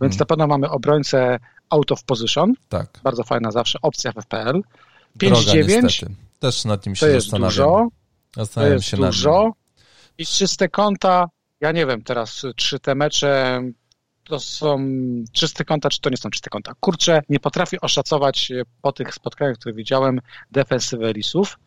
[0.00, 0.18] hmm.
[0.18, 1.38] na pewno mamy obrońcę
[1.70, 2.54] out of position.
[2.68, 3.00] Tak.
[3.02, 4.62] Bardzo fajna zawsze opcja w FPL.
[5.18, 6.06] 5-9.
[6.38, 7.50] Też nad tym się to jest zastanawiam.
[7.50, 7.88] Dużo.
[8.36, 9.52] Zastanawiam to jest się dużo.
[10.18, 11.28] I czyste konta
[11.62, 13.62] ja nie wiem teraz, czy te mecze
[14.24, 14.78] to są
[15.32, 16.72] czyste konta, czy to nie są czyste konta.
[16.80, 18.52] Kurczę, nie potrafię oszacować
[18.82, 21.58] po tych spotkaniach, które widziałem, defensywę Lisów.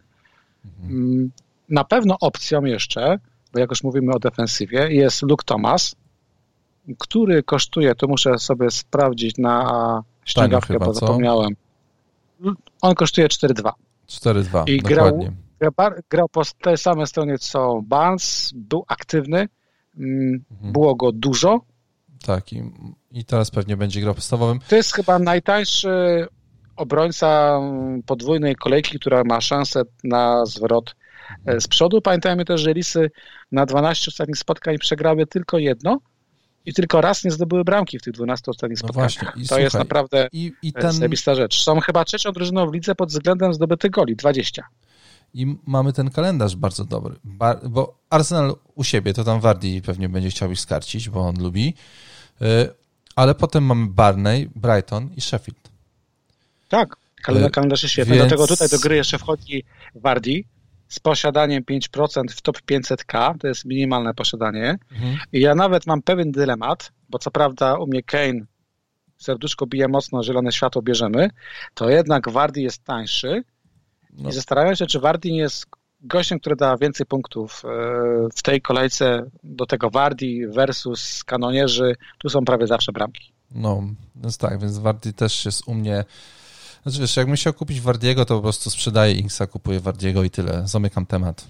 [0.66, 1.32] Mhm.
[1.66, 3.20] Mm, na pewno opcją jeszcze,
[3.54, 5.96] bo jak już mówimy o defensywie, jest Luke Thomas,
[7.00, 11.56] który kosztuje, to muszę sobie sprawdzić na ściągawkę, bo zapomniałem.
[12.82, 13.72] On kosztuje 4,2.
[14.10, 15.20] 4,2, I grał,
[15.60, 19.48] grał, grał po tej samej stronie co Barnes, był aktywny,
[19.98, 20.72] Mhm.
[20.74, 21.62] Było go dużo.
[22.26, 22.64] Tak, i,
[23.12, 24.60] i teraz pewnie będzie grał podstawowym.
[24.70, 26.26] To jest chyba najtańszy
[26.76, 27.60] obrońca
[28.06, 30.96] podwójnej kolejki, która ma szansę na zwrot.
[31.60, 32.02] Z przodu.
[32.02, 33.12] Pamiętajmy też, że Lisy
[33.52, 36.00] na 12 ostatnich spotkań przegrały tylko jedno
[36.66, 39.34] i tylko raz nie zdobyły bramki w tych 12 ostatnich no spotkaniach.
[39.34, 40.92] To słuchaj, jest naprawdę i, i ten...
[40.92, 41.64] zajebista rzecz.
[41.64, 44.64] Są chyba trzecią drużyną w lidze pod względem zdobytych goli, 20
[45.36, 47.16] i mamy ten kalendarz bardzo dobry.
[47.64, 51.74] bo Arsenal u siebie, to tam Wardi pewnie będzie chciał ich skarcić, bo on lubi,
[52.42, 52.46] y,
[53.16, 55.70] ale potem mamy Barney, Brighton i Sheffield.
[56.70, 56.96] Tak,
[57.52, 58.16] kalendarz jest świetny.
[58.16, 58.28] Więc...
[58.28, 59.64] Dlatego tutaj do gry jeszcze wchodzi
[59.96, 60.46] Wardi
[60.88, 64.78] z posiadaniem 5% w top 500k, to jest minimalne posiadanie.
[64.92, 65.18] Mhm.
[65.34, 68.40] I ja nawet mam pewien dylemat, bo co prawda u mnie Kane
[69.18, 71.30] serduszko bije mocno, zielone światło bierzemy,
[71.74, 73.44] to jednak Wardi jest tańszy,
[74.18, 74.30] no.
[74.30, 75.66] I zastanawiam się, czy Wardi nie jest
[76.02, 77.70] gościem, który da więcej punktów e,
[78.36, 81.96] w tej kolejce do tego Wardi versus kanonierzy.
[82.18, 83.34] Tu są prawie zawsze bramki.
[83.52, 83.84] No,
[84.16, 86.06] więc tak, więc Wardi też jest u mnie...
[86.86, 90.68] Znaczy wiesz, jak musiał kupić Wardiego, to po prostu sprzedaję Inksa, kupuję Wardiego i tyle.
[90.68, 91.48] Zamykam temat.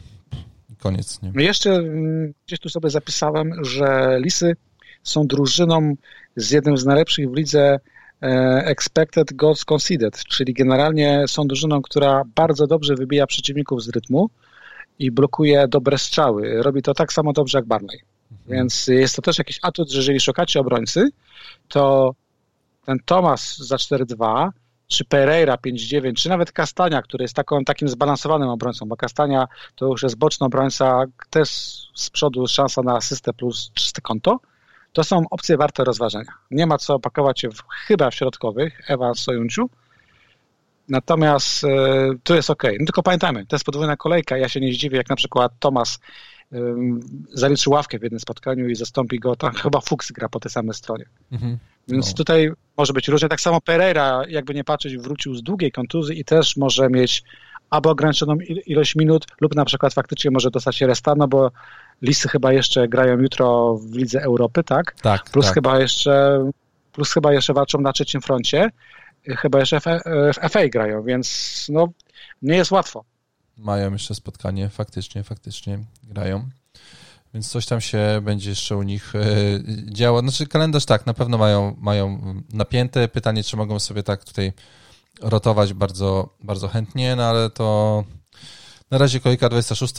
[0.79, 1.19] Koniec.
[1.21, 1.43] Nie?
[1.43, 4.55] Jeszcze mm, gdzieś tu sobie zapisałem, że Lisy
[5.03, 5.95] są drużyną
[6.35, 7.79] z jednym z najlepszych w lidze
[8.21, 14.29] E, expected goals conceded, czyli generalnie są drużyną, która bardzo dobrze wybija przeciwników z rytmu
[14.99, 16.63] i blokuje dobre strzały.
[16.63, 17.99] Robi to tak samo dobrze jak Barney.
[18.31, 18.49] Mhm.
[18.49, 21.09] Więc jest to też jakiś atut, że jeżeli szukacie obrońcy,
[21.67, 22.15] to
[22.85, 24.49] ten Thomas za 4-2,
[24.87, 29.85] czy Pereira 5-9, czy nawet Kastania, który jest taką, takim zbalansowanym obrońcą, bo Kastania to
[29.85, 31.49] już jest boczny obrońca, też
[31.95, 34.39] z przodu szansa na asystę plus czyste konto,
[34.93, 36.33] To są opcje warte rozważenia.
[36.51, 39.69] Nie ma co pakować się w, chyba w środkowych, Ewa Sojunciu.
[40.89, 41.67] Natomiast y,
[42.23, 42.63] tu jest ok.
[42.63, 44.37] No tylko pamiętajmy, to jest podwójna kolejka.
[44.37, 45.99] Ja się nie zdziwię, jak na przykład Tomas
[46.53, 46.57] y,
[47.33, 50.73] zaliczy ławkę w jednym spotkaniu i zastąpi go, tam chyba Fuchs gra po tej samej
[50.73, 51.05] stronie.
[51.31, 51.57] Mhm.
[51.87, 52.13] Więc no.
[52.13, 53.29] tutaj może być różnie.
[53.29, 57.23] Tak samo Pereira, jakby nie patrzeć, wrócił z długiej kontuzji i też może mieć
[57.69, 58.35] albo ograniczoną
[58.65, 61.51] ilość minut, lub na przykład faktycznie może dostać się restano, bo
[62.01, 64.95] listy chyba jeszcze grają jutro w Lidze Europy, tak?
[65.01, 65.23] Tak.
[65.23, 65.53] Plus tak.
[65.53, 66.45] chyba jeszcze
[66.91, 68.69] plus chyba jeszcze walczą na trzecim froncie.
[69.27, 69.83] Chyba jeszcze w,
[70.33, 71.87] w FA grają, więc no
[72.41, 73.05] nie jest łatwo.
[73.57, 76.49] Mają jeszcze spotkanie, faktycznie, faktycznie grają.
[77.35, 79.23] Więc coś tam się będzie jeszcze u nich e,
[79.93, 80.19] działo.
[80.19, 82.19] Znaczy kalendarz tak, na pewno mają, mają
[82.53, 83.07] napięte.
[83.07, 84.53] Pytanie, czy mogą sobie tak tutaj
[85.21, 88.03] rotować bardzo, bardzo chętnie, no ale to
[88.91, 89.95] na razie kolejka 26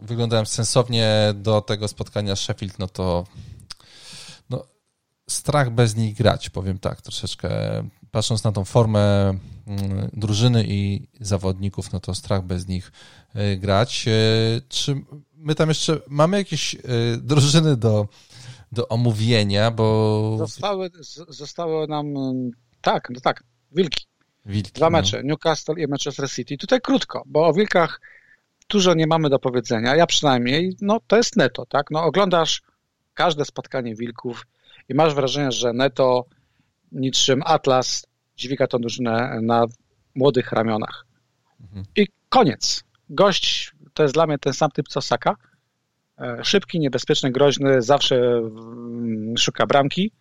[0.00, 3.24] wyglądałem sensownie do tego spotkania Sheffield, no to
[4.50, 4.64] no,
[5.30, 7.50] strach bez nich grać, powiem tak, troszeczkę.
[8.10, 9.34] Patrząc na tą formę
[9.66, 12.92] mm, drużyny i zawodników, no to strach bez nich
[13.36, 14.04] y, grać.
[14.08, 15.04] Y, czy
[15.42, 16.78] my tam jeszcze mamy jakieś y,
[17.20, 18.08] drużyny do,
[18.72, 20.36] do omówienia, bo...
[20.38, 20.90] Zostały,
[21.28, 22.14] zostało nam,
[22.80, 24.06] tak, no tak, Wilki.
[24.46, 24.90] Wilki Dwa no.
[24.90, 25.28] mecze, no.
[25.28, 26.56] Newcastle i Manchester City.
[26.56, 28.00] Tutaj krótko, bo o Wilkach
[28.68, 29.96] dużo nie mamy do powiedzenia.
[29.96, 31.90] Ja przynajmniej, no to jest neto, tak?
[31.90, 32.62] No oglądasz
[33.14, 34.46] każde spotkanie Wilków
[34.88, 36.24] i masz wrażenie, że neto
[36.92, 38.06] niczym Atlas
[38.36, 39.66] dźwiga tą drużynę na
[40.14, 41.06] młodych ramionach.
[41.60, 41.84] Mhm.
[41.96, 42.84] I koniec.
[43.10, 45.36] Gość to jest dla mnie ten sam typ co Saka.
[46.18, 50.12] E, szybki, niebezpieczny, groźny, zawsze mm, szuka bramki.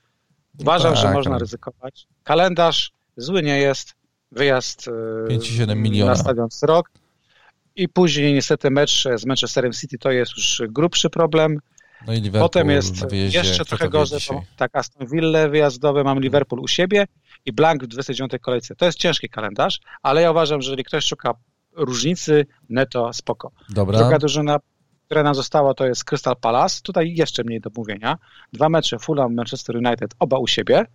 [0.59, 2.07] Uważam, tak, że można ryzykować.
[2.23, 3.93] Kalendarz zły nie jest.
[4.31, 6.11] Wyjazd 5,7 e, miliona.
[6.11, 6.91] na stadion rok.
[7.75, 11.59] I później niestety mecz z Manchesterem City to jest już grubszy problem.
[12.07, 16.61] No i Liverpool Potem jest jeszcze trochę gorzej, bo tak, Aston Villa wyjazdowy, mam Liverpool
[16.61, 17.07] u siebie
[17.45, 18.75] i Blank w 29 kolejce.
[18.75, 21.33] To jest ciężki kalendarz, ale ja uważam, że jeżeli ktoś szuka
[21.75, 23.51] różnicy, neto spoko.
[23.69, 23.99] Dobra.
[23.99, 24.59] Druga drużyna,
[25.05, 26.81] która nam została, to jest Crystal Palace.
[26.83, 28.17] Tutaj jeszcze mniej do mówienia.
[28.53, 30.85] Dwa mecze Fulham, Manchester United, oba u siebie.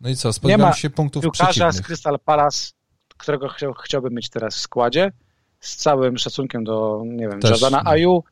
[0.00, 1.74] No i co, spodziewam się punktów przeciwnych.
[1.74, 2.72] z Crystal Palace,
[3.16, 5.12] którego chciał, chciałbym mieć teraz w składzie,
[5.60, 7.82] z całym szacunkiem do, nie wiem, Jordana.
[7.84, 8.24] Aju,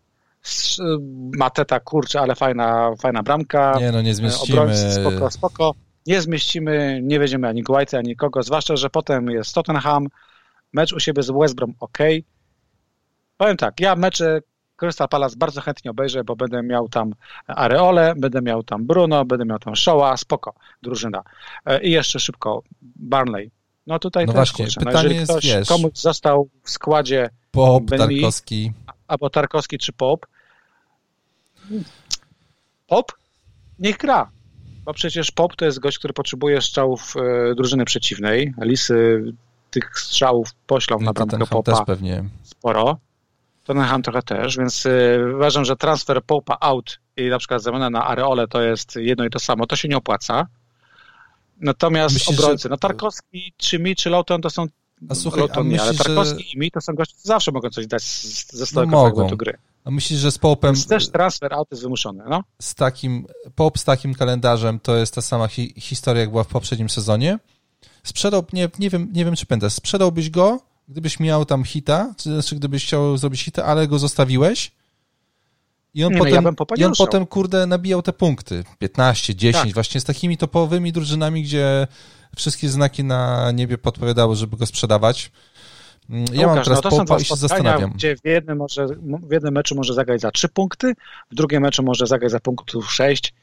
[1.38, 3.74] Mateta, kurczę, ale fajna, fajna bramka.
[3.78, 4.60] Nie, no nie zmieścimy.
[4.60, 5.74] Obrońcy, spoko, spoko.
[6.06, 10.06] Nie zmieścimy, nie weźmiemy ani Guajty, ani kogo, zwłaszcza, że potem jest Tottenham,
[10.76, 11.98] mecz u siebie z West Brom, ok.
[13.36, 14.40] Powiem tak, ja mecze
[14.76, 17.12] Crystal Palace bardzo chętnie obejrzę, bo będę miał tam
[17.46, 21.22] Areole, będę miał tam Bruno, będę miał tam Showa, spoko, drużyna.
[21.66, 23.50] E, I jeszcze szybko, Barnley.
[23.86, 26.70] No tutaj no też, właśnie, kurczę, no pytanie jeżeli ktoś, jest, wiesz, komuś został w
[26.70, 28.72] składzie Pop, Tarkowski.
[29.08, 30.26] Albo Tarkowski czy Pop,
[32.86, 33.12] Pop
[33.78, 34.30] niech gra,
[34.84, 38.54] bo przecież Pop to jest gość, który potrzebuje strzałów e, drużyny przeciwnej.
[38.60, 39.24] Lisy
[39.70, 42.24] tych strzałów poślą no na bramkę Popa też pewnie.
[42.42, 42.98] sporo.
[43.64, 48.06] Tottenham trochę też, więc y, uważam, że transfer Popa out i na przykład zamiana na
[48.06, 49.66] Areole to jest jedno i to samo.
[49.66, 50.46] To się nie opłaca.
[51.60, 52.68] Natomiast Myślisz, obrońcy, że...
[52.68, 54.66] no Tarkowski, czy mi, czy Lowton to są
[55.08, 56.50] a słuchaj, a myślisz, nie, ale Tarkowski że...
[56.50, 58.02] i mi to są goście, którzy zawsze mogą coś dać
[58.52, 59.58] ze stałego no fragmentu gry.
[59.84, 60.74] A myślisz, że z Popem...
[60.74, 62.42] Jest też transfer out jest wymuszony, no?
[62.62, 66.48] Z takim, Pop z takim kalendarzem to jest ta sama hi historia, jak była w
[66.48, 67.38] poprzednim sezonie?
[68.06, 72.32] Sprzedał, nie, nie, wiem, nie wiem, czy pamiętasz, sprzedałbyś go, gdybyś miał tam hita, czy
[72.32, 74.72] znaczy gdybyś chciał zrobić hita, ale go zostawiłeś
[75.96, 78.64] i on, nie, potem, no ja i on potem, kurde, nabijał te punkty.
[78.78, 79.74] 15, 10, tak.
[79.74, 81.86] właśnie z takimi topowymi drużynami, gdzie
[82.36, 85.30] wszystkie znaki na niebie podpowiadały, żeby go sprzedawać.
[86.10, 87.92] Mm, ja Łukasz, mam teraz no popa i się zastanawiam.
[87.92, 88.86] Gdzie w jednym, może,
[89.22, 90.94] w jednym meczu może zagrać za 3 punkty,
[91.30, 93.34] w drugim meczu może zagrać za punktów 6,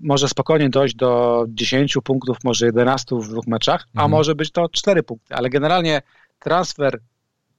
[0.00, 4.10] może spokojnie dojść do 10 punktów, może 11 w dwóch meczach, a mhm.
[4.10, 6.02] może być to 4 punkty, ale generalnie
[6.38, 7.00] transfer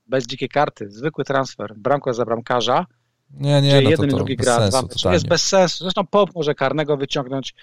[0.07, 2.85] bez dzikiej karty, zwykły transfer, bramka za bramkarza,
[3.33, 5.83] nie, nie, gdzie no jeden i drugi gra, sensu, dwa jest bez sensu.
[5.83, 7.55] Zresztą Pop może karnego wyciągnąć.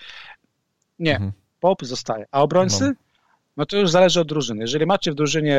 [0.98, 1.32] Nie, mhm.
[1.60, 2.26] Pop zostaje.
[2.30, 2.84] A obrońcy?
[2.84, 2.92] No.
[3.56, 4.60] no to już zależy od drużyny.
[4.60, 5.58] Jeżeli macie w drużynie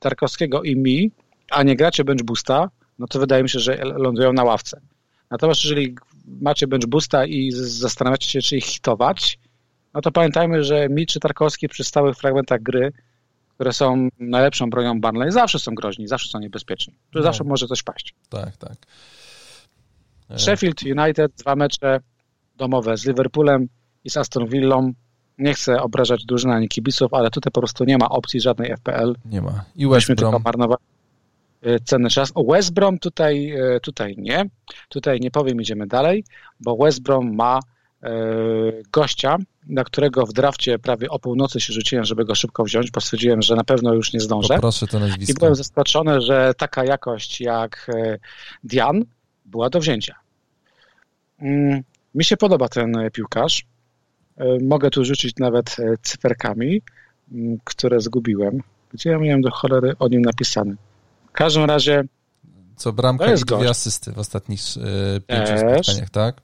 [0.00, 1.10] Tarkowskiego i mi,
[1.50, 4.80] a nie gracie bench boosta, no to wydaje mi się, że lądują na ławce.
[5.30, 5.94] Natomiast jeżeli
[6.40, 9.38] macie bench boosta i zastanawiacie się, czy ich hitować,
[9.94, 12.92] no to pamiętajmy, że mi czy Tarkowski przy stałych fragmentach gry,
[13.54, 16.94] które są najlepszą bronią Barnley, zawsze są groźni, zawsze są niebezpieczni.
[17.14, 17.22] No.
[17.22, 18.14] zawsze może coś paść.
[18.28, 18.72] Tak, tak.
[20.30, 22.00] E, Sheffield United, dwa mecze
[22.56, 23.68] domowe z Liverpoolem
[24.04, 24.92] i z Aston Villą.
[25.38, 29.14] Nie chcę obrażać drużyny ani kibiców, ale tutaj po prostu nie ma opcji żadnej FPL.
[29.24, 29.64] Nie ma.
[29.76, 30.34] I West Brom.
[30.34, 30.76] E,
[31.84, 32.32] cenny czas.
[32.34, 34.44] O West Brom tutaj, e, tutaj nie.
[34.88, 36.24] Tutaj nie powiem, idziemy dalej,
[36.60, 37.60] bo West Brom ma
[38.92, 43.00] gościa, na którego w drafcie prawie o północy się rzuciłem, żeby go szybko wziąć, bo
[43.00, 44.58] stwierdziłem, że na pewno już nie zdążę.
[44.58, 45.32] Proszę to nazwisko.
[45.32, 47.90] I byłem zaskoczony, że taka jakość jak
[48.64, 49.04] Dian
[49.44, 50.14] była do wzięcia.
[51.40, 51.82] Mm,
[52.14, 53.64] mi się podoba ten piłkarz.
[54.62, 56.82] Mogę tu rzucić nawet cyferkami,
[57.32, 58.62] mm, które zgubiłem.
[58.92, 60.76] Gdzie ja miałem do cholery o nim napisany?
[61.30, 62.04] W każdym razie.
[62.76, 64.60] Co bramka i dwie asysty w ostatnich
[65.16, 66.40] e, pięciu spotkaniach, tak?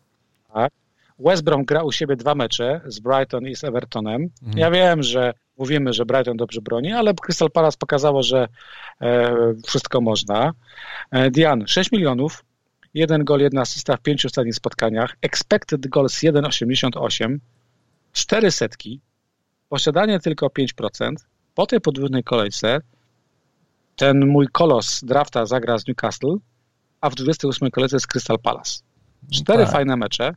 [0.55, 0.73] Tak.
[1.19, 4.31] West Brom gra u siebie dwa mecze z Brighton i z Evertonem.
[4.43, 4.59] Mhm.
[4.59, 8.49] Ja wiem, że mówimy, że Brighton dobrze broni, ale Crystal Palace pokazało, że
[9.01, 9.35] e,
[9.67, 10.53] wszystko można.
[11.11, 12.45] E, Dian, 6 milionów,
[12.95, 17.39] jeden gol, jedna asysta w pięciu ostatnich spotkaniach, expected goals 1,88,
[18.13, 19.01] cztery setki,
[19.69, 21.15] posiadanie tylko 5%,
[21.55, 22.81] po tej podwójnej kolejce
[23.97, 26.37] ten mój kolos drafta zagra z Newcastle,
[27.01, 28.81] a w 28 kolejce z Crystal Palace.
[29.33, 29.73] Cztery tak.
[29.73, 30.35] fajne mecze.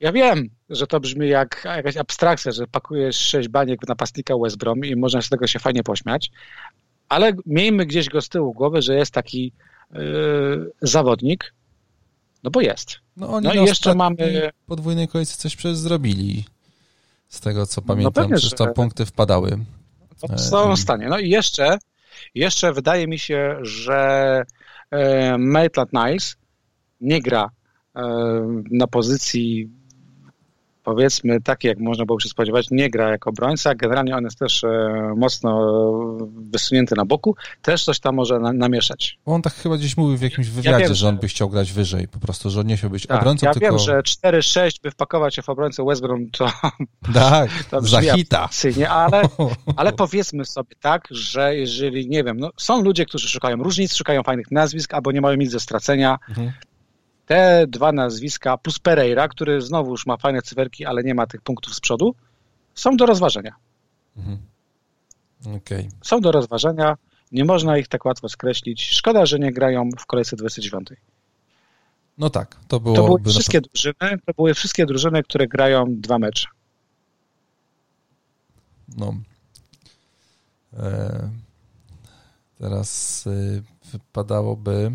[0.00, 4.56] Ja wiem, że to brzmi jak jakaś abstrakcja, że pakujesz sześć baniek w napastnika West
[4.56, 6.30] Brom i można z tego się fajnie pośmiać,
[7.08, 9.52] ale miejmy gdzieś go z tyłu głowy, że jest taki
[9.92, 11.54] yy, zawodnik,
[12.42, 12.96] no bo jest.
[13.16, 14.50] No, oni no i jeszcze mamy...
[14.66, 16.44] podwójnej kolejce coś przez zrobili.
[17.28, 19.58] Z tego co no pamiętam, no pewnie, że to punkty wpadały.
[20.28, 21.08] No, w całym stanie.
[21.08, 21.78] No i jeszcze,
[22.34, 24.42] jeszcze wydaje mi się, że
[24.90, 26.36] e, Maitland Niles
[27.00, 27.50] nie gra
[27.96, 28.02] e,
[28.70, 29.70] na pozycji
[30.88, 33.74] powiedzmy taki, jak można było się spodziewać, nie gra jako obrońca.
[33.74, 34.68] Generalnie on jest też e,
[35.16, 35.70] mocno
[36.52, 37.36] wysunięty na boku.
[37.62, 39.18] Też coś tam może na, namieszać.
[39.26, 41.72] On tak chyba gdzieś mówił w jakimś wywiadzie, ja wiem, że on by chciał grać
[41.72, 43.66] wyżej, po prostu, że on nie chciał być tak, obrońcą, ja tylko...
[43.66, 46.52] wiem, że 4-6 by wpakować się w obrońcę West Brom, to...
[47.14, 48.48] Tak, to za hita.
[48.88, 49.22] Ale,
[49.76, 54.22] ale powiedzmy sobie tak, że jeżeli, nie wiem, no, są ludzie, którzy szukają różnic, szukają
[54.22, 56.52] fajnych nazwisk, albo nie mają nic do stracenia, mhm
[57.28, 61.42] te dwa nazwiska, plus Pereira, który znowu już ma fajne cyferki, ale nie ma tych
[61.42, 62.14] punktów z przodu,
[62.74, 63.54] są do rozważenia.
[64.16, 64.38] Mhm.
[65.56, 65.88] Okay.
[66.02, 66.96] Są do rozważenia,
[67.32, 68.82] nie można ich tak łatwo skreślić.
[68.82, 70.88] Szkoda, że nie grają w kolejce 29.
[72.18, 72.96] No tak, to było.
[72.96, 76.48] To były wszystkie drużyny, to były wszystkie drużyny, które grają dwa mecze.
[78.96, 79.14] No.
[80.78, 81.30] E,
[82.58, 84.92] teraz y, wypadałoby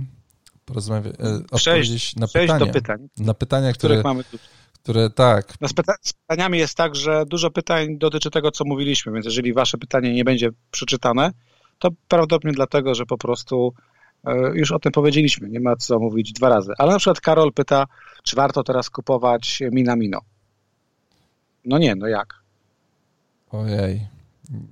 [0.66, 2.66] porozmawiać, e, odpowiedzieć na pytania.
[2.66, 3.08] do pytań.
[3.18, 4.38] Na pytania, które, mamy tu.
[4.74, 5.54] które tak.
[5.62, 9.26] No z, pyta z, pytaniami jest tak, że dużo pytań dotyczy tego, co mówiliśmy, więc
[9.26, 11.32] jeżeli wasze pytanie nie będzie przeczytane,
[11.80, 13.74] to prawdopodobnie dlatego, że po prostu
[14.26, 16.72] e, już o tym powiedzieliśmy, nie ma co mówić dwa razy.
[16.78, 17.86] Ale na przykład Karol pyta,
[18.24, 20.20] czy warto teraz kupować Minamino?
[21.66, 22.44] No nie, no jak?
[23.52, 24.08] Ojej,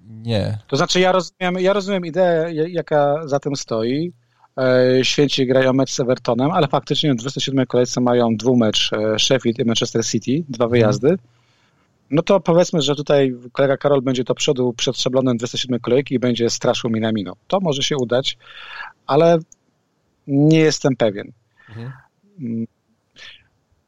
[0.08, 0.58] nie.
[0.68, 4.14] To znaczy ja rozumiem, ja rozumiem ideę, jaka za tym stoi.
[4.58, 9.60] E, święci grają mecz z Evertonem, ale faktycznie w 27 kolejce mają dwumecz e, Sheffield
[9.60, 11.18] i Manchester City, dwa wyjazdy.
[12.12, 16.20] No to powiedzmy, że tutaj kolega Karol będzie do przodu przed szablonem 27 kolejki i
[16.20, 17.34] będzie straszył Minamino.
[17.48, 18.38] To może się udać,
[19.08, 19.40] ale
[20.28, 21.32] nie jestem pewien.
[21.70, 21.92] Mhm.
[22.40, 22.68] Mm.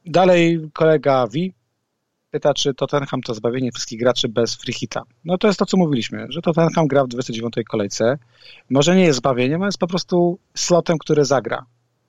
[0.06, 1.54] Dalej kolega Wi
[2.34, 5.04] pyta, czy Tottenham to zbawienie wszystkich graczy bez free hita.
[5.26, 8.18] No to jest to, co mówiliśmy, że Tottenham gra w 29 kolejce.
[8.70, 11.66] Może nie jest zbawieniem, ale jest po prostu slotem, który zagra.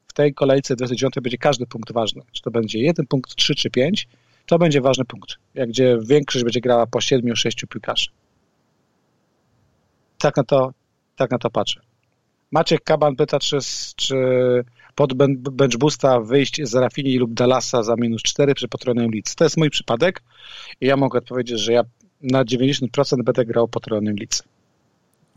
[0.07, 2.23] W tej kolejce 29 będzie każdy punkt ważny.
[2.33, 4.09] Czy to będzie jeden punkt, trzy czy pięć,
[4.47, 5.35] to będzie ważny punkt.
[5.55, 8.07] Jak gdzie większość będzie grała po siedmiu, sześciu piłkarzy.
[10.19, 10.73] Tak na to,
[11.17, 11.81] tak na to patrzę.
[12.53, 13.59] Maciek Kaban pyta, czy,
[13.97, 14.15] czy
[14.95, 19.35] pod bench boosta wyjść z Rafini lub Dallasa za minus 4 przy potrojonym Leeds.
[19.35, 20.23] To jest mój przypadek
[20.81, 21.83] i ja mogę odpowiedzieć, że ja
[22.23, 24.43] na 90% będę grał potrojonym Leeds.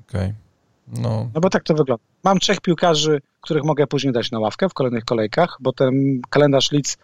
[0.10, 0.22] Okej.
[0.22, 1.02] Okay.
[1.02, 1.30] No.
[1.34, 2.04] no bo tak to wygląda.
[2.24, 6.72] Mam trzech piłkarzy, których mogę później dać na ławkę w kolejnych kolejkach, bo ten kalendarz
[6.72, 6.98] Leeds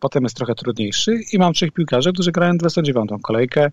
[0.00, 3.70] potem jest trochę trudniejszy i mam trzech piłkarzy, którzy grają 29 kolejkę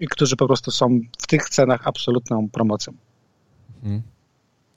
[0.00, 2.92] i którzy po prostu są w tych cenach absolutną promocją.
[3.82, 4.02] Mhm.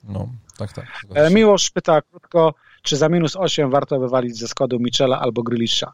[0.03, 0.85] No, tak, tak.
[1.13, 2.53] E, Miłosz pyta krótko,
[2.83, 5.91] czy za minus 8 warto wywalić ze składu Michela albo Grylisza?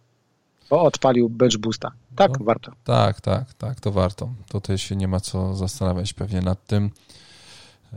[0.69, 1.91] Bo odpalił bench boosta.
[2.15, 2.71] Tak, no, warto.
[2.83, 4.29] Tak, tak, tak, to warto.
[4.49, 6.89] Tutaj się nie ma co zastanawiać pewnie nad tym.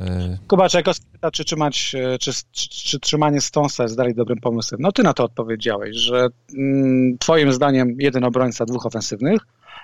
[0.00, 4.38] E, Kuba Czajkowski pyta, czy, trzymać, e, czy, czy, czy trzymanie Stonesa jest dalej dobrym
[4.38, 4.80] pomysłem.
[4.80, 6.28] No ty na to odpowiedziałeś, że
[6.58, 9.40] mm, twoim zdaniem jeden obrońca, dwóch ofensywnych.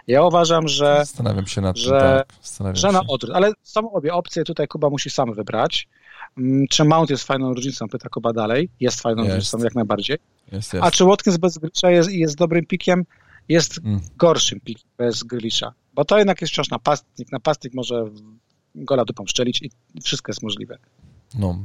[0.06, 0.96] Ja uważam, że...
[0.98, 2.24] Zastanawiam się nad tym, że,
[2.58, 2.76] tak.
[2.76, 3.36] że na odwrót.
[3.36, 5.88] Ale są obie opcje, tutaj Kuba musi sam wybrać.
[6.38, 7.88] Mm, czy Mount jest fajną różnicą?
[7.88, 8.68] Pyta Kuba dalej.
[8.80, 9.34] Jest fajną jest.
[9.34, 10.18] różnicą, jak najbardziej.
[10.52, 10.86] Jest, jest.
[10.86, 13.04] A czy Watkins bez Grisza jest, jest dobrym pikiem?
[13.48, 14.00] Jest mm.
[14.16, 15.72] gorszym pikiem bez Grisza.
[15.94, 17.32] Bo to jednak jest wciąż napastnik.
[17.32, 18.04] Napastnik może
[18.74, 19.70] gola dupą szczelić i
[20.02, 20.78] wszystko jest możliwe.
[21.34, 21.58] No,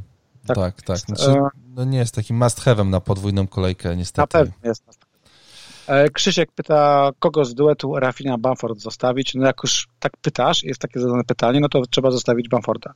[0.48, 0.82] tak, tak.
[0.82, 0.98] tak.
[0.98, 4.22] Znaczy, e, no nie jest takim must have'em na podwójną kolejkę, niestety.
[4.22, 4.84] Na pewno jest
[5.88, 9.36] E, Krzysiek pyta, kogo z duetu Rafina Bamford zostawić?
[9.36, 12.94] No jak już tak pytasz, jest takie zadane pytanie, no to trzeba zostawić Bamforda.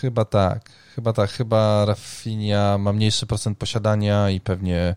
[0.00, 0.70] Chyba tak.
[0.94, 1.30] Chyba tak.
[1.30, 4.96] Chyba Rafinia ma mniejszy procent posiadania i pewnie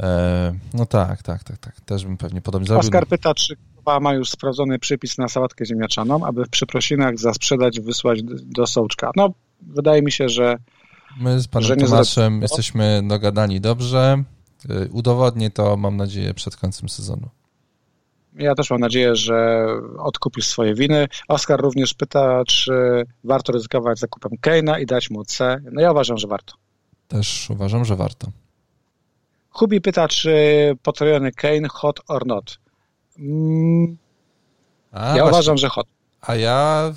[0.00, 1.80] e, no tak, tak, tak, tak.
[1.80, 2.88] Też bym pewnie podobnie zrobił.
[2.88, 3.56] Oskar pyta, czy
[4.00, 9.10] ma już sprawdzony przypis na sałatkę ziemniaczaną, aby w przeprosinach za sprzedać wysłać do sołczka.
[9.16, 9.30] No,
[9.62, 10.56] wydaje mi się, że
[11.20, 14.24] My z panem Tomaszem jesteśmy dogadani dobrze.
[14.70, 17.28] Y, udowodnię to, mam nadzieję, przed końcem sezonu.
[18.34, 19.66] Ja też mam nadzieję, że
[19.98, 21.08] odkupisz swoje winy.
[21.28, 25.60] Oskar również pyta, czy warto ryzykować zakupem Keina i dać mu C.
[25.72, 26.54] No ja uważam, że warto.
[27.08, 28.28] Też uważam, że warto.
[29.50, 30.36] Hubi pyta, czy
[30.82, 32.58] potrojony Kane hot or not.
[33.18, 33.96] Mm,
[34.92, 35.86] a, ja właśnie, uważam, że hot.
[36.20, 36.92] A ja,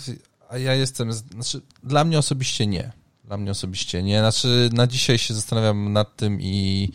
[0.50, 2.92] a ja jestem, znaczy dla mnie osobiście nie.
[3.24, 4.20] Dla mnie osobiście nie.
[4.20, 6.90] Znaczy na dzisiaj się zastanawiam nad tym i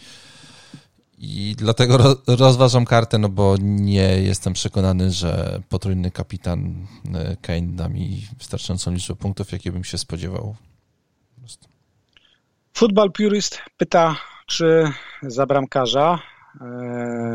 [1.22, 7.88] i dlatego rozważam kartę, no bo nie jestem przekonany, że potrójny kapitan e, Kane da
[7.88, 10.56] mi wystarczającą liczbę punktów, jakie bym się spodziewał.
[12.74, 14.16] Football Purist pyta,
[14.46, 14.92] czy
[15.22, 16.18] za bramkarza
[16.60, 16.64] e,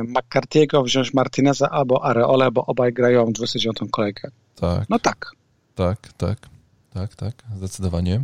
[0.03, 3.77] McCarthy'ego wziąć Martineza albo Areole, bo obaj grają w 29.
[3.91, 4.31] kolejkę.
[4.55, 4.89] Tak.
[4.89, 5.31] No tak.
[5.75, 6.39] Tak, tak,
[6.93, 8.23] tak, tak, zdecydowanie.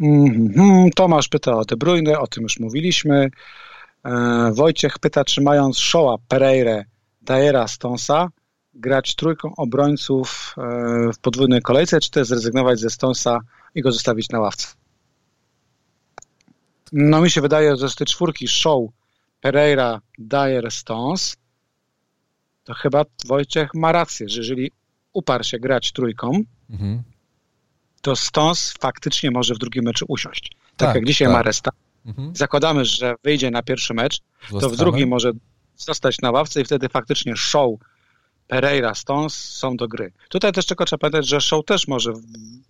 [0.00, 0.90] Mm-hmm.
[0.94, 3.30] Tomasz pyta o De Bruyne, o tym już mówiliśmy.
[4.04, 6.84] E, Wojciech pyta, czy mając Shoa, Pereire,
[7.22, 8.28] Dajera, Stonsa,
[8.74, 10.62] grać trójką obrońców e,
[11.12, 13.40] w podwójnej kolejce, czy też zrezygnować ze Stonsa
[13.74, 14.66] i go zostawić na ławce?
[16.92, 18.90] No mi się wydaje, że z tej czwórki Show,
[19.40, 21.36] Pereira, Dyer, Stones,
[22.64, 24.70] to chyba Wojciech ma rację, że jeżeli
[25.12, 27.02] uparł się grać trójką, mhm
[28.00, 30.50] to Stones faktycznie może w drugim meczu usiąść.
[30.76, 31.36] Tak, tak jak dzisiaj tak.
[31.36, 31.70] ma resta.
[32.06, 32.36] Mhm.
[32.36, 34.20] Zakładamy, że wyjdzie na pierwszy mecz,
[34.60, 35.32] to w drugim może
[35.76, 37.70] zostać na ławce i wtedy faktycznie show
[38.46, 40.12] Pereira, Stones są do gry.
[40.28, 42.22] Tutaj też tylko trzeba pamiętać, że show też może w,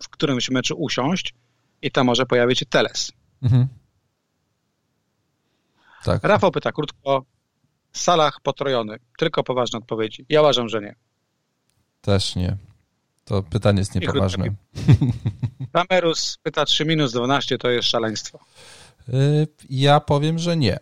[0.03, 1.33] w którymś meczu usiąść
[1.81, 3.11] i tam może pojawić się Teles.
[3.41, 3.67] Mhm.
[6.03, 6.23] Tak.
[6.23, 7.25] Rafał pyta krótko,
[7.91, 8.99] Salach potrojony.
[9.17, 10.25] Tylko poważne odpowiedzi.
[10.29, 10.95] Ja uważam, że nie.
[12.01, 12.57] Też nie.
[13.31, 14.45] To pytanie jest niepoważne.
[15.73, 18.39] Ramerus pyta, czy minus 12 to jest szaleństwo?
[19.09, 20.79] Y, ja powiem, że nie.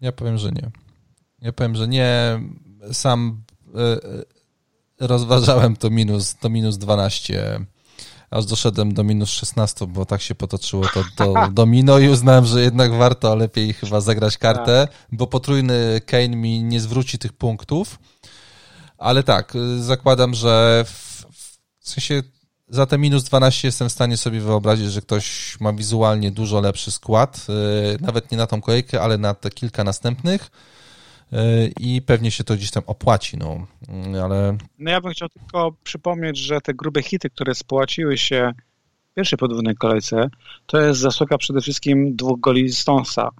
[0.00, 0.70] Ja powiem, że nie.
[1.40, 2.40] Ja powiem, że nie.
[2.92, 3.80] Sam y,
[5.02, 7.60] y, rozważałem to minus, to minus 12,
[8.30, 12.62] aż doszedłem do minus 16, bo tak się potoczyło to do domino i uznałem, że
[12.62, 14.96] jednak warto lepiej chyba zagrać kartę, tak.
[15.12, 17.98] bo potrójny Kane mi nie zwróci tych punktów.
[18.98, 21.09] Ale tak, zakładam, że w
[21.80, 22.22] w sensie
[22.68, 26.90] za te minus 12 jestem w stanie sobie wyobrazić, że ktoś ma wizualnie dużo lepszy
[26.90, 27.46] skład,
[27.94, 30.50] y, nawet nie na tą kolejkę, ale na te kilka następnych
[31.32, 31.36] y,
[31.80, 33.66] i pewnie się to gdzieś tam opłaci, no,
[34.14, 34.58] y, ale...
[34.78, 38.52] No ja bym chciał tylko przypomnieć, że te grube hity, które spłaciły się
[39.10, 40.30] w pierwszej podwójnej kolejce,
[40.66, 43.30] to jest zasługa przede wszystkim dwóch goli Stonsa,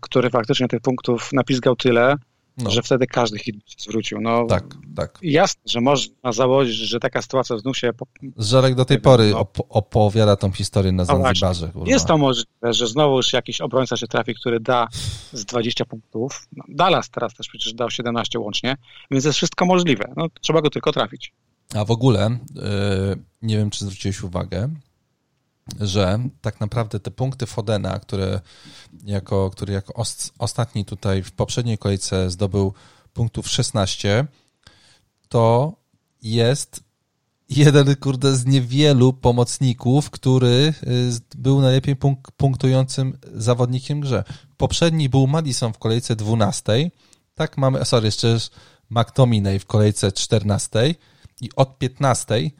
[0.00, 2.16] który faktycznie tych punktów napisgał tyle,
[2.56, 2.70] no.
[2.70, 4.20] że wtedy każdy hit się zwrócił.
[4.20, 4.64] No, tak,
[4.96, 5.18] tak.
[5.22, 7.90] Jasne, że można założyć, że taka sytuacja znów się...
[8.36, 11.70] Żarek do tej pory no, op opowiada tą historię na no Zanzibarze.
[11.74, 14.88] No jest to możliwe, że znowu już jakiś obrońca się trafi, który da
[15.32, 16.46] z 20 punktów.
[16.56, 18.76] No, Dallas teraz też przecież dał 17 łącznie,
[19.10, 20.12] więc jest wszystko możliwe.
[20.16, 21.32] No, trzeba go tylko trafić.
[21.74, 22.62] A w ogóle, yy,
[23.42, 24.68] nie wiem, czy zwróciłeś uwagę,
[25.80, 28.40] że tak naprawdę te punkty Fodena, które
[29.04, 30.02] jako, który jako
[30.38, 32.72] ostatni tutaj w poprzedniej kolejce zdobył
[33.12, 34.26] punktów 16,
[35.28, 35.72] to
[36.22, 36.84] jest
[37.48, 44.24] jeden, kurde, z niewielu pomocników, który y, był najlepiej punk punktującym zawodnikiem grze.
[44.56, 46.90] Poprzedni był Madison w kolejce 12,
[47.34, 48.38] tak mamy, sorry, jeszcze
[48.90, 50.94] McTominay w kolejce 14
[51.40, 52.50] i od 15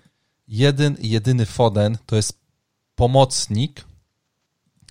[0.49, 2.44] jeden jedyny Foden to jest
[2.95, 3.85] pomocnik,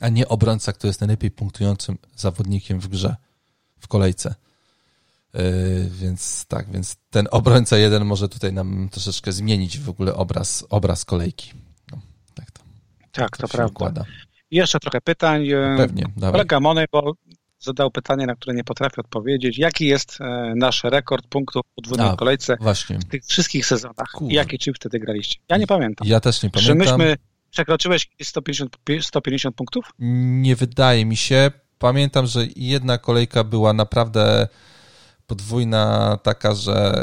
[0.02, 3.16] a nie obrońca, który jest najlepiej punktującym zawodnikiem w grze,
[3.80, 4.36] w kolejce.
[5.34, 10.66] Yy, więc tak, więc ten obrońca jeden może tutaj nam troszeczkę zmienić w ogóle obraz,
[10.70, 11.52] obraz kolejki.
[11.92, 11.98] No,
[12.34, 12.62] tak to,
[13.12, 13.72] tak, to prawda.
[13.72, 14.06] Układa.
[14.52, 15.48] Jeszcze trochę pytań.
[15.78, 16.32] Pewnie, dawaj.
[16.32, 17.14] Kolega Moneyball
[17.60, 19.58] zadał pytanie, na które nie potrafię odpowiedzieć.
[19.58, 23.00] Jaki jest e, nasz rekord punktów w podwójnej kolejce właśnie.
[23.00, 24.12] w tych wszystkich sezonach?
[24.14, 24.34] Kurde.
[24.34, 25.40] Jakie czym wtedy graliście?
[25.50, 26.08] Ja nie pamiętam.
[26.08, 26.78] Ja też nie pamiętam.
[26.78, 27.16] Czy myśmy
[27.54, 29.86] Przekroczyłeś 150, 150 punktów?
[30.00, 31.52] Nie wydaje mi się.
[31.80, 34.48] Pamiętam, że jedna kolejka była naprawdę
[35.28, 36.94] podwójna, taka, że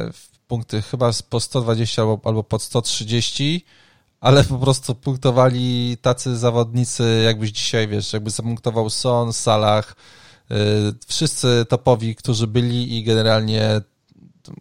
[0.49, 3.65] punkty chyba po 120 albo, albo pod 130,
[4.21, 9.95] ale po prostu punktowali tacy zawodnicy, jakbyś dzisiaj, wiesz, jakby zapunktował Son, Salah,
[10.51, 10.55] y,
[11.07, 13.81] wszyscy topowi, którzy byli i generalnie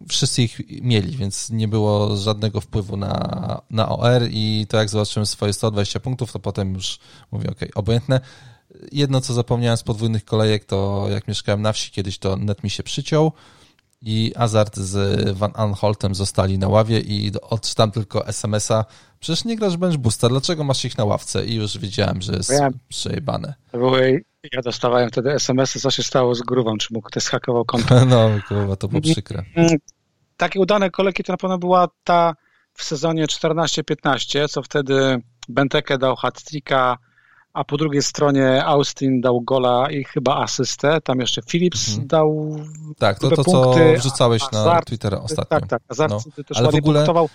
[0.08, 5.26] wszyscy ich mieli, więc nie było żadnego wpływu na, na OR i to jak zobaczyłem
[5.26, 6.98] swoje 120 punktów, to potem już
[7.32, 8.20] mówię, ok, obojętne.
[8.92, 12.70] Jedno, co zapomniałem z podwójnych kolejek, to jak mieszkałem na wsi kiedyś, to net mi
[12.70, 13.32] się przyciął
[14.02, 18.84] i Azart z Van Anholtem zostali na ławie i odczytam tylko SMS-a,
[19.20, 21.46] przecież nie grasz bench boosta, dlaczego masz ich na ławce?
[21.46, 23.54] I już wiedziałem, że jest ja, przejebane.
[24.52, 28.04] Ja dostawałem wtedy SMS-y, co się stało z grówą, czy mógł ktoś hakował konto.
[28.06, 29.42] No, kurwa, to było przykre.
[29.56, 29.76] Mm,
[30.36, 32.34] takie udane kolejki to na pewno była ta
[32.74, 36.96] w sezonie 14-15, co wtedy Benteke dał hat-tricka,
[37.52, 41.00] a po drugiej stronie Austin dał gola i chyba asystę.
[41.00, 42.06] Tam jeszcze Phillips mhm.
[42.06, 42.56] dał.
[42.98, 45.60] Tak, to to, punkty, co wrzucałeś a, na Twittera ostatnio.
[45.60, 45.82] Tak, tak.
[45.88, 46.44] Azart no.
[46.44, 46.98] też Ale w ogóle...
[46.98, 47.28] Punktował.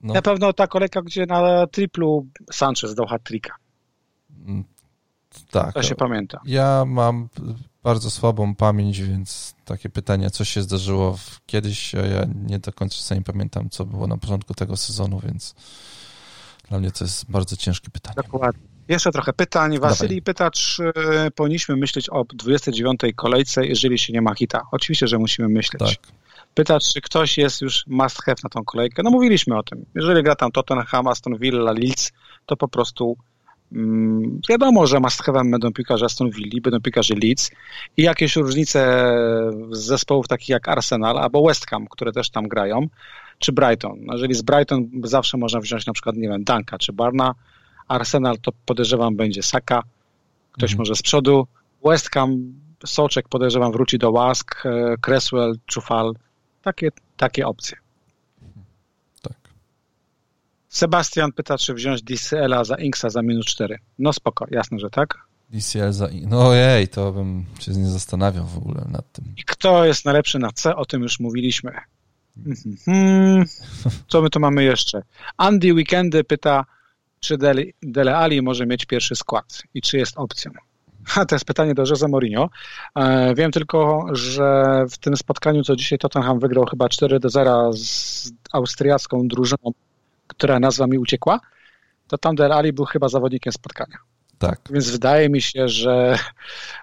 [0.00, 0.14] No.
[0.14, 3.52] Na pewno ta kolejka, gdzie na triplu Sanchez dał hat-tricka.
[5.50, 5.74] Tak.
[5.74, 6.40] To się pamięta.
[6.44, 7.28] Ja mam
[7.82, 12.96] bardzo słabą pamięć, więc takie pytanie, co się zdarzyło kiedyś, a ja nie do końca
[12.96, 15.54] sobie pamiętam, co było na początku tego sezonu, więc
[16.68, 18.14] dla mnie to jest bardzo ciężkie pytanie.
[18.16, 18.62] Dokładnie.
[18.88, 19.78] Jeszcze trochę pytań.
[19.78, 20.92] Wasylii pyta, czy
[21.34, 23.00] powinniśmy myśleć o 29.
[23.16, 24.62] kolejce, jeżeli się nie ma hita.
[24.72, 25.96] Oczywiście, że musimy myśleć.
[25.96, 26.12] Tak.
[26.54, 29.02] Pyta, czy ktoś jest już must have na tą kolejkę.
[29.02, 29.84] No mówiliśmy o tym.
[29.94, 32.12] Jeżeli gra tam Tottenham, Aston Villa, Leeds,
[32.46, 33.16] to po prostu
[34.48, 37.50] wiadomo, że must have'em będą piłkarze Aston Villa, będą piłkarze Leeds
[37.96, 38.80] i jakieś różnice
[39.70, 42.86] z zespołów takich jak Arsenal albo West Ham, które też tam grają,
[43.38, 43.98] czy Brighton.
[44.12, 47.34] Jeżeli z Brighton zawsze można wziąć na przykład, nie wiem, Danka czy Barna,
[47.88, 49.82] Arsenal to podejrzewam będzie Saka,
[50.52, 50.78] ktoś mhm.
[50.78, 51.46] może z przodu.
[51.84, 52.52] West Ham,
[52.86, 56.12] Soczek podejrzewam wróci do łask, e, Cresswell, Czufal,
[56.62, 57.76] takie, takie opcje.
[60.68, 63.78] Sebastian pyta, czy wziąć DCL-a za Inksa za minus 4.
[63.98, 65.18] No spoko, jasne, że tak.
[65.50, 66.08] DCL za...
[66.26, 69.24] No jej, to bym się nie zastanawiał w ogóle nad tym.
[69.36, 70.76] I kto jest najlepszy na C?
[70.76, 71.72] O tym już mówiliśmy.
[72.84, 73.44] Hmm,
[74.08, 75.02] co my tu mamy jeszcze?
[75.36, 76.64] Andy Weekendy pyta,
[77.20, 80.52] czy Dele, Dele Ali może mieć pierwszy skład i czy jest opcją?
[81.16, 82.50] A to jest pytanie do Jose Mourinho.
[82.94, 87.72] E, wiem tylko, że w tym spotkaniu, co dzisiaj Tottenham wygrał chyba 4 do 0
[87.72, 89.72] z austriacką drużyną,
[90.38, 91.40] która nazwa mi uciekła,
[92.08, 93.98] to tam Dele Ali był chyba zawodnikiem spotkania.
[94.38, 94.60] Tak.
[94.70, 96.18] Więc wydaje mi się, że,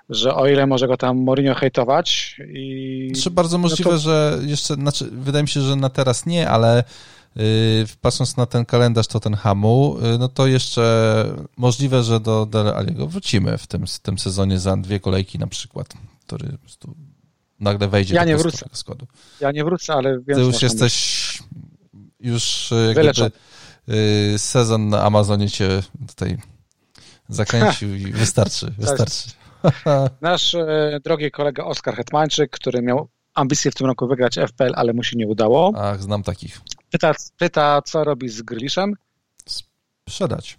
[0.09, 3.11] że o ile może go tam Mourinho hejtować i...
[3.23, 4.01] Czy bardzo możliwe, no to...
[4.01, 6.83] że jeszcze, znaczy, wydaje mi się, że na teraz nie, ale
[7.35, 11.25] Yy, patrząc na ten kalendarz Tottenhamu, yy, no to jeszcze
[11.57, 15.47] możliwe, że do Dele Alliego wrócimy w tym, w tym sezonie za dwie kolejki na
[15.47, 15.93] przykład,
[16.25, 16.95] który po prostu
[17.59, 18.69] nagle wejdzie ja do nie wrócę.
[18.71, 19.07] składu.
[19.39, 21.43] Ja nie wrócę, ale wiem, Ty już jesteś
[22.25, 23.31] już jakby
[24.37, 26.37] sezon na Amazonie cię tutaj
[27.29, 29.29] zakręcił i wystarczy, wystarczy.
[30.21, 34.93] Nasz e, drogi kolega Oskar Hetmańczyk, który miał ambicje w tym roku wygrać FPL, ale
[34.93, 35.73] mu się nie udało.
[35.77, 36.61] Ach, znam takich.
[36.91, 38.93] Pyta, pyta co robi z Gryliszem?
[39.45, 40.57] Sprzedać.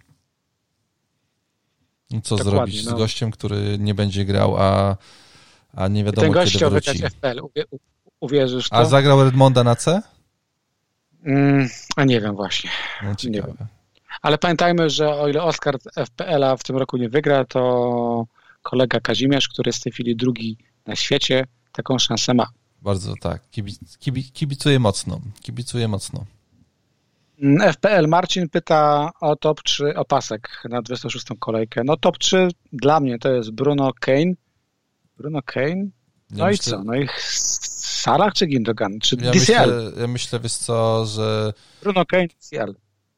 [2.11, 2.91] No co Dokładnie, zrobić no.
[2.91, 4.97] z gościem, który nie będzie grał, a,
[5.73, 7.03] a nie wiadomo ten kiedy wróci.
[7.09, 7.65] FPL, Uwie,
[8.19, 8.75] uwierzysz to?
[8.75, 10.01] A zagrał Redmonda na C?
[11.23, 12.69] Mm, a nie wiem właśnie.
[13.03, 13.57] No, nie wiem.
[14.21, 18.25] Ale pamiętajmy, że o ile Oscar FPL-a w tym roku nie wygra, to
[18.63, 22.47] kolega Kazimierz, który jest w tej chwili drugi na świecie, taką szansę ma.
[22.81, 23.49] Bardzo tak.
[23.49, 25.19] Kibic, kibic, kibicuję mocno.
[25.41, 26.25] Kibicuję mocno.
[27.41, 31.25] Mm, FPL Marcin pyta o top 3 opasek na 26.
[31.39, 31.81] kolejkę.
[31.85, 34.33] No top 3 dla mnie to jest Bruno Kane.
[35.17, 35.85] Bruno Kane?
[36.29, 36.83] No ja i myślę, co?
[36.83, 37.07] No i
[38.07, 38.99] Salah czy Gindogan?
[38.99, 39.39] Czy ja DCL?
[39.39, 41.53] Myślę, ja myślę, wiesz co, że...
[41.81, 42.75] Bruno Kane, DCL.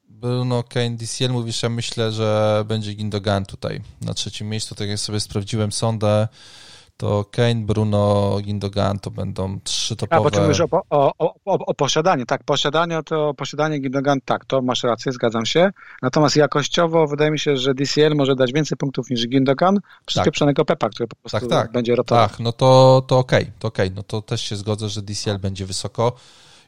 [0.08, 4.74] Bruno Kane, DCL mówisz, ja myślę, że będzie Gindogan tutaj na trzecim miejscu.
[4.74, 6.28] Tak jak sobie sprawdziłem sondę,
[7.00, 10.20] to Kane, Bruno, Gindogan to będą trzy topowe.
[10.20, 14.44] A, bo ty mówisz o, o, o, o posiadaniu, tak, posiadanie to posiadanie Gindogan, tak,
[14.44, 15.70] to masz rację, zgadzam się.
[16.02, 20.34] Natomiast jakościowo wydaje mi się, że DCL może dać więcej punktów niż Gindogan przy tak.
[20.66, 21.72] Pepa, który po prostu tak, tak.
[21.72, 22.28] będzie rotował.
[22.28, 23.90] Tak, no to, to okej, okay, to okay.
[23.94, 26.12] no to też się zgodzę, że DCL będzie wysoko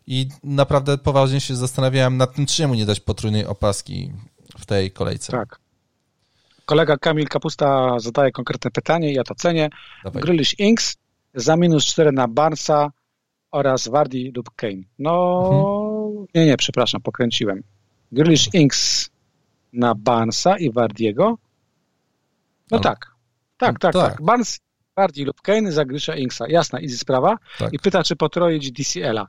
[0.07, 4.13] i naprawdę poważnie się zastanawiałem nad tym, czemu nie dać potrójnej opaski
[4.59, 5.33] w tej kolejce.
[5.33, 5.61] Tak.
[6.73, 9.69] Kolega Kamil Kapusta zadaje konkretne pytanie, ja to cenię.
[10.05, 10.23] Dawaj.
[10.23, 10.97] Grylish Inks
[11.35, 12.90] za minus 4 na Barnsa
[13.51, 14.89] oraz Wardy lub Kane.
[14.99, 15.12] No,
[15.53, 16.27] mhm.
[16.35, 17.62] nie, nie, przepraszam, pokręciłem.
[18.12, 19.11] Grylish Inks
[19.73, 21.36] na Barnsa i Wardiego?
[22.70, 22.81] No Ale...
[22.81, 23.12] tak.
[23.57, 24.23] Tak, tak, tak, tak.
[24.23, 24.61] Barnes,
[24.97, 26.49] Wardy lub Kane za Grisha Inksa.
[26.49, 27.36] Jasna, easy sprawa.
[27.59, 27.73] Tak.
[27.73, 29.27] I pyta, czy potroić DCL-a.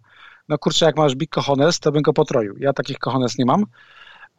[0.50, 2.56] No kurczę, jak masz big cojones, to bym go potroił.
[2.60, 3.66] Ja takich cojones nie mam.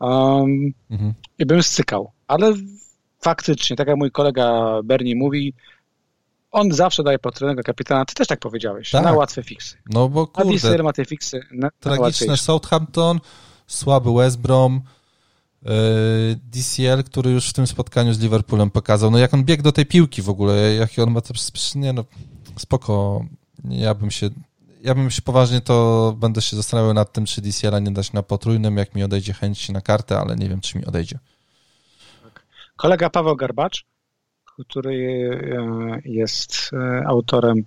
[0.01, 1.15] um, mhm.
[1.39, 2.13] i bym stykał.
[2.29, 2.55] Ale
[3.25, 5.55] faktycznie, tak jak mój kolega Bernie mówi,
[6.53, 8.05] on zawsze daje potrójnego kapitana.
[8.05, 9.05] Ty też tak powiedziałeś, tak.
[9.05, 9.77] na łatwe fiksy.
[9.91, 13.21] No bo kurde, ma te fiksy na, tragiczne Southampton,
[13.67, 14.81] słaby West Brom,
[15.63, 15.71] yy,
[16.53, 19.87] DCL, który już w tym spotkaniu z Liverpoolem pokazał, no jak on biegł do tej
[19.87, 21.35] piłki w ogóle, jaki on ma to,
[21.75, 22.05] nie no,
[22.57, 23.25] spoko,
[23.65, 24.31] ja bym się
[24.83, 28.23] ja bym się poważnie to będę się zastanawiał nad tym, czy DCL-a nie dać na
[28.23, 31.19] potrójnym, jak mi odejdzie chęć na kartę, ale nie wiem, czy mi odejdzie.
[32.77, 33.85] Kolega Paweł Garbacz,
[34.59, 34.95] który
[35.57, 37.65] e, jest e, autorem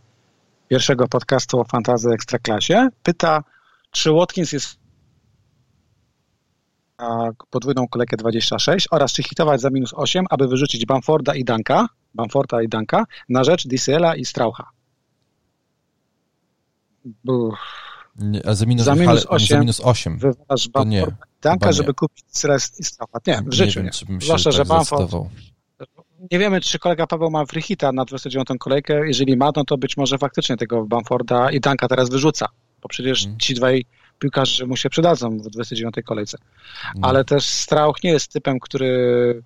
[0.68, 3.44] pierwszego podcastu o fantazy ekstraklasie, pyta,
[3.92, 4.80] czy Watkins jest
[7.50, 12.62] podwójną kolejkę 26 oraz czy hitować za minus 8, aby wyrzucić Bamforda i Danka, Bamforda
[12.62, 14.70] i Danka na rzecz DCL-a i Straucha.
[18.16, 22.26] Nie, a za minus, za minus 8, za minus 8 wywalasz Bamforda Danka, żeby kupić
[22.82, 23.20] Straucha.
[23.28, 23.90] Nie, w życiu nie.
[24.08, 24.26] Wiem, nie.
[24.26, 25.12] Zwłaszcza, tak że Bamford
[26.32, 29.08] nie wiemy, czy kolega Paweł ma Wrychita na 29 kolejkę.
[29.08, 32.48] Jeżeli ma, no to być może faktycznie tego Bamforda i Danka teraz wyrzuca,
[32.82, 33.40] bo przecież hmm.
[33.40, 33.86] ci dwaj
[34.20, 36.38] piłkarze mu się przydadzą w 29 kolejce.
[36.96, 37.08] No.
[37.08, 39.44] Ale też Strauch nie jest typem, który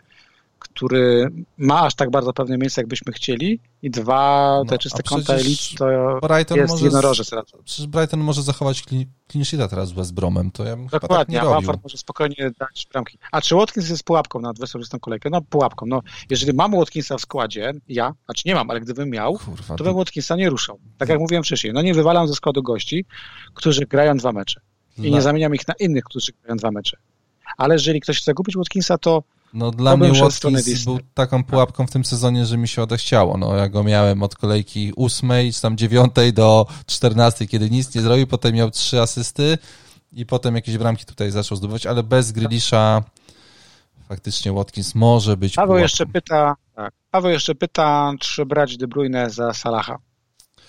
[0.61, 5.33] który ma aż tak bardzo pewne miejsce, jakbyśmy chcieli i dwa, te no, czyste konta
[5.33, 5.85] elit to
[6.27, 7.31] Brighton jest może, jednorożec.
[7.65, 11.49] Przecież Brighton może zachować clean teraz z West Bromem, to ja bym Dokładnie, tak a
[11.49, 13.17] Bamford może spokojnie dać bramki.
[13.31, 15.29] A czy Watkins jest pułapką na 20 kolejkę?
[15.29, 15.85] No pułapką.
[15.85, 19.83] No, jeżeli mam Watkinsa w składzie, ja, znaczy nie mam, ale gdybym miał, Kurwa, to
[19.83, 20.79] bym Watkinsa nie ruszał.
[20.97, 23.05] Tak jak mówiłem wcześniej, no nie wywalam ze składu gości,
[23.53, 24.61] którzy grają dwa mecze.
[24.97, 26.97] I nie zamieniam ich na innych, którzy grają dwa mecze.
[27.57, 29.23] Ale jeżeli ktoś chce kupić Watkinsa, to
[29.53, 33.38] no dla mnie Watkins był taką pułapką w tym sezonie, że mi się odechciało.
[33.38, 38.02] No ja go miałem od kolejki ósmej, czy tam dziewiątej do czternastej, kiedy nic nie
[38.02, 39.57] zrobił, potem miał trzy asysty
[40.11, 43.03] i potem jakieś bramki tutaj zaczął zdobywać, ale bez Grilisza
[44.10, 45.84] faktycznie Watkins może być Paweł pułapką.
[45.84, 49.98] jeszcze pyta, tak, Paweł jeszcze pyta, czy brać De Bruyne za Salaha.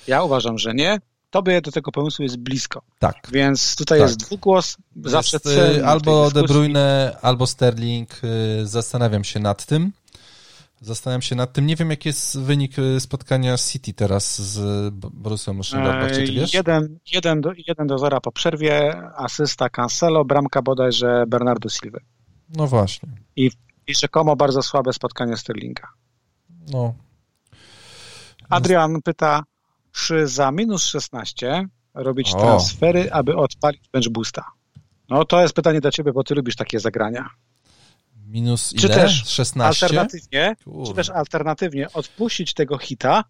[0.06, 0.98] Ja uważam, że nie
[1.32, 2.82] tobie do tego pomysłu jest blisko.
[2.98, 3.16] Tak.
[3.32, 4.08] Więc tutaj tak.
[4.08, 8.20] jest dwugłos, zawsze jest, cel Albo De Bruyne, albo Sterling.
[8.24, 9.92] Y, zastanawiam się nad tym.
[10.80, 11.66] Zastanawiam się nad tym.
[11.66, 16.10] Nie wiem, jaki jest wynik y, spotkania City teraz z Borussią Mönchengladbach.
[16.10, 16.54] Czy ty wiesz?
[16.54, 21.98] 1, 1, do, 1 do 0 po przerwie, asysta Cancelo, bramka bodajże Bernardo Silva.
[22.56, 23.08] No właśnie.
[23.36, 23.50] I,
[23.86, 25.88] I rzekomo bardzo słabe spotkanie Sterlinga.
[26.72, 26.94] No.
[28.48, 29.42] Adrian pyta,
[29.92, 32.40] czy za minus 16 robić o.
[32.40, 34.44] transfery, aby odpalić bench boosta?
[35.08, 37.28] No to jest pytanie dla ciebie, bo ty lubisz takie zagrania.
[38.26, 38.82] Minus ile?
[38.82, 39.86] Czy też 16?
[39.86, 40.56] Alternatywnie,
[40.86, 43.24] czy też alternatywnie odpuścić tego hita,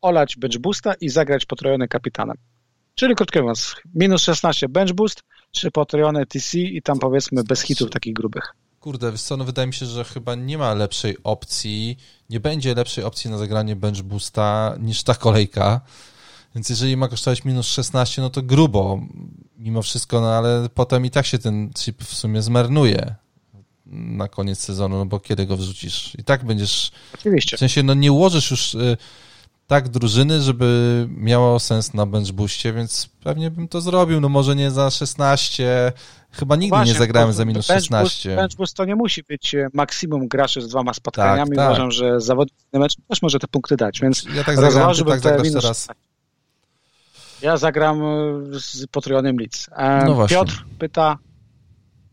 [0.00, 2.36] olać bench boosta i zagrać potrojony kapitanem.
[2.94, 7.90] Czyli krótko mówiąc, minus 16 bench boost, czy potrojone TC i tam powiedzmy bez hitów
[7.90, 8.54] takich grubych.
[8.80, 11.98] Kurde, wiesz co, no wydaje mi się, że chyba nie ma lepszej opcji,
[12.30, 15.80] nie będzie lepszej opcji na zagranie bench boosta niż ta kolejka.
[16.54, 19.00] Więc jeżeli ma kosztować minus 16, no to grubo
[19.58, 23.14] mimo wszystko, no ale potem i tak się ten chip w sumie zmarnuje
[23.86, 26.14] na koniec sezonu, no bo kiedy go wrzucisz?
[26.18, 26.90] I tak będziesz...
[27.14, 27.56] Oczywiście.
[27.56, 28.96] W sensie, no nie ułożysz już y,
[29.70, 34.56] tak drużyny, żeby miało sens na bench boostie, więc pewnie bym to zrobił, no może
[34.56, 35.92] nie za 16,
[36.32, 38.36] Chyba nigdy Właśnie, nie zagrałem za minus 16.
[38.36, 41.50] Bench boost to nie musi być e, maksimum graczy z dwoma spotkaniami.
[41.50, 41.68] Tak, tak.
[41.68, 45.20] Uważam, że zawodnik mecz też może te punkty dać, więc ja tak zagram, ty tak
[45.20, 45.62] zagrasz minus...
[45.62, 45.88] teraz.
[47.42, 48.04] Ja zagram e,
[48.52, 49.68] z potrojonym Leeds.
[49.76, 51.18] E, no Piotr pyta,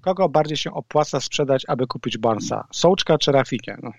[0.07, 2.67] kogo bardziej się opłaca sprzedać, aby kupić Barnesa?
[2.71, 3.77] Sołczka czy Rafinie?
[3.84, 3.91] No,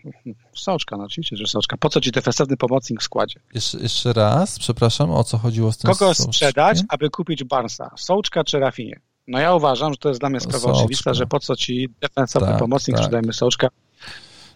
[0.55, 1.77] sołczka, no oczywiście, że Sołczka.
[1.77, 3.41] Po co ci defensywny pomocnik w składzie?
[3.55, 7.91] Jeszcze, jeszcze raz, przepraszam, o co chodziło z tym Kogo sprzedać, aby kupić Barnesa?
[7.97, 9.01] Sołczka czy Rafinie?
[9.27, 10.79] No ja uważam, że to jest dla mnie sprawa Soczka.
[10.79, 13.05] oczywista, że po co ci defensywny tak, pomocnik, tak.
[13.05, 13.69] sprzedajmy Soczka.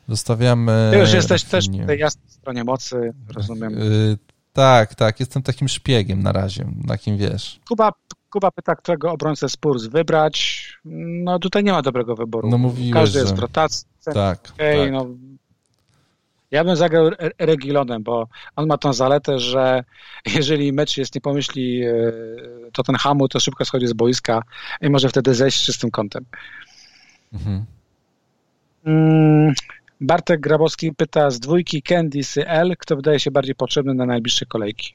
[0.09, 0.91] Zostawiamy...
[0.93, 3.73] Ty już jesteś też w tej jasnej stronie mocy, rozumiem.
[3.73, 4.19] Yy,
[4.53, 7.61] tak, tak, jestem takim szpiegiem na razie, takim wiesz.
[7.69, 7.93] Kuba,
[8.33, 10.67] Kuba pyta, którego obrońcę Spurs wybrać.
[10.85, 12.51] No tutaj nie ma dobrego wyboru.
[12.51, 13.87] No mówiłeś, Każdy jest w rotacji.
[14.05, 14.93] Tak, okay, tak.
[14.93, 15.07] No,
[16.51, 19.85] ja bym zagrał Regilonem, bo on ma tą zaletę, że
[20.37, 21.93] jeżeli mecz jest nie pomyśli e,
[22.73, 24.43] Tottenhamu, to szybko schodzi z boiska
[24.81, 26.25] i może wtedy zejść z czystym kątem.
[27.33, 27.65] Mhm.
[28.85, 29.55] Mm,
[30.01, 34.95] Bartek Grabowski pyta z dwójki Candice L, kto wydaje się bardziej potrzebny na najbliższe kolejki?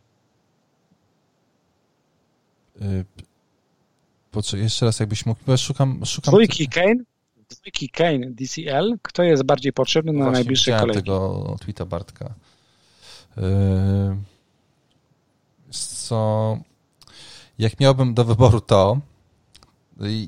[4.38, 6.06] Poczekaj, jeszcze raz jakbyś mógł, bo ja szukam...
[6.06, 7.04] szukam dwójki Kane,
[7.50, 11.02] dwójki Kane DCL, kto jest bardziej potrzebny na najbliższe kolejki?
[11.02, 12.34] tego tweeta Bartka.
[13.38, 13.44] Yy,
[15.70, 16.58] co,
[17.58, 19.00] jak miałbym do wyboru to,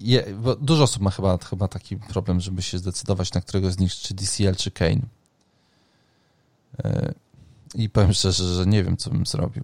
[0.01, 0.25] Je,
[0.61, 4.13] dużo osób ma chyba, chyba taki problem, żeby się zdecydować na którego z nich, czy
[4.13, 5.01] DCL, czy Kane.
[6.83, 7.13] E,
[7.75, 9.63] I powiem szczerze, że nie wiem, co bym zrobił.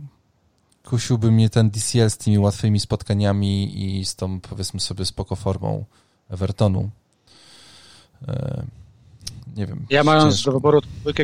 [0.85, 5.85] Kusiłby mnie ten DCL z tymi łatwymi spotkaniami i z tą, powiedzmy sobie, spoko formą
[6.29, 6.89] Evertonu.
[8.27, 8.63] E,
[9.55, 9.85] nie wiem.
[9.89, 10.51] Ja mając ciężko.
[10.51, 11.23] do wyboru dwójkę,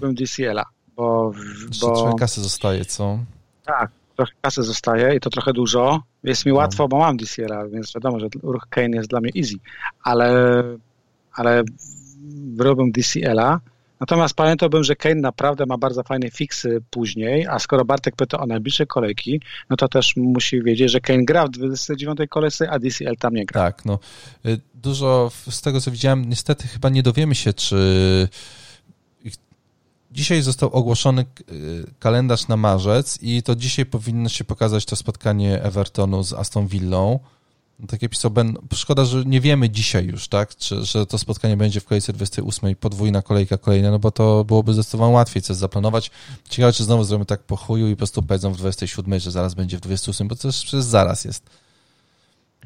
[0.00, 0.64] bym DCL-a,
[0.96, 1.32] bo...
[1.80, 1.96] bo...
[1.96, 3.18] Trochę kasy zostaje, co?
[3.64, 6.02] Tak, trochę kasy zostaje i to trochę dużo.
[6.22, 6.58] Jest mi no.
[6.58, 9.54] łatwo, bo mam DCL-a, więc wiadomo, że ruch Kane jest dla mnie easy,
[10.02, 10.62] ale,
[11.32, 11.62] ale
[12.56, 13.60] wyrobię DCL-a.
[14.00, 18.46] Natomiast pamiętałbym, że Kane naprawdę ma bardzo fajne fiksy później, a skoro Bartek pyta o
[18.46, 23.16] najbliższe kolejki, no to też musi wiedzieć, że Kane gra w 29 kolejce, a DCL
[23.18, 23.60] tam nie gra.
[23.60, 23.98] Tak, no
[24.46, 28.28] y, dużo z tego, co widziałem, niestety chyba nie dowiemy się, czy
[30.10, 35.62] Dzisiaj został ogłoszony y, kalendarz na marzec i to dzisiaj powinno się pokazać to spotkanie
[35.62, 37.18] Evertonu z Aston Villą.
[37.80, 41.18] No, tak jak pisał Ben, szkoda, że nie wiemy dzisiaj już, tak, czy, że to
[41.18, 45.56] spotkanie będzie w kolejce 28, podwójna kolejka kolejna, no bo to byłoby zdecydowanie łatwiej coś
[45.56, 46.10] zaplanować.
[46.48, 49.54] Ciekawe, czy znowu zrobimy tak po chuju i po prostu powiedzą w 27, że zaraz
[49.54, 51.50] będzie w 28, bo to już przez zaraz jest.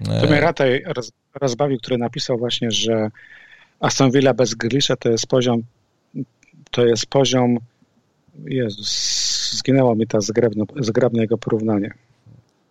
[0.05, 3.11] To mnie Rataj roz, rozbawił, który napisał właśnie, że
[3.81, 5.63] Aston Villa bez Grealisha to jest poziom
[6.71, 7.59] to jest poziom
[8.45, 11.91] Jezus, zginęło mi ta zgrabne, zgrabne jego porównanie.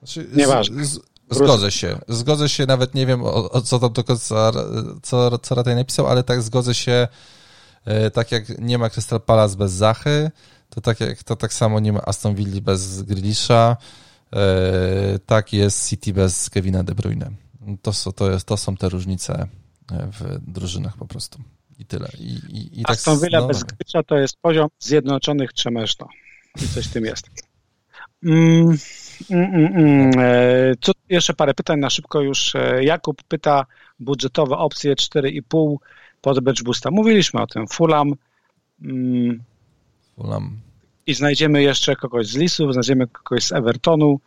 [0.04, 0.86] Znaczy, Nieważne.
[0.86, 1.00] Z,
[1.32, 2.00] zgodzę się.
[2.08, 4.52] Zgodzę się, nawet nie wiem o, o co tam do końca,
[5.04, 7.08] co, co Rataj napisał, ale tak zgodzę się,
[7.86, 10.32] e, tak jak nie ma Crystal Palace bez Zachy,
[10.70, 13.78] to tak, jak, to tak samo nie ma Aston Villa bez Grilisza,
[14.34, 17.32] e, tak jest City bez Kevina De Bruyne.
[17.82, 19.48] To, to, jest, to są te różnice
[19.92, 21.40] w drużynach po prostu.
[21.80, 22.10] I tyle.
[22.20, 26.08] I, i, i tak Aston Villa no, bez Grysza to jest poziom Zjednoczonych Trzemeszno.
[26.64, 27.30] I coś w tym jest.
[28.24, 28.72] Mm.
[28.72, 28.78] E,
[30.82, 32.56] co, jeszcze parę pytań na szybko już.
[32.56, 33.66] E, Jakub pyta
[34.00, 35.76] budżetowe opcje 4,5
[36.22, 36.92] pod bench boosta.
[36.92, 37.68] Mówiliśmy o tym.
[37.68, 38.14] Fulham.
[38.82, 39.44] Mm,
[40.16, 40.58] Fulham.
[41.08, 44.20] I znajdziemy jeszcze kogoś z Lisów, znajdziemy kogoś z Evertonu.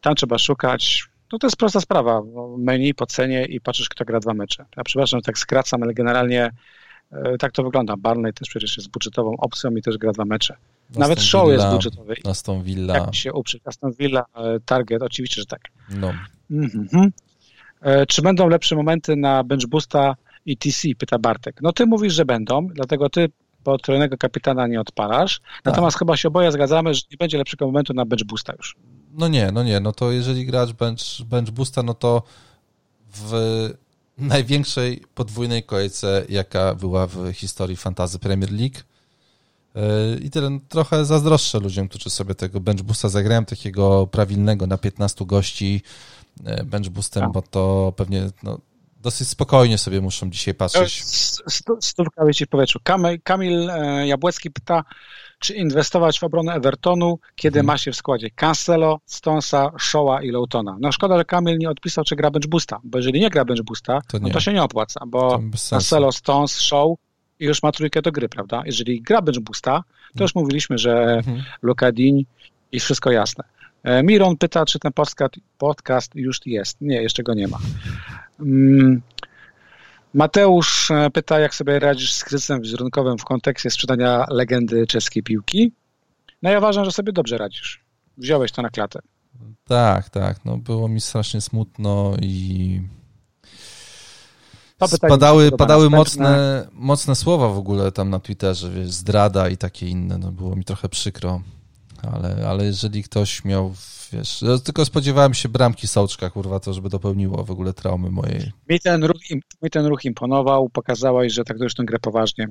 [0.00, 1.08] Tam trzeba szukać.
[1.32, 2.22] No to jest prosta sprawa.
[2.58, 4.64] Menu po cenie i patrzysz, kto gra dwa mecze.
[4.76, 6.50] Ja przepraszam, że tak skracam, ale generalnie
[7.12, 7.96] E, tak to wygląda.
[7.96, 10.56] Barney też przecież jest budżetową opcją i też gra dwa mecze.
[10.90, 12.14] Aston Nawet Show Villa, jest budżetowy.
[12.24, 12.94] Aston Villa.
[12.94, 13.62] Jak się uprzeć.
[13.64, 15.60] Aston Villa, e, Target, oczywiście, że tak.
[15.90, 16.12] No.
[16.50, 17.12] Mhm.
[17.80, 20.16] E, czy będą lepsze momenty na bench boosta
[20.46, 21.58] i TC, pyta Bartek.
[21.62, 23.28] No ty mówisz, że będą, dlatego ty
[23.64, 25.40] potrojonego kapitana nie odpalasz.
[25.40, 25.64] Tak.
[25.64, 25.98] Natomiast tak.
[25.98, 28.76] chyba się oboje zgadzamy, że nie będzie lepszego momentu na bench boosta już.
[29.12, 29.80] No nie, no nie.
[29.80, 32.22] No to jeżeli gracz bench, bench boosta, no to
[33.14, 33.32] w
[34.18, 38.78] największej podwójnej kolejce, jaka była w historii fantazy Premier League.
[39.78, 44.78] E, I tyle, trochę zazdroszczę ludziom, którzy sobie tego bench boosta zagrają, takiego prawilnego na
[44.78, 45.82] 15 gości
[46.44, 47.32] e, bench boostem, tak.
[47.32, 48.58] bo to pewnie no,
[49.00, 51.04] dosyć spokojnie sobie muszą dzisiaj patrzeć.
[51.80, 52.78] Stówka wiecie w powietrzu.
[52.82, 54.84] Kamil, Kamil e, Jabłecki pyta,
[55.38, 57.66] czy inwestować w obronę Evertonu, kiedy hmm.
[57.66, 60.76] ma się w składzie Cancelo, Stonesa, Shaw'a i Lowtona.
[60.80, 63.62] No szkoda, że Kamil nie odpisał, czy gra bench boosta, bo jeżeli nie gra bench
[63.62, 65.40] boosta, to, no to się nie opłaca, bo
[65.70, 66.88] Cancelo, Stones, Shaw
[67.40, 68.62] i już ma trójkę do gry, prawda?
[68.66, 69.84] Jeżeli gra bench boosta,
[70.16, 71.20] to już mówiliśmy, że.
[71.62, 72.24] Lukadin
[72.72, 73.44] i wszystko jasne.
[73.82, 76.80] E, Miron pyta, czy ten podcast, podcast już jest.
[76.80, 77.58] Nie, jeszcze go nie ma.
[78.40, 79.02] Mm,
[80.14, 85.72] Mateusz e, pyta, jak sobie radzisz z kryzysem wizerunkowym w kontekście sprzedania legendy czeskiej piłki.
[86.42, 87.80] No ja uważam, że sobie dobrze radzisz.
[88.18, 89.00] Wziąłeś to na klatę.
[89.64, 90.44] Tak, tak.
[90.44, 92.80] No było mi strasznie smutno i
[95.00, 100.18] padały, padały mocne, mocne słowa w ogóle tam na Twitterze, wiesz, zdrada i takie inne.
[100.18, 101.42] No było mi trochę przykro,
[102.12, 103.74] ale, ale jeżeli ktoś miał
[104.12, 108.52] wiesz, ja tylko spodziewałem się bramki Sołczka, kurwa, to żeby dopełniło w ogóle traumy mojej.
[108.68, 109.20] Mi ten ruch,
[109.62, 112.48] mi ten ruch imponował, pokazałeś, że tak tę grę poważnie,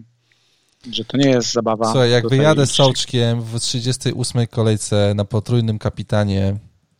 [0.91, 1.85] że to nie jest zabawa.
[1.85, 6.57] Słuchaj, jak wyjadę z Sołczkiem w 38 kolejce na potrójnym kapitanie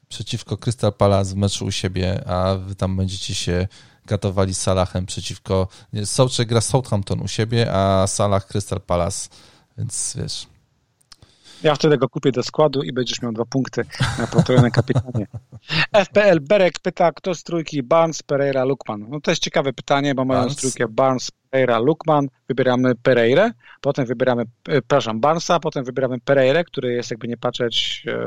[0.09, 3.67] przeciwko Crystal Palace w meczu u siebie, a wy tam będziecie się
[4.07, 5.67] gatowali z Salahem przeciwko...
[6.05, 9.29] Sołczek gra Southampton u siebie, a Salah Crystal Palace,
[9.77, 10.47] więc wiesz...
[11.63, 13.85] Ja wtedy go kupię do składu i będziesz miał dwa punkty
[14.19, 15.27] na potrojonym kapitanie.
[16.05, 19.05] FPL Berek pyta, kto z trójki Barnes, Pereira, Lukman.
[19.09, 22.27] No to jest ciekawe pytanie, bo mają trójkę Barnes, Pereira, Lukman.
[22.47, 23.51] Wybieramy Pereira,
[23.81, 24.45] potem wybieramy, e,
[24.81, 28.17] przepraszam, Barnesa, potem wybieramy Pereira, który jest jakby nie patrzeć e,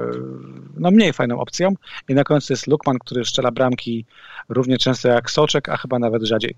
[0.76, 1.74] no mniej fajną opcją
[2.08, 4.04] i na końcu jest Lukman, który strzela bramki
[4.48, 6.54] równie często jak Soczek, a chyba nawet rzadziej.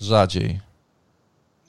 [0.00, 0.60] Rzadziej.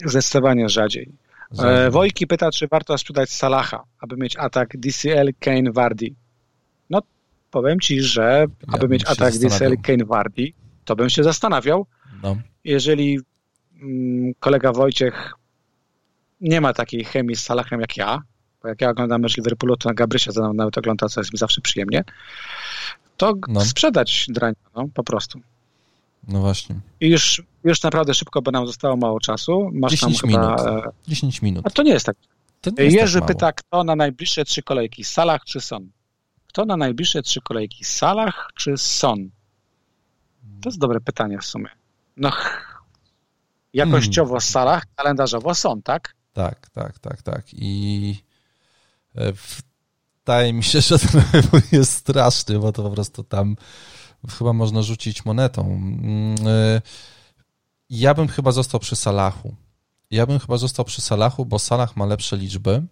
[0.06, 1.23] Zdecydowanie rzadziej.
[1.60, 6.16] E, Wojki pyta, czy warto sprzedać Salaha, aby mieć atak DCL, Kane, Vardy.
[6.90, 7.02] No,
[7.52, 10.48] powiem ci, że ja aby mieć atak DCL, Kane, Vardy,
[10.86, 11.86] to bym się zastanawiał.
[12.24, 12.38] No.
[12.64, 13.20] Jeżeli
[13.82, 15.34] mm, kolega Wojciech
[16.42, 18.22] nie ma takiej chemii z Salahem jak ja,
[18.62, 21.62] bo jak ja oglądam mecz Liverpoolu, to na Gabrysia nawet ogląda, co jest mi zawsze
[21.62, 22.04] przyjemnie,
[23.18, 23.62] to no.
[23.62, 25.40] sprzedać drań, no, po prostu.
[26.28, 26.76] No właśnie.
[27.02, 29.70] I już, już naprawdę szybko, bo nam zostało mało czasu.
[29.74, 30.60] Masz 10 tam minut.
[30.60, 31.68] Chyba, 10 minut.
[31.68, 32.16] A to nie jest tak.
[32.78, 35.92] Jest Jerzy tak pyta, kto na najbliższe trzy kolejki, Salah czy Son?
[36.48, 39.30] Kto na najbliższe trzy kolejki, Salah czy Son?
[40.62, 41.70] To jest dobre pytanie w sumie.
[42.18, 42.32] No,
[43.74, 44.42] jakościowo hmm.
[44.42, 46.16] Salah, kalendarzowo Son, tak?
[46.34, 47.46] Tak, tak, tak, tak.
[47.54, 48.16] I
[49.16, 49.34] e,
[50.20, 53.56] wydaje mi się, że ten wybór jest straszny, bo to po prostu tam
[54.38, 55.82] chyba można rzucić monetą.
[56.46, 56.82] E,
[57.90, 59.56] ja bym chyba został przy Salachu.
[60.12, 62.84] Ja bym chyba został przy Salachu, bo Salah ma lepsze liczby.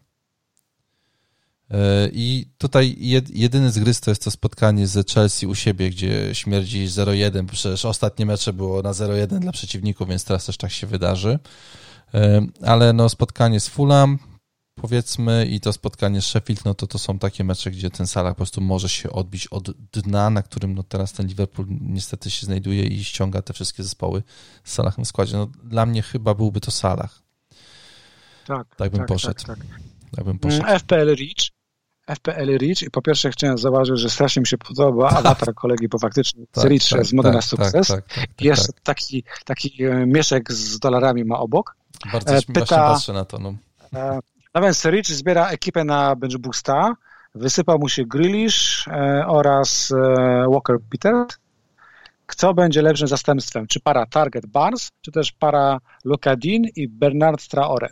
[1.72, 2.96] E, I tutaj
[3.34, 7.46] jedyny zgryz to jest to spotkanie z Chelsea u siebie, gdzie śmierdzi 0-1.
[7.46, 11.40] Przecież ostatnie mecze było na 0-1 dla przeciwników, więc teraz też tak się wydarzy.
[12.14, 14.20] E, ale no spotkanie z Fulham,
[14.76, 18.34] powiedzmy, i to spotkanie z Sheffield, no to to są takie mecze, gdzie ten Salah
[18.34, 22.46] po prostu może się odbić od dna, na którym no teraz ten Liverpool niestety się
[22.46, 24.24] znajduje i ściąga te wszystkie zespoły
[24.64, 25.38] z Salahem w składzie.
[25.38, 27.22] No, dla mnie chyba byłby to Salah.
[28.48, 29.46] Tak, tak bym tak, poszedł.
[29.46, 29.68] Tak, tak.
[30.16, 30.64] tak bym poszedł.
[30.64, 31.62] Mm, FPL Reach
[32.16, 35.18] FPL Reach i po pierwsze chciałem zauważyć, że strasznie mi się podoba tak.
[35.18, 37.88] awatar kolegi, bo faktycznie tak, Reach tak, z Modena tak, Sukces.
[37.88, 41.76] Tak, tak, tak, jest taki, taki e, mieszek z dolarami ma obok.
[42.14, 43.40] Bardzo e, Pyta, patrzę na to.
[43.40, 43.54] No.
[43.94, 44.20] E,
[44.56, 46.96] więc Rich zbiera ekipę na Bench Boosta,
[47.36, 51.38] wysypał mu się Grealish e, oraz e, Walker Peters.
[52.26, 53.68] Kto będzie lepszym zastępstwem?
[53.68, 57.90] Czy para Target Barnes, czy też para Luka Dean i Bernard Traore?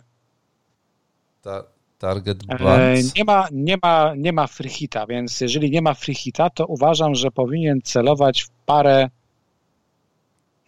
[1.42, 1.64] Ta,
[1.98, 3.14] target e, Barnes.
[3.14, 7.30] Nie ma, nie, ma, nie ma freehita, więc jeżeli nie ma freehita, to uważam, że
[7.30, 9.10] powinien celować w parę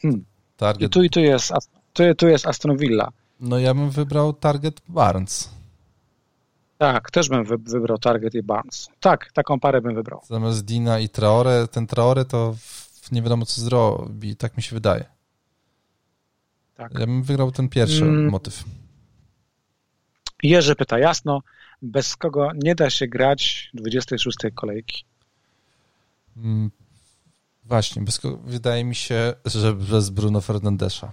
[0.03, 0.25] hmm.
[0.57, 0.91] Target...
[0.91, 1.53] I tu i tu jest,
[1.93, 3.09] tu, tu jest Aston Villa.
[3.41, 5.62] No ja bym wybrał Target Barnes.
[6.83, 8.89] Tak, też bym wybrał Target i Barnes.
[9.01, 10.21] Tak, taką parę bym wybrał.
[10.29, 12.55] Zamiast Dina i Traore, ten Traore to
[13.13, 15.05] nie wiadomo co zrobi, tak mi się wydaje.
[16.75, 16.93] Tak.
[16.99, 18.31] Ja bym wygrał ten pierwszy mm.
[18.31, 18.65] motyw.
[20.43, 21.43] Jerzy pyta jasno,
[21.83, 25.05] bez kogo nie da się grać 26 kolejki.
[26.37, 26.71] Mm,
[27.65, 31.13] właśnie, bez kogo, wydaje mi się, że bez Bruno Fernandesza.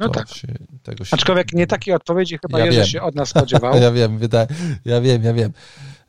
[0.00, 0.28] No to tak.
[0.28, 0.48] Się,
[0.82, 1.14] tego się...
[1.14, 3.76] Aczkolwiek nie takiej odpowiedzi chyba ja Jerzy się od nas spodziewał.
[3.76, 4.46] ja wiem, wydaje,
[4.84, 5.52] ja wiem, ja wiem.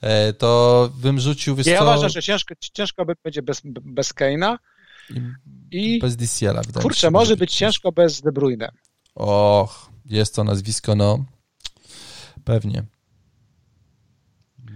[0.02, 1.58] E, to bym rzucił...
[1.66, 1.84] Ja co...
[1.84, 4.58] uważam, że ciężko, ciężko będzie bez, bez Keina
[5.72, 6.82] i, bez DCL-a.
[6.82, 8.72] Kurczę, się, może być, być ciężko bez De Bruyne.
[9.16, 11.26] Och, jest to nazwisko, no
[12.44, 12.84] pewnie.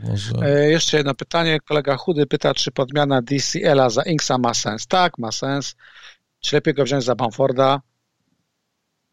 [0.04, 0.32] Może...
[0.42, 1.60] E, jeszcze jedno pytanie.
[1.60, 4.88] Kolega Chudy pyta, czy podmiana DCL-a za Inksa ma sens?
[4.88, 5.76] Tak, ma sens.
[6.40, 7.82] Czy lepiej go wziąć za Bamforda?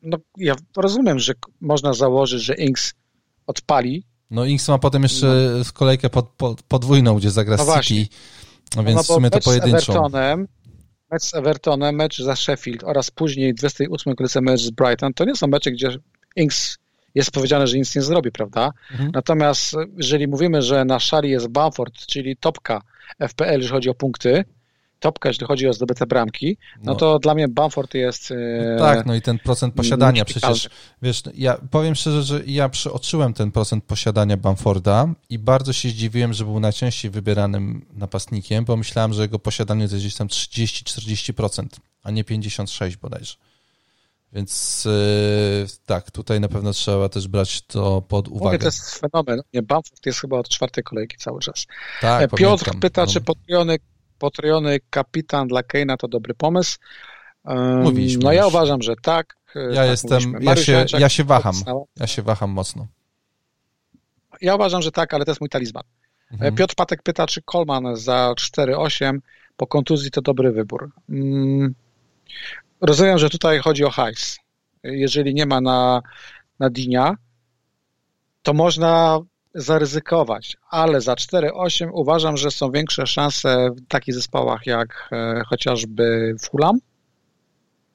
[0.03, 2.95] No, ja rozumiem, że można założyć, że Inks
[3.47, 4.05] odpali.
[4.31, 5.27] No Inks ma potem jeszcze
[5.59, 5.65] no.
[5.74, 8.15] kolejkę pod, pod, podwójną, gdzie zagra no City,
[8.77, 9.79] no więc no, w sumie to pojedynczą.
[9.79, 10.49] Z Evertonem,
[11.11, 15.37] mecz z Evertonem, mecz za Sheffield oraz później 28 kolejce mecz z Brighton, to nie
[15.37, 15.99] są mecze, gdzie
[16.37, 16.79] Inks
[17.15, 18.70] jest powiedziane, że nic nie zrobi, prawda?
[18.91, 19.11] Mhm.
[19.15, 22.83] Natomiast jeżeli mówimy, że na szali jest Bamford, czyli topka
[23.29, 24.45] FPL, jeżeli chodzi o punkty,
[25.03, 28.33] topka, jeśli chodzi o zdobyte bramki, no, no to dla mnie Bamford jest...
[28.77, 30.69] No tak, no i ten procent posiadania przecież,
[31.03, 36.33] wiesz, ja powiem szczerze, że ja przeoczyłem ten procent posiadania Bamforda i bardzo się zdziwiłem,
[36.33, 41.66] że był najczęściej wybieranym napastnikiem, bo myślałem, że jego posiadanie to jest gdzieś tam 30-40%,
[42.03, 43.35] a nie 56 bodajże.
[44.33, 48.45] Więc yy, tak, tutaj na pewno trzeba też brać to pod uwagę.
[48.45, 49.41] Mówię, to jest fenomen.
[49.55, 51.66] Nie, Bamford jest chyba od czwartej kolejki cały czas.
[52.01, 52.81] Tak, Piotr pamiętam.
[52.81, 53.12] pyta, no.
[53.12, 53.79] czy potrojony
[54.23, 56.78] potrojony kapitan dla Keina to dobry pomysł.
[57.82, 58.55] Mówiliśmy no ja już.
[58.55, 59.36] uważam, że tak.
[59.55, 61.55] Ja tak jestem, ja się, ja się waham.
[61.97, 62.86] Ja się waham mocno.
[64.40, 65.82] Ja uważam, że tak, ale to jest mój talizman.
[66.32, 66.55] Mhm.
[66.55, 69.19] Piotr Patek pyta, czy Kolman za 4-8
[69.57, 70.90] po kontuzji to dobry wybór.
[71.07, 71.74] Hmm.
[72.81, 74.39] Rozumiem, że tutaj chodzi o hajs.
[74.82, 76.03] Jeżeli nie ma na,
[76.59, 77.16] na Dinia,
[78.43, 79.20] to można
[79.55, 86.35] zaryzykować, ale za 4-8 uważam, że są większe szanse w takich zespołach jak e, chociażby
[86.41, 86.79] Fulham,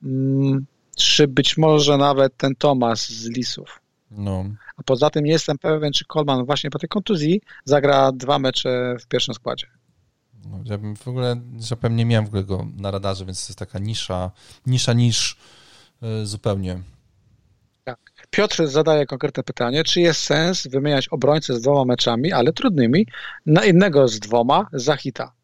[0.04, 0.66] mm,
[0.98, 3.82] czy być może nawet ten Tomas z Lisów.
[4.12, 4.46] No.
[4.78, 8.96] A poza tym nie jestem pewien, czy Coleman właśnie po tej kontuzji zagra dwa mecze
[9.02, 9.68] w pierwszym składzie.
[10.46, 13.48] No, ja bym w ogóle, że pewnie nie miałem w ogóle go na radarze, więc
[13.48, 14.32] to jest taka nisza,
[14.66, 15.38] nisza niż
[16.02, 16.82] e, zupełnie.
[18.30, 23.08] Piotr zadaje konkretne pytanie, czy jest sens wymieniać obrońcę z dwoma meczami, ale trudnymi,
[23.46, 25.38] na innego z dwoma za hita?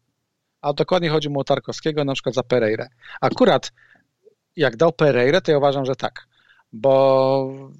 [0.64, 2.88] a dokładnie chodzi mu o Tarkowskiego, na przykład za Pereirę.
[3.20, 3.72] Akurat
[4.56, 6.26] jak dał Pereirę, to ja uważam, że tak,
[6.72, 7.70] bo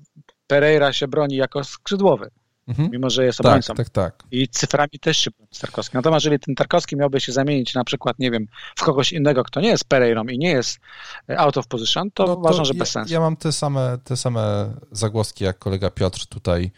[0.47, 2.31] Pereira się broni jako skrzydłowy.
[2.69, 2.91] Mhm.
[2.91, 3.75] Mimo, że jest tak, obrońcą.
[3.75, 4.27] Tak, tak, tak.
[4.31, 5.99] I cyframi też się broni z Tarkowskim.
[5.99, 8.47] Natomiast jeżeli ten Tarkowski miałby się zamienić na przykład, nie wiem,
[8.77, 10.79] w kogoś innego, kto nie jest Pereirą i nie jest
[11.29, 13.15] e, out of position, to, no, uważam, że bez sensu.
[13.15, 16.71] Ja mam te same, te same zagłoski jak kolega Piotr tutaj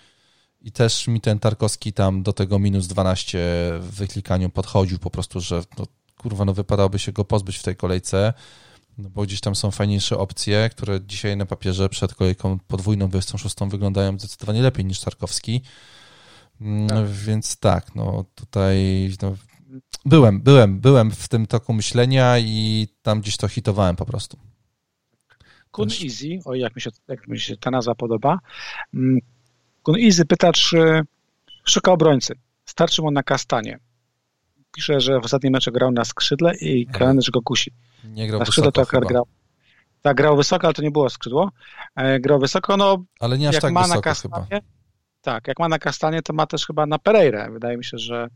[0.60, 3.38] i też mi ten Tarkowski tam do tego minus 12
[3.80, 5.86] w wyklikaniu podchodził po prostu, że no,
[6.18, 8.32] kurwa, no wypadałoby się go pozbyć w tej kolejce,
[8.98, 13.56] no bo gdzieś tam są fajniejsze opcje, które dzisiaj na papierze przed kolejką podwójną 26
[13.68, 15.62] wyglądają zdecydowanie lepiej niż Tarkowski.
[16.60, 17.06] Mm, tak.
[17.09, 18.77] Więc tak, no tutaj
[19.23, 19.36] no,
[20.05, 24.39] byłem, byłem, byłem w tym toku myślenia i tam gdzieś to hitowałem po prostu.
[25.70, 28.39] Kun Easy, o jak mi się, jak mi się ta nazwa podoba.
[28.94, 29.18] Mm,
[29.82, 31.01] Kun Easy pyta, czy
[31.64, 32.35] szuka obrońcy.
[32.64, 33.78] Starczy mu na kastanie.
[34.77, 37.73] Pisze, że w ostatnim meczu grał na skrzydle i kalendarz go kusi.
[38.05, 39.27] Nie grał na skrzydle to akurat grał.
[40.03, 41.51] Tak, grał wysoko, ale to nie było skrzydło.
[41.97, 44.61] E, grał wysoko, no ale nie aż jak tak ma na kastanie, chyba.
[45.23, 47.51] Tak, jak ma na kastanie, to ma też chyba na Pereirę.
[47.51, 48.28] Wydaje mi się, że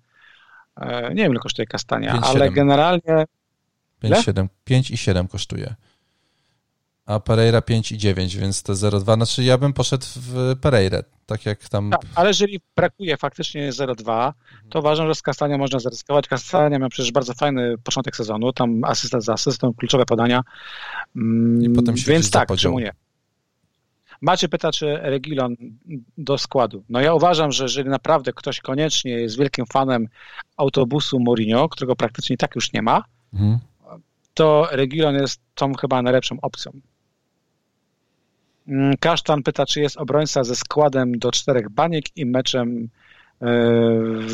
[0.77, 2.55] e, nie wiem, ile kosztuje kastania, 5, ale 7.
[2.55, 3.25] generalnie
[4.01, 5.75] 5, 7, 5 i 7 kosztuje
[7.11, 9.15] a Pereira 5 i 9, więc te 0,2.
[9.15, 11.91] Znaczy ja bym poszedł w Pereirę, tak jak tam...
[11.91, 14.33] Tak, ale jeżeli brakuje faktycznie 0,2,
[14.71, 16.29] to uważam, że z Kastania można zaryzykować.
[16.29, 20.43] Kastania miał przecież bardzo fajny początek sezonu, tam asystent za asystą, kluczowe podania,
[21.61, 22.93] I potem się więc tak, czemu nie?
[24.21, 25.57] Macie pyta, czy Regilon
[26.19, 26.85] do składu.
[26.89, 30.09] No ja uważam, że jeżeli naprawdę ktoś koniecznie jest wielkim fanem
[30.57, 33.05] autobusu Mourinho, którego praktycznie tak już nie ma,
[33.35, 33.59] mhm.
[34.35, 36.73] to Regilon jest tą chyba najlepszą opcją.
[38.71, 42.89] Mm, Kasztan pyta, czy jest obrońca ze składem do czterech baniek i meczem
[43.41, 43.47] e,
[44.21, 44.33] w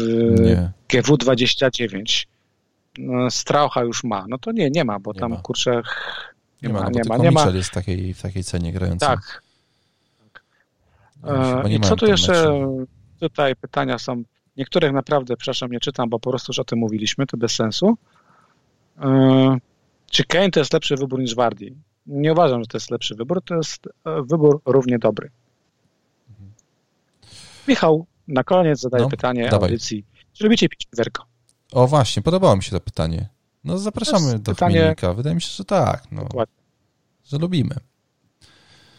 [0.89, 2.27] GW29.
[2.99, 4.25] No, Straucha już ma.
[4.29, 5.37] No to nie, nie ma, bo nie tam ma.
[5.37, 5.83] kurczę
[6.63, 7.17] nie, nie ma, no nie ma.
[7.17, 7.47] Nie ma.
[7.51, 9.07] jest w takiej, w takiej cenie grający.
[9.07, 9.43] Tak.
[10.33, 10.45] tak.
[11.65, 12.33] E, I co tu jeszcze?
[12.33, 12.87] Meczu.
[13.21, 14.23] Tutaj pytania są.
[14.57, 17.97] Niektórych naprawdę, przepraszam, nie czytam, bo po prostu już o tym mówiliśmy, to bez sensu.
[19.03, 19.59] E,
[20.11, 21.75] czy Kane to jest lepszy wybór niż Wardy?
[22.07, 25.31] Nie uważam, że to jest lepszy wybór, to jest e, wybór równie dobry.
[26.31, 26.53] Mhm.
[27.69, 29.69] Michał, na koniec zadaję no, pytanie dawaj.
[29.71, 30.05] audycji.
[30.33, 31.25] Czy lubicie pić piwerko?
[31.73, 33.29] O właśnie, podobało mi się to pytanie.
[33.65, 34.77] No zapraszamy do pytanie...
[34.79, 35.15] Chmielnika.
[35.15, 36.03] Wydaje mi się, że tak.
[36.13, 36.55] No, Dokładnie.
[37.25, 37.75] Że lubimy.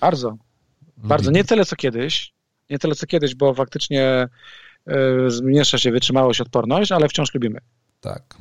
[0.02, 0.30] Bardzo.
[0.30, 1.08] Lubimy.
[1.08, 1.32] Bardzo.
[1.32, 2.34] Nie tyle co kiedyś.
[2.70, 4.28] Nie tyle co kiedyś, bo faktycznie
[4.88, 7.60] y, zmniejsza się wytrzymałość, odporność, ale wciąż lubimy.
[8.02, 8.36] Tak.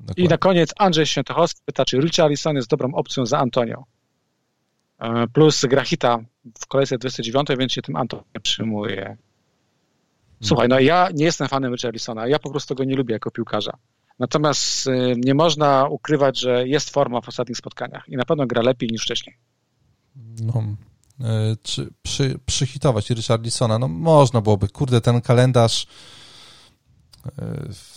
[0.00, 0.24] Dokładnie.
[0.24, 3.84] I na koniec Andrzej Świętochowski pyta, czy Richarlison jest dobrą opcją za Antonio.
[4.98, 6.18] E, plus Grahita
[6.60, 9.16] w kolejce 29, więc się tym Antonio przyjmuje.
[10.42, 13.72] Słuchaj, no ja nie jestem fanem Richarlisona, ja po prostu go nie lubię jako piłkarza.
[14.18, 18.62] Natomiast e, nie można ukrywać, że jest forma w ostatnich spotkaniach i na pewno gra
[18.62, 19.36] lepiej niż wcześniej.
[20.42, 20.62] No,
[21.20, 23.78] e, czy przy, przyhitować Richarlisona?
[23.78, 24.68] No można byłoby.
[24.68, 25.86] Kurde, ten kalendarz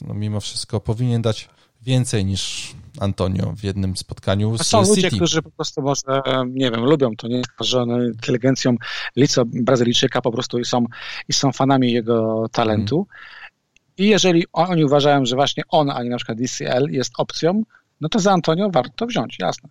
[0.07, 1.49] no mimo wszystko powinien dać
[1.83, 4.95] więcej niż Antonio w jednym spotkaniu z są City.
[4.95, 8.75] ludzie, którzy po prostu może, nie wiem, lubią to, nie że inteligencją
[9.15, 10.85] Lico Brazylijczyka po prostu i są,
[11.29, 12.95] i są fanami jego talentu.
[12.95, 13.05] Mm.
[13.97, 17.63] I jeżeli oni uważają, że właśnie on, a nie na przykład DCL jest opcją,
[18.01, 19.69] no to za Antonio warto wziąć, jasne.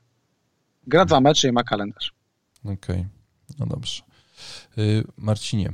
[0.87, 2.13] Gra dwa mecze i ma kalendarz.
[2.65, 3.05] Okej, okay.
[3.59, 4.03] no dobrze.
[4.79, 5.73] Y, Marcinie,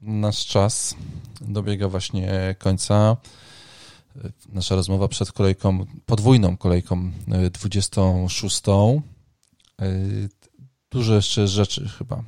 [0.00, 0.96] nasz czas
[1.40, 3.16] dobiega właśnie końca
[4.48, 7.10] nasza rozmowa przed kolejką, podwójną kolejką
[7.52, 8.62] 26.
[8.68, 8.72] E,
[9.82, 9.90] e,
[10.90, 12.22] dużo jeszcze rzeczy chyba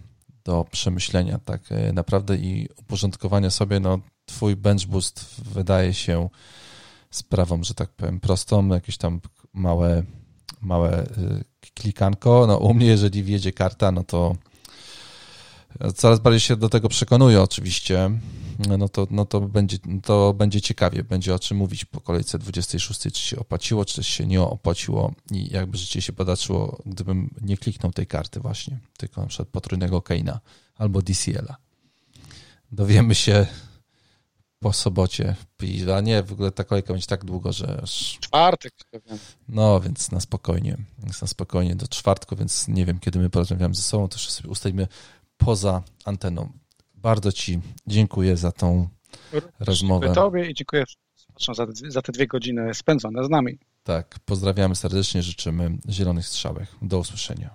[0.44, 3.80] do przemyślenia, tak e, naprawdę i uporządkowania sobie.
[3.80, 6.28] No, twój bench boost wydaje się
[7.10, 9.20] sprawą, że tak powiem, prostą, jakieś tam
[9.52, 10.02] małe,
[10.60, 11.06] małe
[11.74, 12.44] klikanko.
[12.46, 14.36] No, u mnie, jeżeli wjedzie karta, no to
[15.94, 18.10] coraz bardziej się do tego przekonuję oczywiście,
[18.58, 23.00] no to, no to, będzie, to będzie ciekawie, będzie o czym mówić po kolejce 26,
[23.00, 27.92] czy się opłaciło, czy się nie opłaciło i jakby życie się podaczyło, gdybym nie kliknął
[27.92, 30.40] tej karty właśnie, tylko na przykład potrójnego Keina
[30.76, 31.56] albo DCL-a.
[32.72, 33.46] Dowiemy się
[34.60, 35.36] po sobocie,
[35.96, 37.82] a nie, w ogóle ta kolejka będzie tak długo, że...
[38.20, 38.72] Czwartek.
[39.48, 43.74] No, więc na spokojnie, więc na spokojnie do czwartku, więc nie wiem, kiedy my porozmawiamy
[43.74, 44.88] ze sobą, to jeszcze sobie ustalimy
[45.36, 46.52] poza anteną.
[47.06, 48.88] Bardzo Ci dziękuję za tą
[49.60, 50.06] rozmowę.
[50.06, 50.84] Dziękuję Tobie i dziękuję
[51.54, 53.58] za, za te dwie godziny spędzone z nami.
[53.82, 56.68] Tak, pozdrawiamy serdecznie, życzymy zielonych strzałek.
[56.82, 57.54] Do usłyszenia.